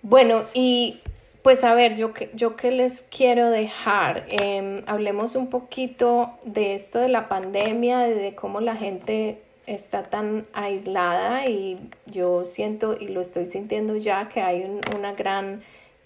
Bueno, 0.02 0.44
y 0.54 1.00
pues 1.42 1.64
a 1.64 1.74
ver, 1.74 1.96
yo, 1.96 2.12
yo 2.34 2.58
qué 2.58 2.74
les 2.74 3.02
quiero 3.04 3.50
dejar. 3.50 4.26
Em, 4.28 4.84
hablemos 4.86 5.38
un 5.38 5.48
poquito 5.48 6.32
de 6.44 6.76
esto 6.76 7.00
de 7.00 7.08
la 7.08 7.30
pandemia, 7.30 8.00
de 8.00 8.36
cómo 8.36 8.60
la 8.60 8.76
gente 8.76 9.42
está 9.68 10.04
tan 10.04 10.46
aislada 10.52 11.46
y 11.46 11.80
yo 12.08 12.44
siento 12.44 12.98
y 13.00 13.08
lo 13.08 13.22
estoy 13.22 13.46
sintiendo 13.46 13.96
ya 13.96 14.28
que 14.28 14.42
hay 14.42 14.70
una 14.98 15.14
gran 15.14 15.62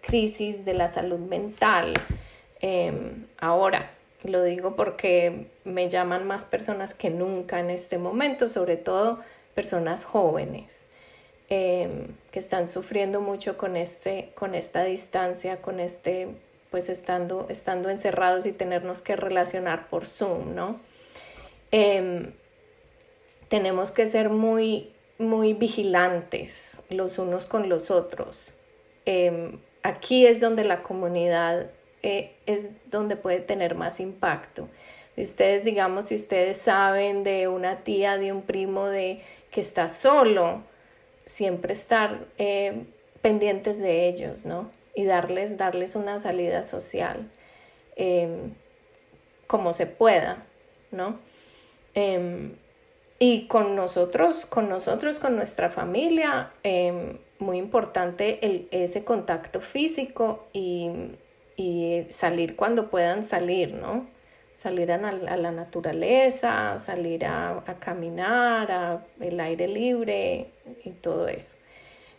crisis 0.05 0.65
de 0.65 0.73
la 0.73 0.89
salud 0.89 1.19
mental 1.19 1.93
em, 2.59 3.25
ahora. 3.39 3.91
Lo 4.23 4.43
digo 4.43 4.75
porque 4.75 5.47
me 5.65 5.89
llaman 5.89 6.27
más 6.27 6.45
personas 6.45 6.93
que 6.93 7.09
nunca 7.09 7.59
en 7.59 7.69
este 7.69 7.97
momento, 7.97 8.47
sobre 8.47 8.77
todo 8.77 9.19
personas 9.53 10.05
jóvenes. 10.05 10.85
Em, 11.49 12.15
que 12.31 12.39
están 12.39 12.67
sufriendo 12.67 13.21
mucho 13.21 13.57
con, 13.57 13.75
este, 13.75 14.31
con 14.33 14.55
esta 14.55 14.85
distancia, 14.85 15.61
con 15.61 15.79
este, 15.79 16.29
pues 16.71 16.89
estando, 16.89 17.45
estando 17.49 17.89
encerrados 17.89 18.45
y 18.45 18.53
tenernos 18.53 19.01
que 19.01 19.15
relacionar 19.15 19.87
por 19.89 20.05
Zoom, 20.05 20.55
¿no? 20.55 20.79
Em, 21.69 22.31
tenemos 23.49 23.91
que 23.91 24.07
ser 24.07 24.29
muy, 24.29 24.93
muy 25.19 25.53
vigilantes 25.53 26.79
los 26.89 27.19
unos 27.19 27.45
con 27.45 27.69
los 27.69 27.91
otros. 27.91 28.53
Aquí 29.83 30.25
es 30.25 30.39
donde 30.39 30.63
la 30.63 30.81
comunidad 30.81 31.69
eh, 32.01 32.35
es 32.45 32.71
donde 32.89 33.15
puede 33.15 33.39
tener 33.39 33.75
más 33.75 33.99
impacto. 33.99 34.67
De 35.15 35.23
ustedes, 35.23 35.63
digamos, 35.63 36.05
si 36.05 36.15
ustedes 36.15 36.57
saben 36.57 37.23
de 37.23 37.47
una 37.47 37.83
tía, 37.83 38.17
de 38.17 38.31
un 38.31 38.41
primo 38.41 38.87
de 38.87 39.21
que 39.51 39.61
está 39.61 39.87
solo, 39.89 40.63
siempre 41.25 41.73
estar 41.73 42.25
eh, 42.37 42.85
pendientes 43.21 43.79
de 43.79 44.07
ellos, 44.07 44.45
¿no? 44.45 44.71
Y 44.95 45.05
darles, 45.05 45.57
darles 45.57 45.95
una 45.95 46.19
salida 46.19 46.63
social 46.63 47.29
em, 47.95 48.53
como 49.47 49.73
se 49.73 49.85
pueda, 49.85 50.43
¿no? 50.91 51.19
Em, 51.93 52.55
y 53.19 53.47
con 53.47 53.75
nosotros, 53.75 54.45
con 54.45 54.67
nosotros, 54.67 55.19
con 55.19 55.35
nuestra 55.35 55.69
familia, 55.69 56.51
em, 56.63 57.17
muy 57.43 57.57
importante 57.57 58.67
ese 58.71 59.03
contacto 59.03 59.61
físico 59.61 60.47
y, 60.53 60.89
salir 62.09 62.55
cuando 62.55 62.89
puedan 62.89 63.23
salir, 63.23 63.73
¿no? 63.73 64.07
salir 64.61 64.91
a, 64.91 64.97
la 64.97 65.51
naturaleza, 65.51 66.79
salir 66.79 67.25
a, 67.25 67.63
caminar, 67.79 68.71
a 68.71 69.05
el 69.19 69.39
aire 69.39 69.67
libre 69.67 70.47
y 70.85 70.91
todo 70.91 71.27
eso. 71.27 71.55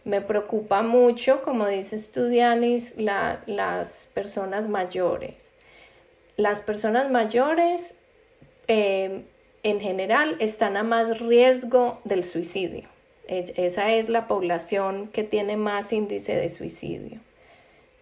Me 0.04 0.20
preocupa 0.20 0.82
mucho, 0.82 1.42
como 1.42 1.66
dice 1.66 1.96
Estudianis, 1.96 2.94
las 2.96 4.10
personas 4.12 4.68
mayores. 4.68 5.50
Las 6.36 6.60
personas 6.60 7.10
mayores 7.10 7.94
eh, 8.68 9.24
en 9.62 9.80
general 9.80 10.36
están 10.40 10.76
a 10.76 10.82
más 10.82 11.18
riesgo 11.20 12.00
del 12.04 12.24
suicidio. 12.24 12.93
Esa 13.28 13.92
es 13.92 14.08
la 14.08 14.28
población 14.28 15.08
que 15.08 15.24
tiene 15.24 15.56
más 15.56 15.92
índice 15.92 16.36
de 16.36 16.50
suicidio, 16.50 17.20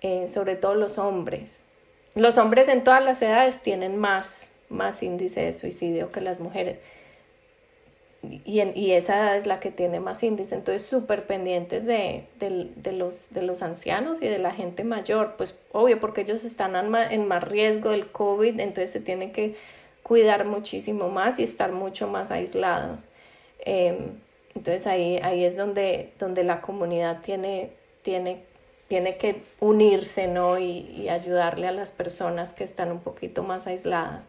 eh, 0.01 0.27
sobre 0.27 0.57
todo 0.57 0.75
los 0.75 0.99
hombres. 0.99 1.63
Los 2.15 2.39
hombres 2.39 2.69
en 2.69 2.83
todas 2.85 3.05
las 3.05 3.23
edades 3.23 3.61
tienen 3.61 3.97
más, 3.97 4.53
más 4.69 5.03
índice 5.03 5.41
de 5.43 5.53
suicidio 5.53 6.11
que 6.11 6.21
las 6.21 6.41
mujeres. 6.41 6.79
Y, 8.45 8.61
y 8.63 8.93
esa 8.93 9.17
edad 9.17 9.37
es 9.37 9.47
la 9.47 9.61
que 9.61 9.71
tiene 9.71 10.01
más 10.01 10.23
índice. 10.23 10.55
Entonces, 10.55 10.83
súper 10.83 11.27
pendientes 11.27 11.87
de, 11.87 12.27
los, 12.93 13.33
de 13.33 13.43
los 13.43 13.63
ancianos 13.63 14.23
y 14.23 14.29
de 14.29 14.39
la 14.39 14.53
gente 14.53 14.85
mayor. 14.85 15.35
Pues 15.37 15.59
obvio, 15.73 15.99
porque 16.01 16.21
ellos 16.23 16.45
están 16.45 16.75
en 16.95 17.29
más 17.29 17.45
riesgo 17.45 17.91
del 17.91 18.09
COVID, 18.09 18.61
entonces 18.61 18.91
se 18.91 19.01
tienen 19.01 19.33
que 19.33 19.57
cuidar 20.03 20.45
muchísimo 20.45 21.09
más 21.09 21.39
y 21.39 21.45
estar 21.45 21.73
mucho 21.73 22.09
más 22.09 22.31
aislados. 22.31 23.05
Em, 23.65 24.19
entonces 24.55 24.87
ahí, 24.87 25.19
ahí 25.23 25.45
es 25.45 25.57
donde, 25.57 26.13
donde 26.19 26.45
la 26.45 26.61
comunidad 26.61 27.21
tiene, 27.23 27.71
tiene 28.03 28.53
tiene 28.93 29.17
que 29.17 29.41
unirse, 29.59 30.27
¿no? 30.27 30.59
Y, 30.59 31.09
ayudarle 31.09 31.67
a 31.67 31.73
las 31.73 31.93
personas 31.93 32.53
que 32.53 32.63
están 32.63 32.93
un 32.93 33.01
poquito 33.01 33.43
más 33.43 33.67
aisladas. 33.67 34.27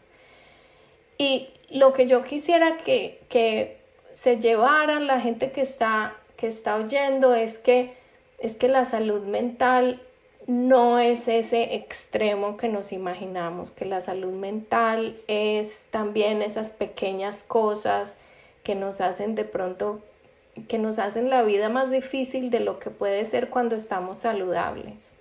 Y 1.18 1.50
lo 1.70 1.92
que 1.92 2.08
yo 2.08 2.24
quisiera 2.24 2.78
que, 2.78 3.20
que 3.28 3.76
se 4.14 4.40
llevara 4.40 5.02
la 5.02 5.20
gente 5.20 5.52
que 5.52 5.60
está, 5.60 6.16
que 6.38 6.48
está 6.48 6.78
oyendo 6.78 7.36
es 7.36 7.58
que, 7.58 7.94
es 8.40 8.56
que 8.56 8.70
la 8.70 8.86
salud 8.86 9.24
mental 9.24 10.02
no 10.48 10.98
es 10.98 11.28
ese 11.28 11.76
extremo 11.76 12.56
que 12.56 12.70
nos 12.70 12.94
imaginamos, 12.94 13.70
que 13.70 13.84
la 13.84 14.00
salud 14.00 14.32
mental 14.32 15.18
es 15.28 15.88
también 15.92 16.42
esas 16.42 16.70
pequeñas 16.70 17.44
cosas 17.44 18.18
que 18.64 18.76
nos 18.76 19.02
hacen 19.02 19.36
de 19.36 19.44
pronto 19.44 20.00
que 20.68 20.78
nos 20.78 21.00
hacen 21.00 21.30
la 21.30 21.44
vida 21.44 21.70
más 21.70 21.90
difícil 21.90 22.50
de 22.50 22.60
lo 22.60 22.80
que 22.80 22.90
puede 22.90 23.26
ser 23.26 23.50
cuando 23.50 23.76
estamos 23.76 24.20
saludables 24.20 25.14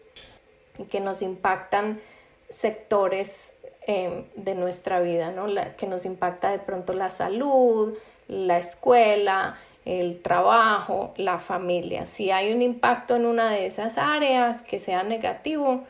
y 0.78 0.84
que 0.84 1.00
nos 1.00 1.22
impactan 1.22 2.00
sectores 2.48 3.54
em, 3.86 4.24
de 4.36 4.54
nuestra 4.54 5.00
vida, 5.00 5.30
¿no? 5.30 5.46
que 5.76 5.86
nos 5.86 6.04
impacta 6.04 6.50
de 6.50 6.58
pronto 6.58 6.92
la 6.92 7.10
salud, 7.10 7.94
la 8.28 8.58
escuela, 8.58 9.56
el 9.84 10.20
trabajo, 10.20 11.12
la 11.16 11.38
familia. 11.38 12.06
Si 12.06 12.30
hay 12.30 12.52
un 12.52 12.62
impacto 12.62 13.16
en 13.16 13.26
una 13.26 13.50
de 13.50 13.66
esas 13.66 13.98
áreas 13.98 14.62
que 14.62 14.78
sea 14.78 15.02
negativo, 15.02 15.84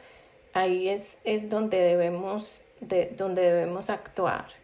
ahí 0.53 0.88
es, 0.88 1.18
es 1.24 1.51
donde, 1.51 1.78
debemos, 1.78 2.62
de, 2.80 3.12
donde 3.16 3.43
debemos 3.43 3.90
actuar. 3.90 4.61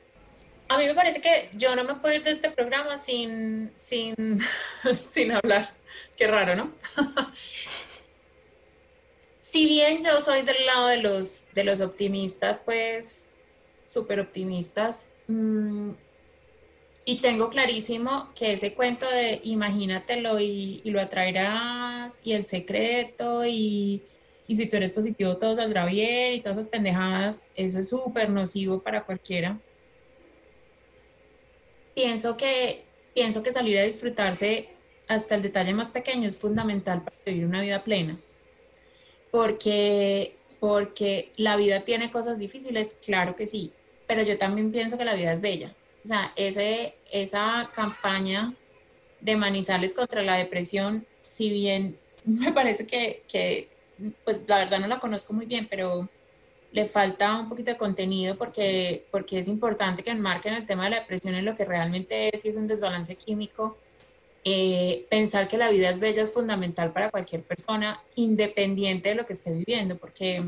A 0.69 0.77
mí 0.77 0.85
me 0.85 0.95
parece 0.95 1.23
que 1.23 1.49
yo 1.55 1.75
no 1.75 1.83
me 1.83 1.95
puedo 1.95 2.14
ir 2.14 2.23
de 2.23 2.31
este 2.31 2.51
programa 2.51 2.99
sin, 2.99 3.73
sin, 3.75 4.14
sin 4.97 5.33
hablar. 5.33 5.71
Qué 6.14 6.27
raro, 6.27 6.55
¿no? 6.55 6.73
si 9.41 9.64
bien 9.64 10.05
yo 10.05 10.21
soy 10.21 10.43
del 10.43 10.66
lado 10.66 10.89
de 10.89 10.99
los, 10.99 11.47
de 11.55 11.64
los 11.64 11.81
optimistas, 11.81 12.61
pues 12.62 13.27
súper 13.87 14.21
optimistas, 14.21 15.07
mm, 15.29 15.93
y 17.07 17.21
tengo 17.23 17.49
clarísimo 17.49 18.31
que 18.35 18.53
ese 18.53 18.75
cuento 18.75 19.09
de 19.11 19.41
imagínatelo 19.45 20.39
y, 20.39 20.83
y 20.85 20.91
lo 20.91 21.01
atraerás, 21.01 22.21
y 22.23 22.35
el 22.35 22.45
secreto, 22.45 23.47
y, 23.47 24.03
y, 24.47 24.57
si 24.57 24.66
tú 24.66 24.77
eres 24.77 24.93
positivo 24.93 25.39
todo 25.39 25.55
saldrá 25.55 25.87
bien, 25.87 26.35
y 26.35 26.41
todas 26.41 26.59
esas 26.59 26.71
pendejadas, 26.71 27.43
eso 27.55 27.79
es 27.79 27.89
súper 27.89 28.29
nocivo 28.29 28.83
para 28.83 29.05
cualquiera 29.05 29.59
pienso 31.99 32.36
que, 32.36 32.84
pienso 33.12 33.42
que 33.42 33.51
salir 33.51 33.76
a 33.76 33.82
disfrutarse 33.82 34.68
hasta 35.09 35.34
el 35.34 35.42
detalle 35.42 35.74
más 35.74 35.88
pequeño 35.88 36.28
es 36.28 36.38
fundamental 36.38 37.03
para 37.03 37.16
vivir 37.26 37.44
una 37.44 37.61
vida 37.61 37.82
plena. 37.82 38.16
Porque, 39.32 40.36
porque 40.61 41.32
la 41.36 41.57
vida 41.57 41.80
tiene 41.80 42.12
cosas 42.12 42.38
difíciles, 42.38 42.96
claro 43.05 43.34
que 43.34 43.46
sí, 43.46 43.72
pero 44.07 44.22
yo 44.22 44.38
también 44.38 44.70
pienso 44.70 44.96
que 44.96 45.05
la 45.05 45.14
vida 45.14 45.32
es 45.32 45.40
bella. 45.40 45.74
O 46.05 46.07
sea, 46.07 46.32
ese, 46.36 46.94
esa 47.11 47.68
campaña 47.74 48.55
de 49.20 49.34
Manizales 49.36 49.92
contra 49.92 50.22
la 50.22 50.36
depresión, 50.36 51.05
si 51.26 51.51
bien 51.51 51.99
me 52.24 52.53
parece 52.53 52.86
que, 52.86 53.24
que, 53.26 53.70
pues 54.24 54.42
la 54.46 54.59
verdad 54.59 54.78
no 54.78 54.86
la 54.86 55.01
conozco 55.01 55.32
muy 55.32 55.46
bien, 55.46 55.66
pero 55.68 56.09
le 56.73 56.87
falta 56.87 57.39
un 57.39 57.49
poquito 57.49 57.71
de 57.71 57.77
contenido 57.77 58.37
porque, 58.37 59.07
porque 59.11 59.39
es 59.39 59.49
importante 59.49 60.03
que 60.03 60.11
enmarquen 60.11 60.55
el 60.55 60.66
tema 60.66 60.85
de 60.85 60.91
la 60.91 61.01
depresión 61.01 61.35
en 61.35 61.45
lo 61.45 61.57
que 61.57 61.64
realmente 61.64 62.35
es, 62.35 62.45
y 62.45 62.49
es 62.49 62.57
un 62.57 62.66
desbalance 62.66 63.14
químico. 63.16 63.79
Eh, 64.45 65.07
pensar 65.11 65.49
que 65.49 65.59
la 65.59 65.71
vida 65.71 65.91
es 65.91 65.99
bella 65.99 66.23
es 66.23 66.33
fundamental 66.33 66.93
para 66.93 67.11
cualquier 67.11 67.43
persona, 67.43 68.03
independiente 68.14 69.11
de 69.11 69.14
lo 69.14 69.27
que 69.27 69.33
esté 69.33 69.53
viviendo, 69.53 69.97
porque, 69.97 70.45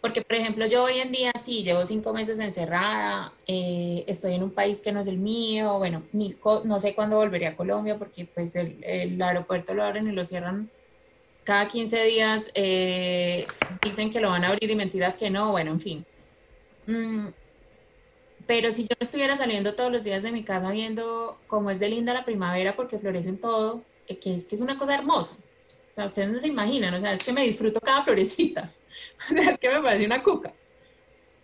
porque 0.00 0.22
por 0.22 0.36
ejemplo, 0.36 0.66
yo 0.66 0.84
hoy 0.84 0.98
en 0.98 1.12
día 1.12 1.32
sí, 1.40 1.62
llevo 1.62 1.84
cinco 1.84 2.12
meses 2.12 2.38
encerrada, 2.38 3.32
eh, 3.46 4.04
estoy 4.06 4.34
en 4.34 4.42
un 4.42 4.50
país 4.50 4.80
que 4.80 4.92
no 4.92 5.00
es 5.00 5.06
el 5.06 5.18
mío, 5.18 5.78
bueno, 5.78 6.02
no 6.64 6.80
sé 6.80 6.94
cuándo 6.94 7.16
volveré 7.16 7.46
a 7.46 7.56
Colombia 7.56 7.96
porque 7.96 8.24
pues 8.26 8.54
el, 8.56 8.82
el 8.84 9.20
aeropuerto 9.22 9.72
lo 9.74 9.84
abren 9.84 10.08
y 10.08 10.12
lo 10.12 10.24
cierran 10.24 10.70
cada 11.48 11.66
15 11.66 12.04
días 12.04 12.50
eh, 12.52 13.46
dicen 13.82 14.10
que 14.10 14.20
lo 14.20 14.28
van 14.28 14.44
a 14.44 14.48
abrir 14.48 14.70
y 14.70 14.76
mentiras 14.76 15.16
que 15.16 15.30
no, 15.30 15.50
bueno, 15.50 15.70
en 15.70 15.80
fin. 15.80 16.06
Mm, 16.86 17.28
pero 18.46 18.70
si 18.70 18.82
yo 18.82 18.90
no 18.90 19.02
estuviera 19.02 19.34
saliendo 19.34 19.74
todos 19.74 19.90
los 19.90 20.04
días 20.04 20.22
de 20.22 20.30
mi 20.30 20.44
casa 20.44 20.70
viendo 20.72 21.38
cómo 21.46 21.70
es 21.70 21.80
de 21.80 21.88
linda 21.88 22.12
la 22.12 22.26
primavera 22.26 22.76
porque 22.76 22.98
florecen 22.98 23.38
todo, 23.38 23.82
eh, 24.08 24.18
que 24.18 24.34
es 24.34 24.44
que 24.44 24.56
es 24.56 24.60
una 24.60 24.76
cosa 24.76 24.94
hermosa. 24.94 25.36
O 25.92 25.94
sea, 25.94 26.04
ustedes 26.04 26.28
no 26.28 26.38
se 26.38 26.48
imaginan, 26.48 26.92
o 26.92 27.00
sea, 27.00 27.14
es 27.14 27.24
que 27.24 27.32
me 27.32 27.44
disfruto 27.44 27.80
cada 27.80 28.02
florecita. 28.02 28.70
O 29.30 29.34
sea, 29.34 29.52
es 29.52 29.58
que 29.58 29.70
me 29.70 29.80
parece 29.80 30.04
una 30.04 30.22
cuca. 30.22 30.52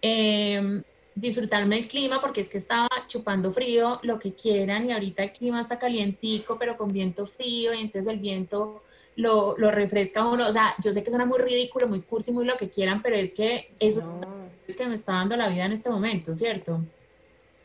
Eh, 0.03 0.83
disfrutarme 1.15 1.79
el 1.79 1.89
clima 1.89 2.21
porque 2.21 2.43
es 2.43 2.51
que 2.51 2.59
estaba 2.59 2.89
chupando 3.07 3.53
frío, 3.53 4.01
lo 4.03 4.19
que 4.19 4.35
quieran, 4.35 4.87
y 4.87 4.93
ahorita 4.93 5.23
el 5.23 5.33
clima 5.33 5.63
está 5.63 5.79
calientico, 5.79 6.59
pero 6.59 6.77
con 6.77 6.93
viento 6.93 7.25
frío, 7.25 7.73
y 7.73 7.81
entonces 7.81 8.13
el 8.13 8.19
viento 8.19 8.83
lo, 9.17 9.57
lo 9.59 9.71
refresca 9.71 10.21
a 10.21 10.29
uno. 10.29 10.49
O 10.49 10.53
sea, 10.53 10.75
yo 10.83 10.93
sé 10.93 11.03
que 11.03 11.11
suena 11.11 11.25
muy 11.25 11.39
ridículo, 11.39 11.89
muy 11.89 12.01
cursi, 12.01 12.33
muy 12.33 12.45
lo 12.45 12.57
que 12.57 12.71
quieran, 12.71 13.03
pero 13.03 13.17
es 13.17 13.35
que 13.35 13.75
eso 13.79 14.21
es 14.67 14.77
que 14.77 14.87
me 14.87 14.95
está 14.95 15.12
dando 15.12 15.37
la 15.37 15.49
vida 15.49 15.67
en 15.67 15.73
este 15.73 15.91
momento, 15.91 16.35
¿cierto? 16.35 16.81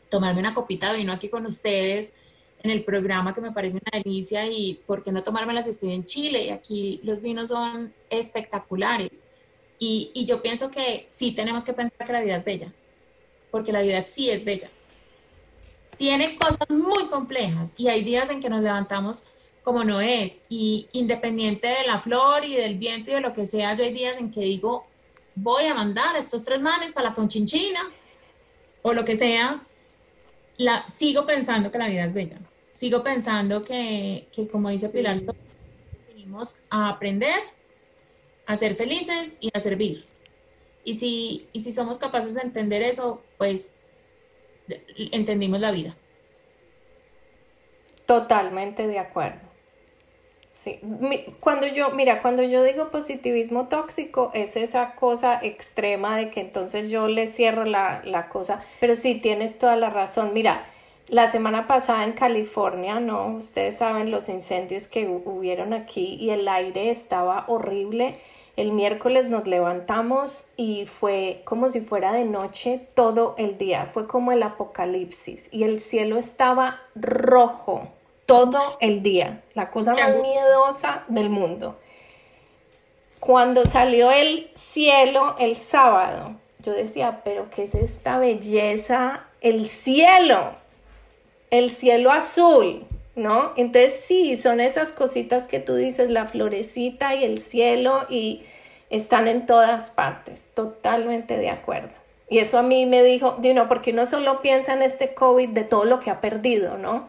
Tomarme 0.08 0.40
una 0.40 0.54
copita 0.54 0.90
de 0.92 0.98
vino 0.98 1.12
aquí 1.12 1.28
con 1.28 1.46
ustedes 1.46 2.12
en 2.62 2.70
el 2.70 2.84
programa 2.84 3.34
que 3.34 3.40
me 3.40 3.52
parece 3.52 3.78
una 3.78 4.02
delicia 4.02 4.46
y 4.46 4.80
por 4.86 5.02
qué 5.02 5.12
no 5.12 5.22
tomármelas, 5.22 5.66
estoy 5.66 5.92
en 5.92 6.04
Chile 6.04 6.44
y 6.44 6.50
aquí 6.50 7.00
los 7.04 7.22
vinos 7.22 7.48
son 7.48 7.94
espectaculares. 8.10 9.24
Y, 9.78 10.10
y 10.12 10.26
yo 10.26 10.42
pienso 10.42 10.70
que 10.70 11.06
sí 11.08 11.32
tenemos 11.32 11.64
que 11.64 11.72
pensar 11.72 12.06
que 12.06 12.12
la 12.12 12.20
vida 12.20 12.36
es 12.36 12.44
bella 12.44 12.70
porque 13.50 13.72
la 13.72 13.82
vida 13.82 14.00
sí 14.00 14.30
es 14.30 14.44
bella. 14.44 14.70
Tiene 15.96 16.36
cosas 16.36 16.58
muy 16.70 17.06
complejas 17.06 17.74
y 17.76 17.88
hay 17.88 18.02
días 18.02 18.30
en 18.30 18.40
que 18.40 18.48
nos 18.48 18.62
levantamos 18.62 19.24
como 19.62 19.84
no 19.84 20.00
es 20.00 20.42
y 20.48 20.88
independiente 20.92 21.68
de 21.68 21.86
la 21.86 22.00
flor 22.00 22.44
y 22.44 22.54
del 22.54 22.78
viento 22.78 23.10
y 23.10 23.14
de 23.14 23.20
lo 23.20 23.32
que 23.32 23.46
sea, 23.46 23.74
yo 23.74 23.84
hay 23.84 23.92
días 23.92 24.18
en 24.18 24.30
que 24.30 24.40
digo, 24.40 24.86
voy 25.34 25.64
a 25.64 25.74
mandar 25.74 26.16
estos 26.16 26.44
tres 26.44 26.60
manes 26.60 26.92
para 26.92 27.10
la 27.10 27.14
conchinchina 27.14 27.80
o 28.82 28.92
lo 28.92 29.04
que 29.04 29.16
sea, 29.16 29.62
la, 30.56 30.88
sigo 30.88 31.26
pensando 31.26 31.70
que 31.70 31.78
la 31.78 31.88
vida 31.88 32.04
es 32.04 32.14
bella. 32.14 32.38
Sigo 32.72 33.02
pensando 33.02 33.64
que, 33.64 34.28
que 34.32 34.48
como 34.48 34.70
dice 34.70 34.88
Pilar, 34.88 35.18
venimos 36.08 36.60
a 36.70 36.88
aprender, 36.88 37.38
a 38.46 38.56
ser 38.56 38.74
felices 38.74 39.36
y 39.40 39.50
a 39.52 39.60
servir. 39.60 40.06
Y 40.84 40.94
si, 40.94 41.48
y 41.52 41.60
si 41.60 41.72
somos 41.72 41.98
capaces 41.98 42.34
de 42.34 42.40
entender 42.40 42.82
eso, 42.82 43.22
pues 43.36 43.74
entendimos 45.12 45.60
la 45.60 45.72
vida. 45.72 45.94
Totalmente 48.06 48.86
de 48.86 48.98
acuerdo. 48.98 49.49
Sí. 50.62 50.78
Cuando 51.40 51.66
yo, 51.66 51.88
mira, 51.92 52.20
cuando 52.20 52.42
yo 52.42 52.62
digo 52.62 52.90
positivismo 52.90 53.68
tóxico, 53.68 54.30
es 54.34 54.56
esa 54.56 54.94
cosa 54.94 55.40
extrema 55.42 56.18
de 56.18 56.28
que 56.28 56.40
entonces 56.40 56.90
yo 56.90 57.08
le 57.08 57.28
cierro 57.28 57.64
la, 57.64 58.02
la 58.04 58.28
cosa. 58.28 58.60
Pero 58.78 58.94
sí, 58.94 59.14
tienes 59.14 59.58
toda 59.58 59.76
la 59.76 59.88
razón. 59.88 60.32
Mira, 60.34 60.66
la 61.08 61.30
semana 61.30 61.66
pasada 61.66 62.04
en 62.04 62.12
California, 62.12 63.00
¿no? 63.00 63.28
Ustedes 63.28 63.78
saben 63.78 64.10
los 64.10 64.28
incendios 64.28 64.86
que 64.86 65.06
hubieron 65.06 65.72
aquí 65.72 66.18
y 66.20 66.28
el 66.28 66.46
aire 66.46 66.90
estaba 66.90 67.46
horrible 67.48 68.18
el 68.56 68.72
miércoles 68.72 69.30
nos 69.30 69.46
levantamos 69.46 70.44
y 70.58 70.84
fue 70.84 71.40
como 71.46 71.70
si 71.70 71.80
fuera 71.80 72.12
de 72.12 72.26
noche 72.26 72.88
todo 72.92 73.34
el 73.38 73.56
día, 73.56 73.86
fue 73.86 74.06
como 74.06 74.32
el 74.32 74.42
apocalipsis 74.42 75.48
y 75.50 75.62
el 75.62 75.80
cielo 75.80 76.18
estaba 76.18 76.80
rojo 76.94 77.88
todo 78.30 78.78
el 78.78 79.02
día, 79.02 79.42
la 79.54 79.70
cosa 79.70 79.92
más 79.92 80.14
miedosa 80.22 81.02
del 81.08 81.30
mundo. 81.30 81.80
Cuando 83.18 83.66
salió 83.66 84.12
el 84.12 84.52
cielo 84.54 85.34
el 85.40 85.56
sábado, 85.56 86.36
yo 86.60 86.72
decía, 86.72 87.22
pero 87.24 87.50
¿qué 87.50 87.64
es 87.64 87.74
esta 87.74 88.18
belleza? 88.18 89.24
El 89.40 89.68
cielo, 89.68 90.52
el 91.50 91.72
cielo 91.72 92.12
azul, 92.12 92.84
¿no? 93.16 93.52
Entonces 93.56 94.00
sí, 94.04 94.36
son 94.36 94.60
esas 94.60 94.92
cositas 94.92 95.48
que 95.48 95.58
tú 95.58 95.74
dices, 95.74 96.08
la 96.08 96.26
florecita 96.26 97.16
y 97.16 97.24
el 97.24 97.40
cielo 97.40 98.06
y 98.08 98.44
están 98.90 99.26
en 99.26 99.44
todas 99.44 99.90
partes, 99.90 100.50
totalmente 100.54 101.36
de 101.36 101.50
acuerdo. 101.50 101.96
Y 102.28 102.38
eso 102.38 102.58
a 102.58 102.62
mí 102.62 102.86
me 102.86 103.02
dijo, 103.02 103.38
no, 103.42 103.66
porque 103.66 103.90
uno 103.90 104.06
solo 104.06 104.40
piensa 104.40 104.72
en 104.72 104.82
este 104.82 105.14
COVID 105.14 105.48
de 105.48 105.64
todo 105.64 105.84
lo 105.84 105.98
que 105.98 106.10
ha 106.10 106.20
perdido, 106.20 106.78
¿no? 106.78 107.08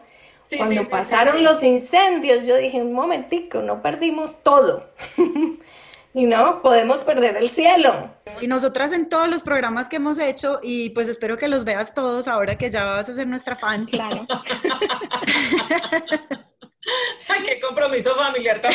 Cuando 0.56 0.88
pasaron 0.88 1.42
los 1.42 1.62
incendios, 1.62 2.44
yo 2.44 2.56
dije, 2.56 2.82
un 2.82 2.92
momentico, 2.92 3.62
no 3.62 3.82
perdimos 3.82 4.42
todo. 4.42 4.90
y 6.14 6.26
no, 6.26 6.60
podemos 6.60 7.02
perder 7.02 7.36
el 7.36 7.48
cielo. 7.48 8.10
Y 8.40 8.46
nosotras 8.46 8.92
en 8.92 9.08
todos 9.08 9.28
los 9.28 9.42
programas 9.42 9.88
que 9.88 9.96
hemos 9.96 10.18
hecho, 10.18 10.60
y 10.62 10.90
pues 10.90 11.08
espero 11.08 11.36
que 11.38 11.48
los 11.48 11.64
veas 11.64 11.94
todos 11.94 12.28
ahora 12.28 12.56
que 12.56 12.70
ya 12.70 12.84
vas 12.84 13.08
a 13.08 13.14
ser 13.14 13.26
nuestra 13.26 13.56
fan. 13.56 13.86
Claro. 13.86 14.26
Qué 17.44 17.60
compromiso 17.60 18.14
familiar 18.14 18.60
tan 18.60 18.72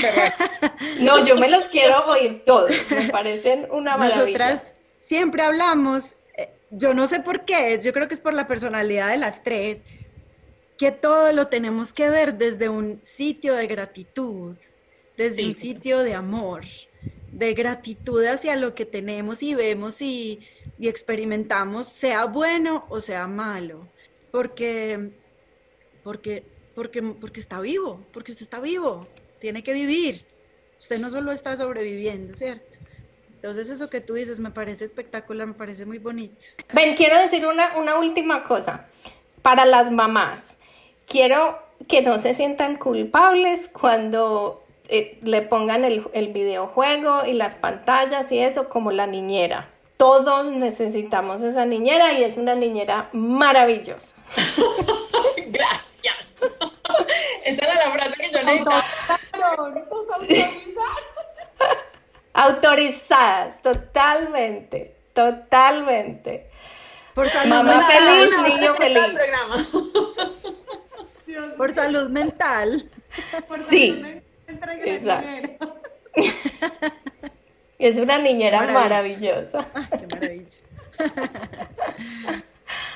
No, 1.00 1.26
yo 1.26 1.36
me 1.38 1.50
los 1.50 1.66
quiero 1.66 2.06
oír 2.06 2.44
todos, 2.46 2.72
me 2.90 3.10
parecen 3.10 3.68
una 3.72 3.98
maravilla. 3.98 4.26
Nosotras 4.26 4.74
siempre 5.00 5.42
hablamos, 5.44 6.16
eh, 6.38 6.54
yo 6.72 6.94
no 6.94 7.08
sé 7.08 7.20
por 7.20 7.46
qué, 7.46 7.80
yo 7.82 7.94
creo 7.94 8.08
que 8.08 8.14
es 8.14 8.22
por 8.22 8.34
la 8.34 8.48
personalidad 8.48 9.10
de 9.10 9.18
las 9.18 9.44
tres, 9.44 9.84
que 10.78 10.92
todo 10.92 11.34
lo 11.34 11.48
tenemos 11.48 11.94
que 11.94 12.10
ver 12.10 12.36
desde 12.36 12.70
un 12.70 13.00
sitio 13.02 13.56
de 13.56 13.68
gratitud, 13.68 14.56
desde 15.18 15.46
un 15.46 15.54
sitio 15.54 16.00
de 16.00 16.14
amor, 16.14 16.64
de 17.32 17.54
gratitud 17.54 18.24
hacia 18.26 18.56
lo 18.56 18.76
que 18.76 18.86
tenemos 18.86 19.42
y 19.42 19.56
vemos 19.56 20.02
y, 20.02 20.40
y 20.78 20.88
experimentamos, 20.88 21.88
sea 21.88 22.26
bueno 22.26 22.86
o 22.90 23.02
sea 23.02 23.28
malo, 23.28 23.88
porque, 24.32 25.12
porque 26.04 26.44
porque, 26.78 27.02
porque 27.02 27.40
está 27.40 27.60
vivo, 27.60 28.06
porque 28.14 28.34
usted 28.34 28.44
está 28.44 28.60
vivo, 28.60 29.08
tiene 29.42 29.64
que 29.64 29.74
vivir. 29.74 30.24
Usted 30.80 31.00
no 31.00 31.10
solo 31.10 31.32
está 31.32 31.58
sobreviviendo, 31.58 32.36
¿cierto? 32.36 32.78
Entonces 33.34 33.68
eso 33.72 33.90
que 33.90 34.00
tú 34.00 34.14
dices 34.14 34.40
me 34.40 34.52
parece 34.52 34.86
espectacular, 34.86 35.48
me 35.48 35.56
parece 35.56 35.88
muy 35.88 35.98
bonito. 35.98 36.46
Ven, 36.72 36.96
quiero 36.96 37.18
decir 37.18 37.48
una, 37.48 37.78
una 37.78 37.98
última 37.98 38.44
cosa. 38.44 38.86
Para 39.42 39.66
las 39.66 39.92
mamás, 39.92 40.56
quiero 41.08 41.60
que 41.88 42.02
no 42.02 42.20
se 42.20 42.34
sientan 42.34 42.76
culpables 42.76 43.70
cuando 43.70 44.64
eh, 44.90 45.18
le 45.24 45.42
pongan 45.42 45.84
el, 45.86 46.08
el 46.14 46.34
videojuego 46.34 47.26
y 47.26 47.34
las 47.34 47.56
pantallas 47.56 48.32
y 48.32 48.40
eso 48.40 48.70
como 48.70 48.92
la 48.92 49.08
niñera. 49.08 49.70
Todos 49.98 50.52
necesitamos 50.52 51.42
esa 51.42 51.66
niñera 51.66 52.14
y 52.14 52.24
es 52.24 52.38
una 52.38 52.54
niñera 52.54 53.10
maravillosa. 53.14 54.14
Gracias. 55.48 56.34
Esa 57.44 57.66
era 57.66 57.76
la 57.86 57.92
frase 57.92 58.14
que 58.16 58.32
yo 58.32 58.44
necesitaba. 58.44 58.86
Autorizadas, 62.34 63.62
totalmente, 63.64 64.96
totalmente. 65.14 66.52
Por 67.16 67.28
Mamá 67.48 67.88
feliz, 67.88 68.30
niño 68.48 68.76
feliz. 68.76 69.02
Por 71.58 71.74
salud 71.74 72.10
mental. 72.10 72.90
sí. 73.70 74.04
Exacto. 74.48 75.76
Es 77.80 77.98
una 77.98 78.18
niñera 78.18 78.64
maravillosa. 78.64 79.68
qué 80.00 80.08
maravilla. 80.16 80.62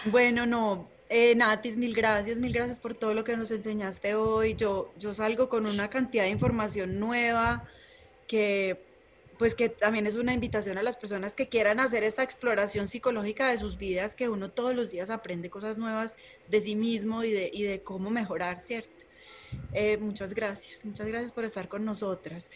bueno, 0.05 0.47
no, 0.47 0.88
eh, 1.07 1.36
Natis, 1.36 1.77
mil 1.77 1.93
gracias, 1.93 2.39
mil 2.39 2.51
gracias 2.51 2.79
por 2.79 2.97
todo 2.97 3.13
lo 3.13 3.23
que 3.23 3.38
nos 3.38 3.51
enseñaste 3.51 4.15
hoy. 4.15 4.55
Yo, 4.55 4.91
yo 4.97 5.13
salgo 5.13 5.49
con 5.49 5.67
una 5.67 5.89
cantidad 5.89 6.23
de 6.23 6.32
información 6.32 6.99
nueva 6.99 7.63
que 8.27 8.90
pues 9.41 9.55
que 9.55 9.69
también 9.69 10.05
es 10.05 10.17
una 10.17 10.35
invitación 10.35 10.77
a 10.77 10.83
las 10.83 10.97
personas 10.97 11.33
que 11.33 11.49
quieran 11.49 11.79
hacer 11.79 12.03
esta 12.03 12.21
exploración 12.21 12.87
psicológica 12.87 13.49
de 13.49 13.57
sus 13.57 13.75
vidas, 13.75 14.13
que 14.13 14.29
uno 14.29 14.51
todos 14.51 14.75
los 14.75 14.91
días 14.91 15.09
aprende 15.09 15.49
cosas 15.49 15.79
nuevas 15.79 16.15
de 16.47 16.61
sí 16.61 16.75
mismo 16.75 17.23
y 17.23 17.31
de, 17.31 17.49
y 17.51 17.63
de 17.63 17.81
cómo 17.81 18.11
mejorar, 18.11 18.61
¿cierto? 18.61 19.03
Eh, 19.73 19.97
muchas 19.97 20.35
gracias, 20.35 20.85
muchas 20.85 21.07
gracias 21.07 21.31
por 21.31 21.43
estar 21.43 21.67
con 21.67 21.83
nosotras. 21.83 22.51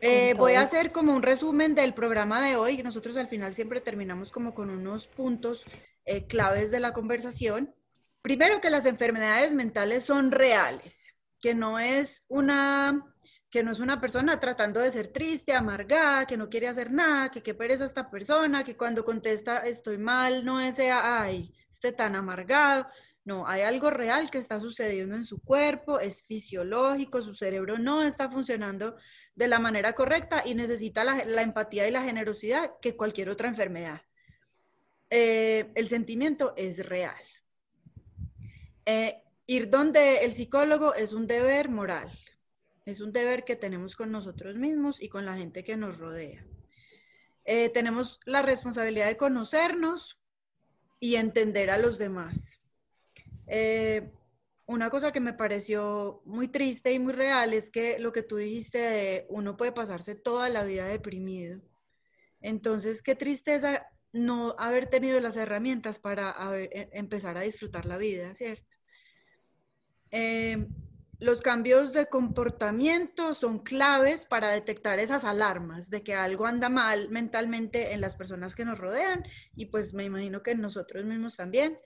Eh, 0.00 0.34
voy 0.36 0.54
a 0.54 0.62
hacer 0.62 0.90
como 0.90 1.14
un 1.14 1.22
resumen 1.22 1.76
del 1.76 1.94
programa 1.94 2.44
de 2.44 2.56
hoy. 2.56 2.82
Nosotros 2.82 3.16
al 3.16 3.28
final 3.28 3.54
siempre 3.54 3.80
terminamos 3.80 4.32
como 4.32 4.54
con 4.54 4.70
unos 4.70 5.06
puntos 5.06 5.64
claves 6.26 6.72
de 6.72 6.80
la 6.80 6.92
conversación. 6.92 7.72
Primero 8.22 8.60
que 8.60 8.70
las 8.70 8.86
enfermedades 8.86 9.54
mentales 9.54 10.02
son 10.02 10.32
reales, 10.32 11.14
que 11.38 11.54
no 11.54 11.78
es 11.78 12.24
una 12.26 13.13
que 13.54 13.62
no 13.62 13.70
es 13.70 13.78
una 13.78 14.00
persona 14.00 14.40
tratando 14.40 14.80
de 14.80 14.90
ser 14.90 15.06
triste, 15.06 15.52
amargada, 15.52 16.26
que 16.26 16.36
no 16.36 16.48
quiere 16.48 16.66
hacer 16.66 16.90
nada, 16.90 17.30
que 17.30 17.40
qué 17.40 17.54
pereza 17.54 17.84
esta 17.84 18.10
persona, 18.10 18.64
que 18.64 18.76
cuando 18.76 19.04
contesta 19.04 19.58
estoy 19.58 19.96
mal, 19.96 20.44
no 20.44 20.60
es 20.60 20.80
ay, 20.80 21.54
esté 21.70 21.92
tan 21.92 22.16
amargado. 22.16 22.88
No, 23.24 23.46
hay 23.46 23.62
algo 23.62 23.90
real 23.90 24.28
que 24.28 24.38
está 24.38 24.58
sucediendo 24.58 25.14
en 25.14 25.22
su 25.22 25.40
cuerpo, 25.40 26.00
es 26.00 26.24
fisiológico, 26.26 27.22
su 27.22 27.32
cerebro 27.32 27.78
no 27.78 28.02
está 28.02 28.28
funcionando 28.28 28.96
de 29.36 29.46
la 29.46 29.60
manera 29.60 29.92
correcta 29.92 30.42
y 30.44 30.56
necesita 30.56 31.04
la, 31.04 31.40
empatía 31.40 31.86
y 31.86 31.92
la 31.92 32.02
generosidad 32.02 32.72
que 32.82 32.96
cualquier 32.96 33.30
otra 33.30 33.46
enfermedad. 33.46 34.02
Eh, 35.10 35.70
el 35.76 35.86
sentimiento 35.86 36.54
es 36.56 36.84
real 36.84 37.14
Eh, 38.84 39.22
ir 39.46 39.70
donde 39.70 40.24
el 40.24 40.32
psicólogo 40.32 40.92
es 40.94 41.12
un 41.12 41.28
deber 41.28 41.68
moral, 41.68 42.10
es 42.84 43.00
un 43.00 43.12
deber 43.12 43.44
que 43.44 43.56
tenemos 43.56 43.96
con 43.96 44.10
nosotros 44.10 44.56
mismos 44.56 45.02
y 45.02 45.08
con 45.08 45.24
la 45.24 45.36
gente 45.36 45.64
que 45.64 45.76
nos 45.76 45.98
rodea. 45.98 46.44
Eh, 47.44 47.68
tenemos 47.70 48.20
la 48.24 48.42
responsabilidad 48.42 49.06
de 49.06 49.16
conocernos 49.16 50.18
y 51.00 51.16
entender 51.16 51.70
a 51.70 51.78
los 51.78 51.98
demás. 51.98 52.60
Eh, 53.46 54.10
una 54.66 54.88
cosa 54.88 55.12
que 55.12 55.20
me 55.20 55.34
pareció 55.34 56.22
muy 56.24 56.48
triste 56.48 56.92
y 56.92 56.98
muy 56.98 57.12
real 57.12 57.52
es 57.52 57.68
que 57.68 57.98
lo 57.98 58.12
que 58.12 58.22
tú 58.22 58.36
dijiste 58.36 58.78
de 58.78 59.26
uno 59.28 59.56
puede 59.56 59.72
pasarse 59.72 60.14
toda 60.14 60.48
la 60.48 60.64
vida 60.64 60.86
deprimido. 60.86 61.60
Entonces, 62.40 63.02
qué 63.02 63.14
tristeza 63.14 63.86
no 64.12 64.54
haber 64.58 64.86
tenido 64.86 65.20
las 65.20 65.36
herramientas 65.36 65.98
para 65.98 66.34
e, 66.56 66.88
empezar 66.92 67.36
a 67.36 67.42
disfrutar 67.42 67.84
la 67.84 67.98
vida, 67.98 68.34
¿cierto? 68.34 68.76
Eh, 70.10 70.66
los 71.24 71.40
cambios 71.40 71.92
de 71.92 72.06
comportamiento 72.06 73.34
son 73.34 73.58
claves 73.58 74.26
para 74.26 74.50
detectar 74.50 74.98
esas 74.98 75.24
alarmas 75.24 75.88
de 75.88 76.02
que 76.02 76.14
algo 76.14 76.46
anda 76.46 76.68
mal 76.68 77.08
mentalmente 77.08 77.94
en 77.94 78.02
las 78.02 78.14
personas 78.14 78.54
que 78.54 78.66
nos 78.66 78.78
rodean 78.78 79.24
y 79.56 79.66
pues 79.66 79.94
me 79.94 80.04
imagino 80.04 80.42
que 80.42 80.50
en 80.50 80.60
nosotros 80.60 81.04
mismos 81.04 81.36
también 81.36 81.78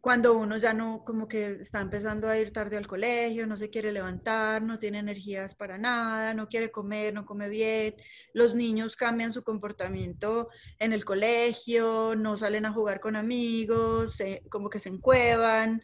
cuando 0.00 0.34
uno 0.34 0.56
ya 0.56 0.72
no, 0.72 1.02
como 1.04 1.26
que 1.26 1.58
está 1.60 1.80
empezando 1.80 2.28
a 2.28 2.38
ir 2.38 2.52
tarde 2.52 2.76
al 2.76 2.86
colegio, 2.86 3.44
no 3.48 3.56
se 3.56 3.70
quiere 3.70 3.90
levantar, 3.90 4.62
no 4.62 4.78
tiene 4.78 5.00
energías 5.00 5.56
para 5.56 5.78
nada, 5.78 6.32
no 6.32 6.48
quiere 6.48 6.70
comer, 6.70 7.12
no 7.12 7.26
come 7.26 7.48
bien, 7.48 7.96
los 8.32 8.54
niños 8.54 8.94
cambian 8.94 9.32
su 9.32 9.42
comportamiento 9.42 10.48
en 10.78 10.92
el 10.92 11.04
colegio, 11.04 12.14
no 12.16 12.36
salen 12.36 12.66
a 12.66 12.72
jugar 12.72 13.00
con 13.00 13.16
amigos, 13.16 14.22
como 14.48 14.70
que 14.70 14.78
se 14.78 14.90
encuevan. 14.90 15.82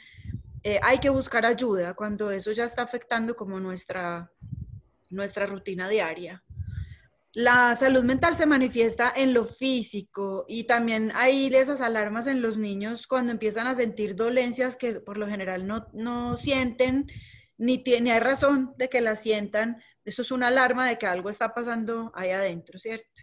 Eh, 0.65 0.79
hay 0.83 0.99
que 0.99 1.11
buscar 1.11 1.45
ayuda 1.45 1.95
cuando 1.95 2.31
eso 2.31 2.53
ya 2.53 2.65
está 2.65 2.83
afectando 2.83 3.35
como 3.35 3.59
nuestra, 3.59 4.31
nuestra 5.11 5.47
rutina 5.47 5.89
diaria. 5.89 6.45
La 7.35 7.75
salud 7.75 8.05
mental 8.05 8.37
se 8.37 8.45
manifiesta 8.45 9.11
en 9.17 9.33
lo 9.33 9.47
físico 9.47 10.45
y 10.47 10.65
también 10.65 11.13
hay 11.15 11.47
esas 11.47 11.81
alarmas 11.81 12.27
en 12.27 12.43
los 12.43 12.59
niños 12.59 13.07
cuando 13.07 13.33
empiezan 13.33 13.67
a 13.67 13.75
sentir 13.75 14.15
dolencias 14.15 14.77
que 14.77 15.01
por 15.01 15.17
lo 15.17 15.27
general 15.27 15.67
no, 15.67 16.37
sienten 16.37 17.11
ni, 17.57 17.83
ni 17.83 18.11
hay 18.11 18.21
razón 18.21 18.75
de 18.77 18.89
que 18.89 19.01
las 19.01 19.23
sientan. 19.23 19.83
Eso 20.05 20.23
es 20.23 20.31
una 20.31 20.49
alarma 20.49 20.87
de 20.87 20.99
que 20.99 21.07
algo 21.07 21.31
está 21.31 21.55
pasando 21.55 22.13
ahí 22.15 22.31
adentro, 22.31 22.79
¿cierto? 22.79 23.23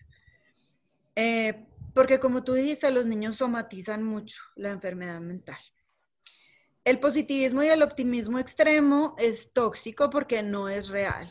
Eh, 1.15 1.67
porque 1.93 2.19
como 2.19 2.43
tú 2.43 2.53
dijiste, 2.53 2.89
los 2.91 3.05
niños 3.05 3.35
somatizan 3.35 4.03
mucho 4.03 4.41
la 4.55 4.71
enfermedad 4.71 5.21
mental. 5.21 5.59
El 6.89 6.99
positivismo 6.99 7.61
y 7.61 7.67
el 7.67 7.83
optimismo 7.83 8.39
extremo 8.39 9.15
es 9.19 9.53
tóxico 9.53 10.09
porque 10.09 10.41
no 10.41 10.69
es 10.69 10.89
real. 10.89 11.29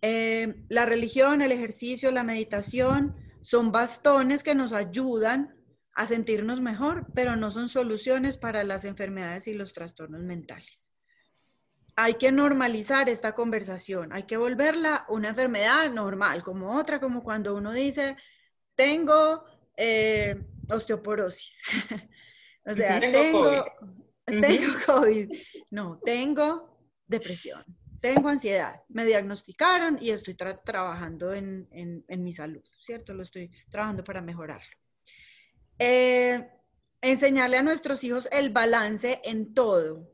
Eh, 0.00 0.54
la 0.68 0.86
religión, 0.86 1.42
el 1.42 1.50
ejercicio, 1.50 2.12
la 2.12 2.22
meditación 2.22 3.16
son 3.40 3.72
bastones 3.72 4.44
que 4.44 4.54
nos 4.54 4.72
ayudan 4.72 5.56
a 5.94 6.06
sentirnos 6.06 6.60
mejor, 6.60 7.08
pero 7.12 7.34
no 7.34 7.50
son 7.50 7.68
soluciones 7.68 8.36
para 8.36 8.62
las 8.62 8.84
enfermedades 8.84 9.48
y 9.48 9.54
los 9.54 9.72
trastornos 9.72 10.22
mentales. 10.22 10.92
Hay 11.96 12.14
que 12.14 12.30
normalizar 12.30 13.08
esta 13.08 13.34
conversación, 13.34 14.12
hay 14.12 14.22
que 14.22 14.36
volverla 14.36 15.06
una 15.08 15.30
enfermedad 15.30 15.90
normal, 15.90 16.44
como 16.44 16.78
otra, 16.78 17.00
como 17.00 17.24
cuando 17.24 17.56
uno 17.56 17.72
dice, 17.72 18.16
tengo 18.76 19.42
eh, 19.76 20.40
osteoporosis. 20.70 21.60
o 22.64 22.74
sea, 22.74 23.00
tengo, 23.00 23.64
tengo 24.26 24.72
COVID. 24.86 25.30
No, 25.70 26.00
tengo 26.04 26.78
depresión 27.06 27.64
tengo 28.02 28.28
ansiedad, 28.28 28.82
me 28.88 29.06
diagnosticaron 29.06 29.96
y 30.00 30.10
estoy 30.10 30.34
trabajando 30.34 31.32
en, 31.32 32.04
mi 32.08 32.32
salud, 32.32 32.64
¿cierto? 32.80 33.14
Lo 33.14 33.22
estoy 33.22 33.52
trabajando 33.70 34.02
para 34.02 34.20
mejorarlo. 34.20 34.76
Eh, 35.78 36.50
enseñarle 37.00 37.58
a 37.58 37.62
nuestros 37.62 38.02
hijos 38.02 38.28
el 38.32 38.50
balance 38.50 39.20
en 39.22 39.54
todo, 39.54 40.10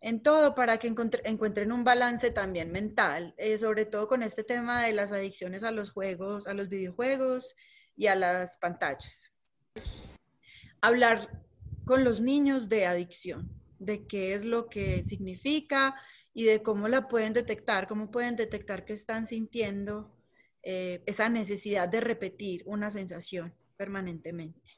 en 0.00 0.22
todo 0.22 0.54
para 0.54 0.78
que 0.78 0.86
encuentren 0.86 1.72
un 1.72 1.82
balance 1.82 2.30
también 2.30 2.70
mental, 2.70 3.34
eh, 3.36 3.58
sobre 3.58 3.84
todo 3.84 4.06
con 4.06 4.22
este 4.22 4.44
tema 4.44 4.84
de 4.84 4.92
las 4.92 5.10
adicciones 5.10 5.64
a 5.64 5.72
los 5.72 5.90
juegos, 5.90 6.46
a 6.46 6.54
los 6.54 6.68
videojuegos 6.68 7.56
y 7.96 8.06
a 8.06 8.14
las 8.14 8.58
pantallas. 8.58 9.32
Hablar 10.80 11.42
con 11.84 12.04
los 12.04 12.20
niños 12.20 12.68
de 12.68 12.86
adicción, 12.86 13.50
de 13.78 14.06
qué 14.06 14.34
es 14.34 14.44
lo 14.44 14.68
que 14.68 15.04
significa, 15.04 15.96
y 16.34 16.44
de 16.44 16.62
cómo 16.62 16.88
la 16.88 17.08
pueden 17.08 17.32
detectar, 17.32 17.86
cómo 17.86 18.10
pueden 18.10 18.34
detectar 18.34 18.84
que 18.84 18.92
están 18.92 19.24
sintiendo 19.24 20.12
eh, 20.64 21.02
esa 21.06 21.28
necesidad 21.28 21.88
de 21.88 22.00
repetir 22.00 22.62
una 22.66 22.90
sensación 22.90 23.54
permanentemente. 23.76 24.72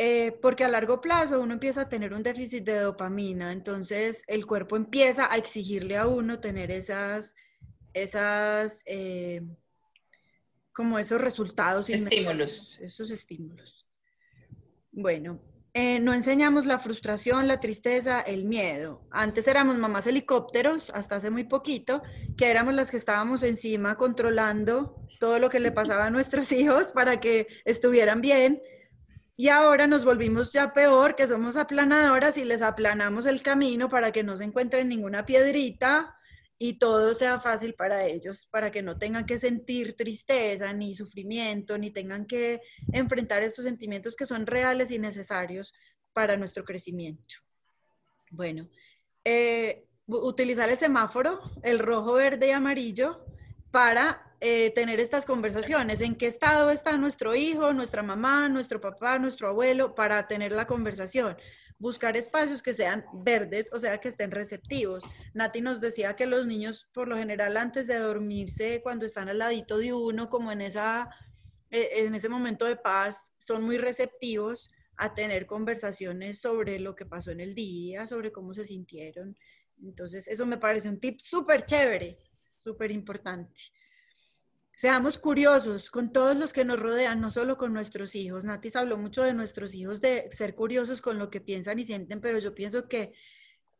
Eh, 0.00 0.38
porque 0.40 0.62
a 0.62 0.68
largo 0.68 1.00
plazo 1.00 1.40
uno 1.40 1.54
empieza 1.54 1.82
a 1.82 1.88
tener 1.88 2.14
un 2.14 2.22
déficit 2.22 2.62
de 2.62 2.78
dopamina, 2.78 3.50
entonces 3.50 4.22
el 4.28 4.46
cuerpo 4.46 4.76
empieza 4.76 5.30
a 5.32 5.36
exigirle 5.36 5.96
a 5.96 6.06
uno 6.06 6.38
tener 6.38 6.70
esas, 6.70 7.34
esas, 7.92 8.84
eh, 8.86 9.42
como 10.72 11.00
esos 11.00 11.20
resultados. 11.20 11.90
Estímulos. 11.90 12.78
Esos 12.80 13.10
estímulos. 13.10 13.88
Bueno, 14.92 15.40
eh, 15.80 16.00
no 16.00 16.12
enseñamos 16.12 16.66
la 16.66 16.80
frustración, 16.80 17.46
la 17.46 17.60
tristeza, 17.60 18.20
el 18.20 18.44
miedo. 18.44 19.00
Antes 19.12 19.46
éramos 19.46 19.78
mamás 19.78 20.08
helicópteros, 20.08 20.90
hasta 20.90 21.14
hace 21.14 21.30
muy 21.30 21.44
poquito, 21.44 22.02
que 22.36 22.50
éramos 22.50 22.74
las 22.74 22.90
que 22.90 22.96
estábamos 22.96 23.44
encima 23.44 23.96
controlando 23.96 24.96
todo 25.20 25.38
lo 25.38 25.48
que 25.48 25.60
le 25.60 25.70
pasaba 25.70 26.06
a 26.06 26.10
nuestros 26.10 26.50
hijos 26.60 26.90
para 26.90 27.20
que 27.20 27.46
estuvieran 27.64 28.20
bien. 28.20 28.60
Y 29.36 29.50
ahora 29.50 29.86
nos 29.86 30.04
volvimos 30.04 30.52
ya 30.52 30.72
peor, 30.72 31.14
que 31.14 31.28
somos 31.28 31.56
aplanadoras 31.56 32.36
y 32.38 32.44
les 32.44 32.60
aplanamos 32.60 33.24
el 33.26 33.40
camino 33.40 33.88
para 33.88 34.10
que 34.10 34.24
no 34.24 34.36
se 34.36 34.42
encuentren 34.42 34.88
ninguna 34.88 35.26
piedrita 35.26 36.17
y 36.58 36.78
todo 36.78 37.14
sea 37.14 37.38
fácil 37.38 37.74
para 37.74 38.04
ellos, 38.06 38.46
para 38.50 38.70
que 38.70 38.82
no 38.82 38.98
tengan 38.98 39.26
que 39.26 39.38
sentir 39.38 39.96
tristeza, 39.96 40.72
ni 40.72 40.94
sufrimiento, 40.94 41.78
ni 41.78 41.90
tengan 41.90 42.26
que 42.26 42.60
enfrentar 42.92 43.42
estos 43.42 43.64
sentimientos 43.64 44.16
que 44.16 44.26
son 44.26 44.46
reales 44.46 44.90
y 44.90 44.98
necesarios 44.98 45.72
para 46.12 46.36
nuestro 46.36 46.64
crecimiento. 46.64 47.36
Bueno, 48.30 48.68
eh, 49.24 49.86
utilizar 50.06 50.68
el 50.68 50.76
semáforo, 50.76 51.40
el 51.62 51.78
rojo, 51.78 52.14
verde 52.14 52.48
y 52.48 52.50
amarillo, 52.50 53.24
para 53.70 54.27
eh, 54.40 54.70
tener 54.74 55.00
estas 55.00 55.26
conversaciones. 55.26 56.00
¿En 56.00 56.16
qué 56.16 56.26
estado 56.26 56.70
está 56.70 56.96
nuestro 56.96 57.34
hijo, 57.34 57.72
nuestra 57.72 58.02
mamá, 58.02 58.48
nuestro 58.48 58.80
papá, 58.80 59.18
nuestro 59.18 59.48
abuelo, 59.48 59.94
para 59.94 60.26
tener 60.26 60.52
la 60.52 60.66
conversación? 60.66 61.36
buscar 61.78 62.16
espacios 62.16 62.62
que 62.62 62.74
sean 62.74 63.04
verdes, 63.12 63.70
o 63.72 63.78
sea, 63.78 63.98
que 63.98 64.08
estén 64.08 64.30
receptivos. 64.30 65.04
Nati 65.32 65.60
nos 65.60 65.80
decía 65.80 66.16
que 66.16 66.26
los 66.26 66.46
niños, 66.46 66.88
por 66.92 67.08
lo 67.08 67.16
general, 67.16 67.56
antes 67.56 67.86
de 67.86 67.96
dormirse, 67.98 68.80
cuando 68.82 69.06
están 69.06 69.28
al 69.28 69.38
ladito 69.38 69.78
de 69.78 69.92
uno, 69.92 70.28
como 70.28 70.50
en, 70.50 70.60
esa, 70.60 71.08
eh, 71.70 71.88
en 71.98 72.14
ese 72.14 72.28
momento 72.28 72.64
de 72.64 72.76
paz, 72.76 73.32
son 73.38 73.62
muy 73.62 73.78
receptivos 73.78 74.72
a 74.96 75.14
tener 75.14 75.46
conversaciones 75.46 76.40
sobre 76.40 76.80
lo 76.80 76.96
que 76.96 77.06
pasó 77.06 77.30
en 77.30 77.40
el 77.40 77.54
día, 77.54 78.08
sobre 78.08 78.32
cómo 78.32 78.52
se 78.52 78.64
sintieron. 78.64 79.36
Entonces, 79.80 80.26
eso 80.26 80.44
me 80.44 80.58
parece 80.58 80.88
un 80.88 80.98
tip 80.98 81.20
súper 81.20 81.64
chévere, 81.64 82.18
súper 82.58 82.90
importante. 82.90 83.62
Seamos 84.78 85.18
curiosos 85.18 85.90
con 85.90 86.12
todos 86.12 86.36
los 86.36 86.52
que 86.52 86.64
nos 86.64 86.78
rodean, 86.78 87.20
no 87.20 87.32
solo 87.32 87.56
con 87.56 87.72
nuestros 87.72 88.14
hijos. 88.14 88.44
Natis 88.44 88.76
habló 88.76 88.96
mucho 88.96 89.24
de 89.24 89.34
nuestros 89.34 89.74
hijos, 89.74 90.00
de 90.00 90.28
ser 90.30 90.54
curiosos 90.54 91.02
con 91.02 91.18
lo 91.18 91.30
que 91.30 91.40
piensan 91.40 91.80
y 91.80 91.84
sienten, 91.84 92.20
pero 92.20 92.38
yo 92.38 92.54
pienso 92.54 92.86
que 92.86 93.12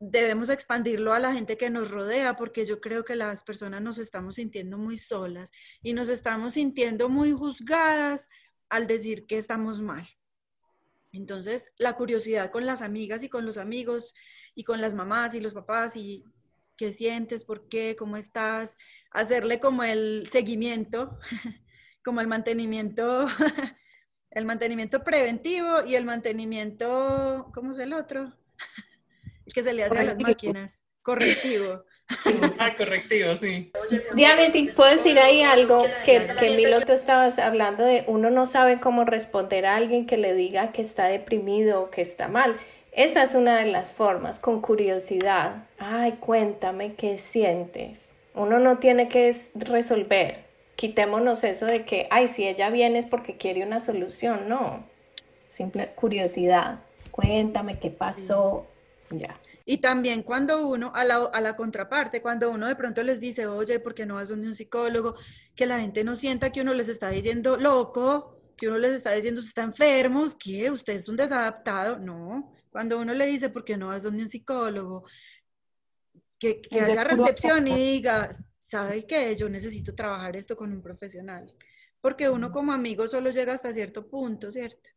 debemos 0.01 0.49
expandirlo 0.49 1.13
a 1.13 1.21
la 1.21 1.33
gente 1.33 1.57
que 1.57 1.71
nos 1.71 1.93
rodea, 1.93 2.35
porque 2.35 2.67
yo 2.67 2.81
creo 2.81 3.05
que 3.05 3.15
las 3.15 3.45
personas 3.45 3.81
nos 3.81 3.99
estamos 3.99 4.35
sintiendo 4.35 4.77
muy 4.77 4.99
solas 4.99 5.53
y 5.85 5.93
nos 5.93 6.09
estamos 6.09 6.55
sintiendo 6.55 7.09
muy 7.09 7.31
juzgadas 7.31 8.29
al 8.69 8.89
decir 8.89 9.25
que 9.25 9.39
estamos 9.39 9.81
mal. 9.81 10.05
Entonces, 11.13 11.71
la 11.79 11.95
curiosidad 11.95 12.51
con 12.51 12.67
las 12.67 12.83
amigas 12.83 13.23
y 13.23 13.29
con 13.29 13.47
los 13.47 13.57
amigos 13.57 14.15
y 14.53 14.65
con 14.65 14.81
las 14.81 14.95
mamás 14.95 15.37
y 15.37 15.41
los 15.41 15.55
papás 15.55 15.95
y 15.95 16.25
qué 16.79 16.95
sientes, 16.95 17.45
por 17.45 17.69
qué, 17.69 17.97
cómo 17.99 18.17
estás, 18.17 18.79
hacerle 19.11 19.61
como 19.61 19.83
el 19.83 20.27
seguimiento, 20.33 21.19
como 22.03 22.23
el 22.23 22.29
mantenimiento, 22.29 23.27
el 24.31 24.47
mantenimiento 24.47 25.05
preventivo 25.05 25.85
y 25.87 25.97
el 25.97 26.07
mantenimiento, 26.07 27.51
¿cómo 27.53 27.73
es 27.73 27.79
el 27.79 27.93
otro? 27.93 28.33
El 29.45 29.55
que 29.55 29.63
se 29.63 29.73
le 29.73 29.83
hace 29.83 29.99
a 29.99 30.05
las 30.05 30.19
máquinas, 30.19 30.85
correctivo. 31.01 31.87
Ah, 32.59 32.75
correctivo, 32.77 33.35
sí. 33.35 33.73
Diana, 34.15 34.51
si 34.51 34.67
puedo 34.67 34.91
decir 34.91 35.19
ahí 35.19 35.43
algo 35.43 35.85
que, 36.05 36.35
que 36.39 36.55
Milo, 36.55 36.83
tú 36.83 36.93
estabas 36.93 37.39
hablando 37.39 37.83
de 37.83 38.05
uno 38.09 38.29
no 38.29 38.45
sabe 38.45 38.79
cómo 38.79 39.07
responder 39.07 39.65
a 39.65 39.77
alguien 39.77 40.05
que 40.05 40.19
le 40.19 40.35
diga 40.35 40.71
que 40.71 40.83
está 40.83 41.07
deprimido 41.07 41.81
o 41.81 41.91
que 41.91 42.03
está 42.03 42.29
mal. 42.29 42.59
Esa 42.99 43.23
es 43.23 43.37
una 43.37 43.57
de 43.59 43.71
las 43.71 43.93
formas, 43.93 44.41
con 44.41 44.61
curiosidad. 44.61 45.69
Ay, 45.79 46.17
cuéntame 46.19 46.95
qué 46.95 47.17
sientes. 47.17 48.11
Uno 48.35 48.59
no 48.59 48.79
tiene 48.79 49.09
que 49.09 49.33
resolver. 49.55 50.47
Quitémonos 50.75 51.45
eso 51.45 51.65
de 51.67 51.85
que, 51.85 52.09
ay, 52.11 52.27
si 52.27 52.45
ella 52.49 52.71
viene 52.71 52.99
es 52.99 53.07
porque 53.07 53.37
quiere 53.37 53.65
una 53.65 53.79
solución. 53.79 54.49
No, 54.49 54.85
simple 55.49 55.93
curiosidad. 55.95 56.81
Cuéntame 57.13 57.79
qué 57.79 57.93
pasó. 57.93 58.67
Ya. 59.11 59.39
Y 59.65 59.77
también 59.77 60.25
cuando 60.25 60.67
uno, 60.67 60.91
a 60.93 61.05
la, 61.05 61.19
a 61.19 61.41
la, 61.41 61.55
contraparte, 61.55 62.21
cuando 62.21 62.51
uno 62.51 62.67
de 62.67 62.75
pronto 62.75 63.05
les 63.05 63.21
dice, 63.21 63.47
oye, 63.47 63.79
¿por 63.79 63.95
qué 63.95 64.07
no 64.07 64.17
vas 64.17 64.29
donde 64.29 64.49
un 64.49 64.57
psicólogo? 64.57 65.15
Que 65.55 65.67
la 65.67 65.79
gente 65.79 66.03
no 66.03 66.17
sienta 66.17 66.51
que 66.51 66.63
uno 66.63 66.75
les 66.75 66.89
está 66.89 67.11
diciendo 67.11 67.59
loco, 67.59 68.41
que 68.57 68.67
uno 68.67 68.79
les 68.79 68.91
está 68.91 69.13
diciendo, 69.13 69.41
está 69.41 69.63
enfermos, 69.63 70.35
que 70.35 70.69
usted 70.73 70.95
es 70.95 71.09
un 71.09 71.15
desadaptado. 71.15 72.01
No, 72.01 72.58
cuando 72.71 72.99
uno 72.99 73.15
le 73.15 73.27
dice, 73.27 73.49
¿por 73.49 73.65
qué 73.65 73.77
no 73.77 73.89
vas 73.89 74.03
donde 74.03 74.23
un 74.23 74.29
psicólogo? 74.29 75.05
Que, 76.39 76.61
que 76.61 76.81
haya 76.81 77.05
recepción 77.05 77.67
y 77.67 77.75
diga, 77.75 78.31
¿sabe 78.59 79.07
qué? 79.07 79.35
Yo 79.35 79.49
necesito 79.49 79.95
trabajar 79.95 80.37
esto 80.37 80.57
con 80.57 80.73
un 80.73 80.83
profesional. 80.83 81.53
Porque 82.01 82.29
uno 82.29 82.53
como 82.53 82.73
amigo 82.73 83.09
solo 83.09 83.31
llega 83.31 83.55
hasta 83.55 83.73
cierto 83.73 84.09
punto, 84.09 84.53
¿cierto? 84.53 84.91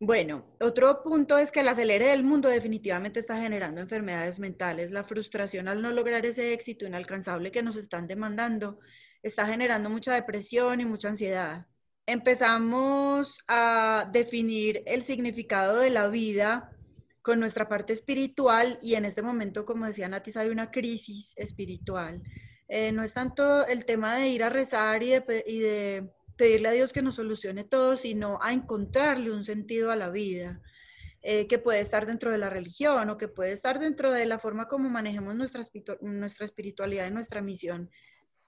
Bueno, 0.00 0.56
otro 0.60 1.02
punto 1.02 1.38
es 1.38 1.50
que 1.50 1.60
el 1.60 1.68
acelere 1.68 2.08
del 2.08 2.24
mundo 2.24 2.48
definitivamente 2.48 3.20
está 3.20 3.40
generando 3.40 3.80
enfermedades 3.80 4.38
mentales. 4.38 4.90
La 4.90 5.04
frustración 5.04 5.68
al 5.68 5.82
no 5.82 5.92
lograr 5.92 6.26
ese 6.26 6.52
éxito 6.52 6.86
inalcanzable 6.86 7.50
que 7.50 7.62
nos 7.62 7.76
están 7.76 8.06
demandando 8.06 8.80
está 9.22 9.46
generando 9.46 9.90
mucha 9.90 10.14
depresión 10.14 10.80
y 10.80 10.84
mucha 10.84 11.08
ansiedad 11.08 11.66
empezamos 12.06 13.38
a 13.48 14.08
definir 14.12 14.82
el 14.86 15.02
significado 15.02 15.80
de 15.80 15.90
la 15.90 16.08
vida 16.08 16.70
con 17.22 17.40
nuestra 17.40 17.68
parte 17.68 17.92
espiritual 17.92 18.78
y 18.82 18.96
en 18.96 19.06
este 19.06 19.22
momento, 19.22 19.64
como 19.64 19.86
decía 19.86 20.08
Natis, 20.08 20.36
hay 20.36 20.50
una 20.50 20.70
crisis 20.70 21.32
espiritual. 21.36 22.22
Eh, 22.68 22.92
no 22.92 23.02
es 23.02 23.14
tanto 23.14 23.66
el 23.66 23.86
tema 23.86 24.16
de 24.16 24.28
ir 24.28 24.42
a 24.42 24.50
rezar 24.50 25.02
y 25.02 25.10
de, 25.10 26.10
pedirle 26.36 26.68
a 26.68 26.72
Dios 26.72 26.92
que 26.92 27.00
nos 27.00 27.14
solucione 27.14 27.64
todo, 27.64 27.96
sino 27.96 28.38
a 28.42 28.52
encontrarle 28.52 29.30
un 29.30 29.44
sentido 29.44 29.90
a 29.90 29.96
la 29.96 30.10
vida. 30.10 30.60
Eh, 31.26 31.46
que 31.46 31.58
puede 31.58 31.80
estar 31.80 32.04
dentro 32.04 32.30
de 32.30 32.36
la 32.36 32.50
religión 32.50 33.08
o 33.08 33.16
que 33.16 33.28
puede 33.28 33.52
estar 33.52 33.78
dentro 33.78 34.12
de 34.12 34.26
la 34.26 34.38
forma 34.38 34.68
como 34.68 34.90
manejemos 34.90 35.34
nuestra, 35.34 35.62
nuestra 36.02 36.44
espiritualidad 36.44 37.08
y 37.08 37.10
nuestra 37.10 37.40
misión 37.40 37.90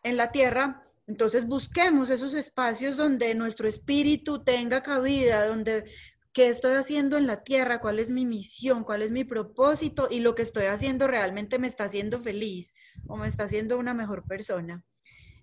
en 0.02 0.16
la 0.18 0.30
tierra, 0.30 0.85
entonces 1.06 1.46
busquemos 1.46 2.10
esos 2.10 2.34
espacios 2.34 2.96
donde 2.96 3.34
nuestro 3.34 3.68
espíritu 3.68 4.42
tenga 4.42 4.82
cabida, 4.82 5.46
donde 5.46 5.84
qué 6.32 6.48
estoy 6.48 6.74
haciendo 6.74 7.16
en 7.16 7.26
la 7.26 7.44
tierra, 7.44 7.80
cuál 7.80 7.98
es 7.98 8.10
mi 8.10 8.26
misión, 8.26 8.84
cuál 8.84 9.02
es 9.02 9.10
mi 9.10 9.24
propósito 9.24 10.08
y 10.10 10.20
lo 10.20 10.34
que 10.34 10.42
estoy 10.42 10.64
haciendo 10.64 11.06
realmente 11.06 11.58
me 11.58 11.66
está 11.66 11.84
haciendo 11.84 12.20
feliz 12.20 12.74
o 13.06 13.16
me 13.16 13.28
está 13.28 13.44
haciendo 13.44 13.78
una 13.78 13.94
mejor 13.94 14.24
persona. 14.26 14.84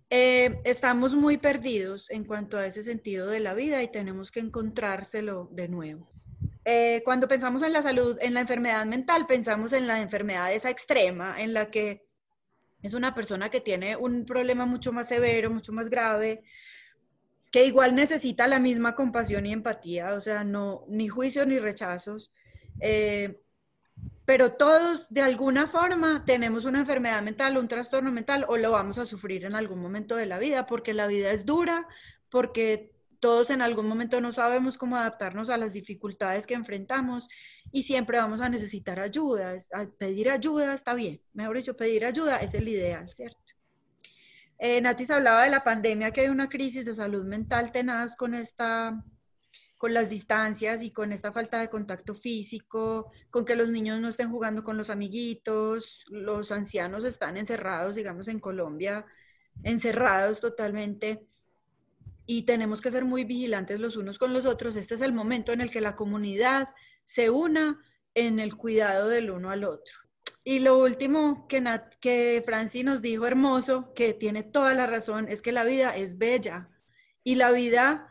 Eh, 0.09 0.61
estamos 0.65 1.15
muy 1.15 1.37
perdidos 1.37 2.11
en 2.11 2.25
cuanto 2.25 2.57
a 2.57 2.67
ese 2.67 2.83
sentido 2.83 3.27
de 3.27 3.39
la 3.39 3.55
vida 3.55 3.81
y 3.81 3.87
tenemos 3.87 4.31
que 4.31 4.41
encontrárselo 4.41 5.49
de 5.51 5.69
nuevo. 5.69 6.11
Eh, 6.65 7.01
cuando 7.03 7.27
pensamos 7.27 7.63
en 7.63 7.73
la 7.73 7.81
salud, 7.81 8.17
en 8.21 8.33
la 8.33 8.41
enfermedad 8.41 8.85
mental, 8.85 9.25
pensamos 9.27 9.73
en 9.73 9.87
la 9.87 10.01
enfermedad 10.01 10.53
esa 10.53 10.69
extrema, 10.69 11.41
en 11.41 11.53
la 11.53 11.71
que 11.71 12.05
es 12.83 12.93
una 12.93 13.15
persona 13.15 13.49
que 13.49 13.61
tiene 13.61 13.95
un 13.95 14.25
problema 14.25 14.65
mucho 14.65 14.91
más 14.91 15.07
severo, 15.07 15.49
mucho 15.49 15.71
más 15.71 15.89
grave, 15.89 16.43
que 17.51 17.65
igual 17.65 17.95
necesita 17.95 18.47
la 18.47 18.59
misma 18.59 18.95
compasión 18.95 19.45
y 19.45 19.53
empatía, 19.53 20.13
o 20.13 20.21
sea, 20.21 20.43
no, 20.43 20.85
ni 20.89 21.07
juicios 21.07 21.47
ni 21.47 21.59
rechazos. 21.59 22.31
Eh, 22.79 23.39
pero 24.25 24.53
todos 24.53 25.13
de 25.13 25.21
alguna 25.21 25.67
forma 25.67 26.23
tenemos 26.25 26.65
una 26.65 26.79
enfermedad 26.79 27.21
mental, 27.21 27.57
un 27.57 27.67
trastorno 27.67 28.11
mental 28.11 28.45
o 28.47 28.57
lo 28.57 28.71
vamos 28.71 28.97
a 28.97 29.05
sufrir 29.05 29.45
en 29.45 29.55
algún 29.55 29.79
momento 29.79 30.15
de 30.15 30.25
la 30.25 30.39
vida 30.39 30.65
porque 30.65 30.93
la 30.93 31.07
vida 31.07 31.31
es 31.31 31.45
dura, 31.45 31.87
porque 32.29 32.92
todos 33.23 33.51
en 33.51 33.61
algún 33.61 33.87
momento 33.87 34.19
no 34.19 34.33
sabemos 34.33 34.77
cómo 34.77 34.97
adaptarnos 34.97 35.49
a 35.49 35.55
las 35.55 35.71
dificultades 35.71 36.45
que 36.45 36.55
enfrentamos 36.55 37.29
y 37.71 37.83
siempre 37.83 38.17
vamos 38.17 38.41
a 38.41 38.49
necesitar 38.49 38.99
ayuda. 38.99 39.55
Pedir 39.97 40.29
ayuda 40.29 40.73
está 40.73 40.93
bien, 40.93 41.21
mejor 41.31 41.55
dicho, 41.55 41.77
pedir 41.77 42.03
ayuda 42.03 42.35
es 42.39 42.53
el 42.53 42.67
ideal, 42.67 43.09
¿cierto? 43.09 43.53
Eh, 44.57 44.81
Natis 44.81 45.09
hablaba 45.09 45.45
de 45.45 45.51
la 45.51 45.63
pandemia, 45.63 46.11
que 46.11 46.19
hay 46.19 46.27
una 46.27 46.49
crisis 46.49 46.83
de 46.83 46.93
salud 46.93 47.23
mental 47.23 47.71
tenaz 47.71 48.17
con 48.17 48.33
esta 48.33 49.01
con 49.77 49.93
las 49.93 50.09
distancias 50.09 50.81
y 50.81 50.91
con 50.91 51.13
esta 51.13 51.31
falta 51.31 51.61
de 51.61 51.69
contacto 51.69 52.15
físico, 52.15 53.09
con 53.29 53.45
que 53.45 53.55
los 53.55 53.69
niños 53.69 54.01
no 54.01 54.09
estén 54.09 54.31
jugando 54.31 54.65
con 54.65 54.75
los 54.75 54.89
amiguitos, 54.89 56.03
los 56.09 56.51
ancianos 56.51 57.05
están 57.05 57.37
encerrados, 57.37 57.95
digamos, 57.95 58.27
en 58.27 58.39
Colombia, 58.39 59.05
encerrados 59.63 60.41
totalmente 60.41 61.25
y 62.25 62.43
tenemos 62.43 62.81
que 62.81 62.91
ser 62.91 63.05
muy 63.05 63.23
vigilantes 63.23 63.79
los 63.79 63.95
unos 63.95 64.17
con 64.17 64.33
los 64.33 64.45
otros. 64.45 64.75
Este 64.75 64.95
es 64.95 65.01
el 65.01 65.13
momento 65.13 65.51
en 65.51 65.61
el 65.61 65.71
que 65.71 65.81
la 65.81 65.95
comunidad 65.95 66.69
se 67.03 67.29
una 67.29 67.81
en 68.15 68.39
el 68.39 68.55
cuidado 68.55 69.09
del 69.09 69.29
uno 69.29 69.49
al 69.49 69.63
otro. 69.63 69.99
Y 70.43 70.59
lo 70.59 70.77
último 70.77 71.47
que, 71.47 71.61
Nat, 71.61 71.95
que 71.95 72.43
Franci 72.45 72.83
nos 72.83 73.01
dijo 73.01 73.25
hermoso, 73.25 73.93
que 73.93 74.13
tiene 74.13 74.43
toda 74.43 74.73
la 74.73 74.87
razón, 74.87 75.27
es 75.29 75.41
que 75.41 75.51
la 75.51 75.63
vida 75.63 75.95
es 75.95 76.17
bella 76.17 76.69
y 77.23 77.35
la 77.35 77.51
vida 77.51 78.09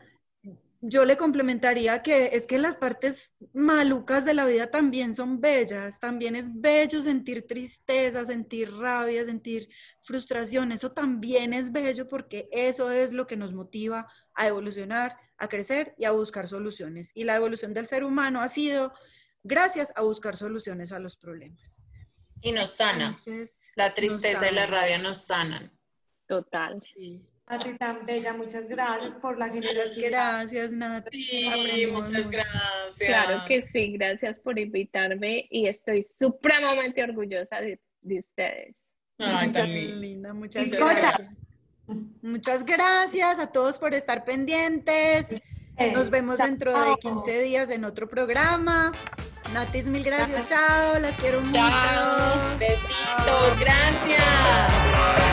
yo 0.85 1.05
le 1.05 1.15
complementaría 1.15 2.01
que 2.01 2.31
es 2.33 2.45
que 2.45 2.57
las 2.57 2.75
partes 2.75 3.31
malucas 3.53 4.25
de 4.25 4.33
la 4.33 4.45
vida 4.45 4.69
también 4.69 5.15
son 5.15 5.39
bellas, 5.39 5.97
también 5.97 6.35
es 6.35 6.49
bello 6.59 7.01
sentir 7.01 7.47
tristeza, 7.47 8.25
sentir 8.25 8.69
rabia, 8.73 9.25
sentir 9.25 9.69
frustración, 10.01 10.73
eso 10.73 10.91
también 10.91 11.53
es 11.53 11.71
bello 11.71 12.09
porque 12.09 12.49
eso 12.51 12.91
es 12.91 13.13
lo 13.13 13.27
que 13.27 13.37
nos 13.37 13.53
motiva 13.53 14.11
a 14.33 14.47
evolucionar, 14.47 15.17
a 15.37 15.47
crecer 15.47 15.95
y 15.97 16.03
a 16.03 16.11
buscar 16.11 16.49
soluciones. 16.49 17.11
Y 17.15 17.23
la 17.23 17.37
evolución 17.37 17.73
del 17.73 17.87
ser 17.87 18.03
humano 18.03 18.41
ha 18.41 18.49
sido 18.49 18.91
gracias 19.41 19.93
a 19.95 20.01
buscar 20.01 20.35
soluciones 20.35 20.91
a 20.91 20.99
los 20.99 21.15
problemas. 21.15 21.79
Y 22.41 22.51
nos 22.51 22.71
sana. 22.71 23.17
la 23.75 23.95
tristeza 23.95 24.51
y 24.51 24.53
la 24.53 24.65
rabia 24.65 24.97
nos 24.97 25.19
sanan. 25.19 25.71
Total. 26.27 26.73
A 26.73 27.32
ti 27.45 27.77
tan 27.77 28.05
bella, 28.05 28.33
muchas 28.33 28.67
gracias 28.67 29.15
por 29.15 29.37
la 29.37 29.49
generosidad. 29.49 30.09
Gracias, 30.09 30.71
Nati. 30.71 31.23
Sí, 31.23 31.87
muchas 31.91 32.29
gracias. 32.29 32.97
Claro 32.97 33.43
que 33.47 33.61
sí, 33.61 33.91
gracias 33.93 34.39
por 34.39 34.57
invitarme 34.57 35.47
y 35.49 35.67
estoy 35.67 36.03
supremamente 36.03 37.03
orgullosa 37.03 37.59
de, 37.61 37.79
ustedes. 38.17 38.75
Ay, 39.19 39.51
tan 39.51 39.71
linda, 39.73 40.33
muchas 40.33 40.71
gracias. 40.71 41.29
Muchas 42.21 42.65
gracias 42.65 43.39
a 43.39 43.47
todos 43.47 43.77
por 43.77 43.93
estar 43.93 44.23
pendientes. 44.23 45.27
Nos 45.93 46.09
vemos 46.09 46.37
dentro 46.39 46.71
de 46.71 46.97
15 46.97 47.41
días 47.43 47.69
en 47.69 47.83
otro 47.83 48.07
programa. 48.07 48.91
Natis, 49.53 49.85
mil 49.85 50.03
gracias. 50.03 50.47
Chao, 50.47 50.99
las 50.99 51.15
quiero 51.17 51.41
mucho. 51.41 51.59
Besitos, 52.57 53.59
gracias. 53.59 55.32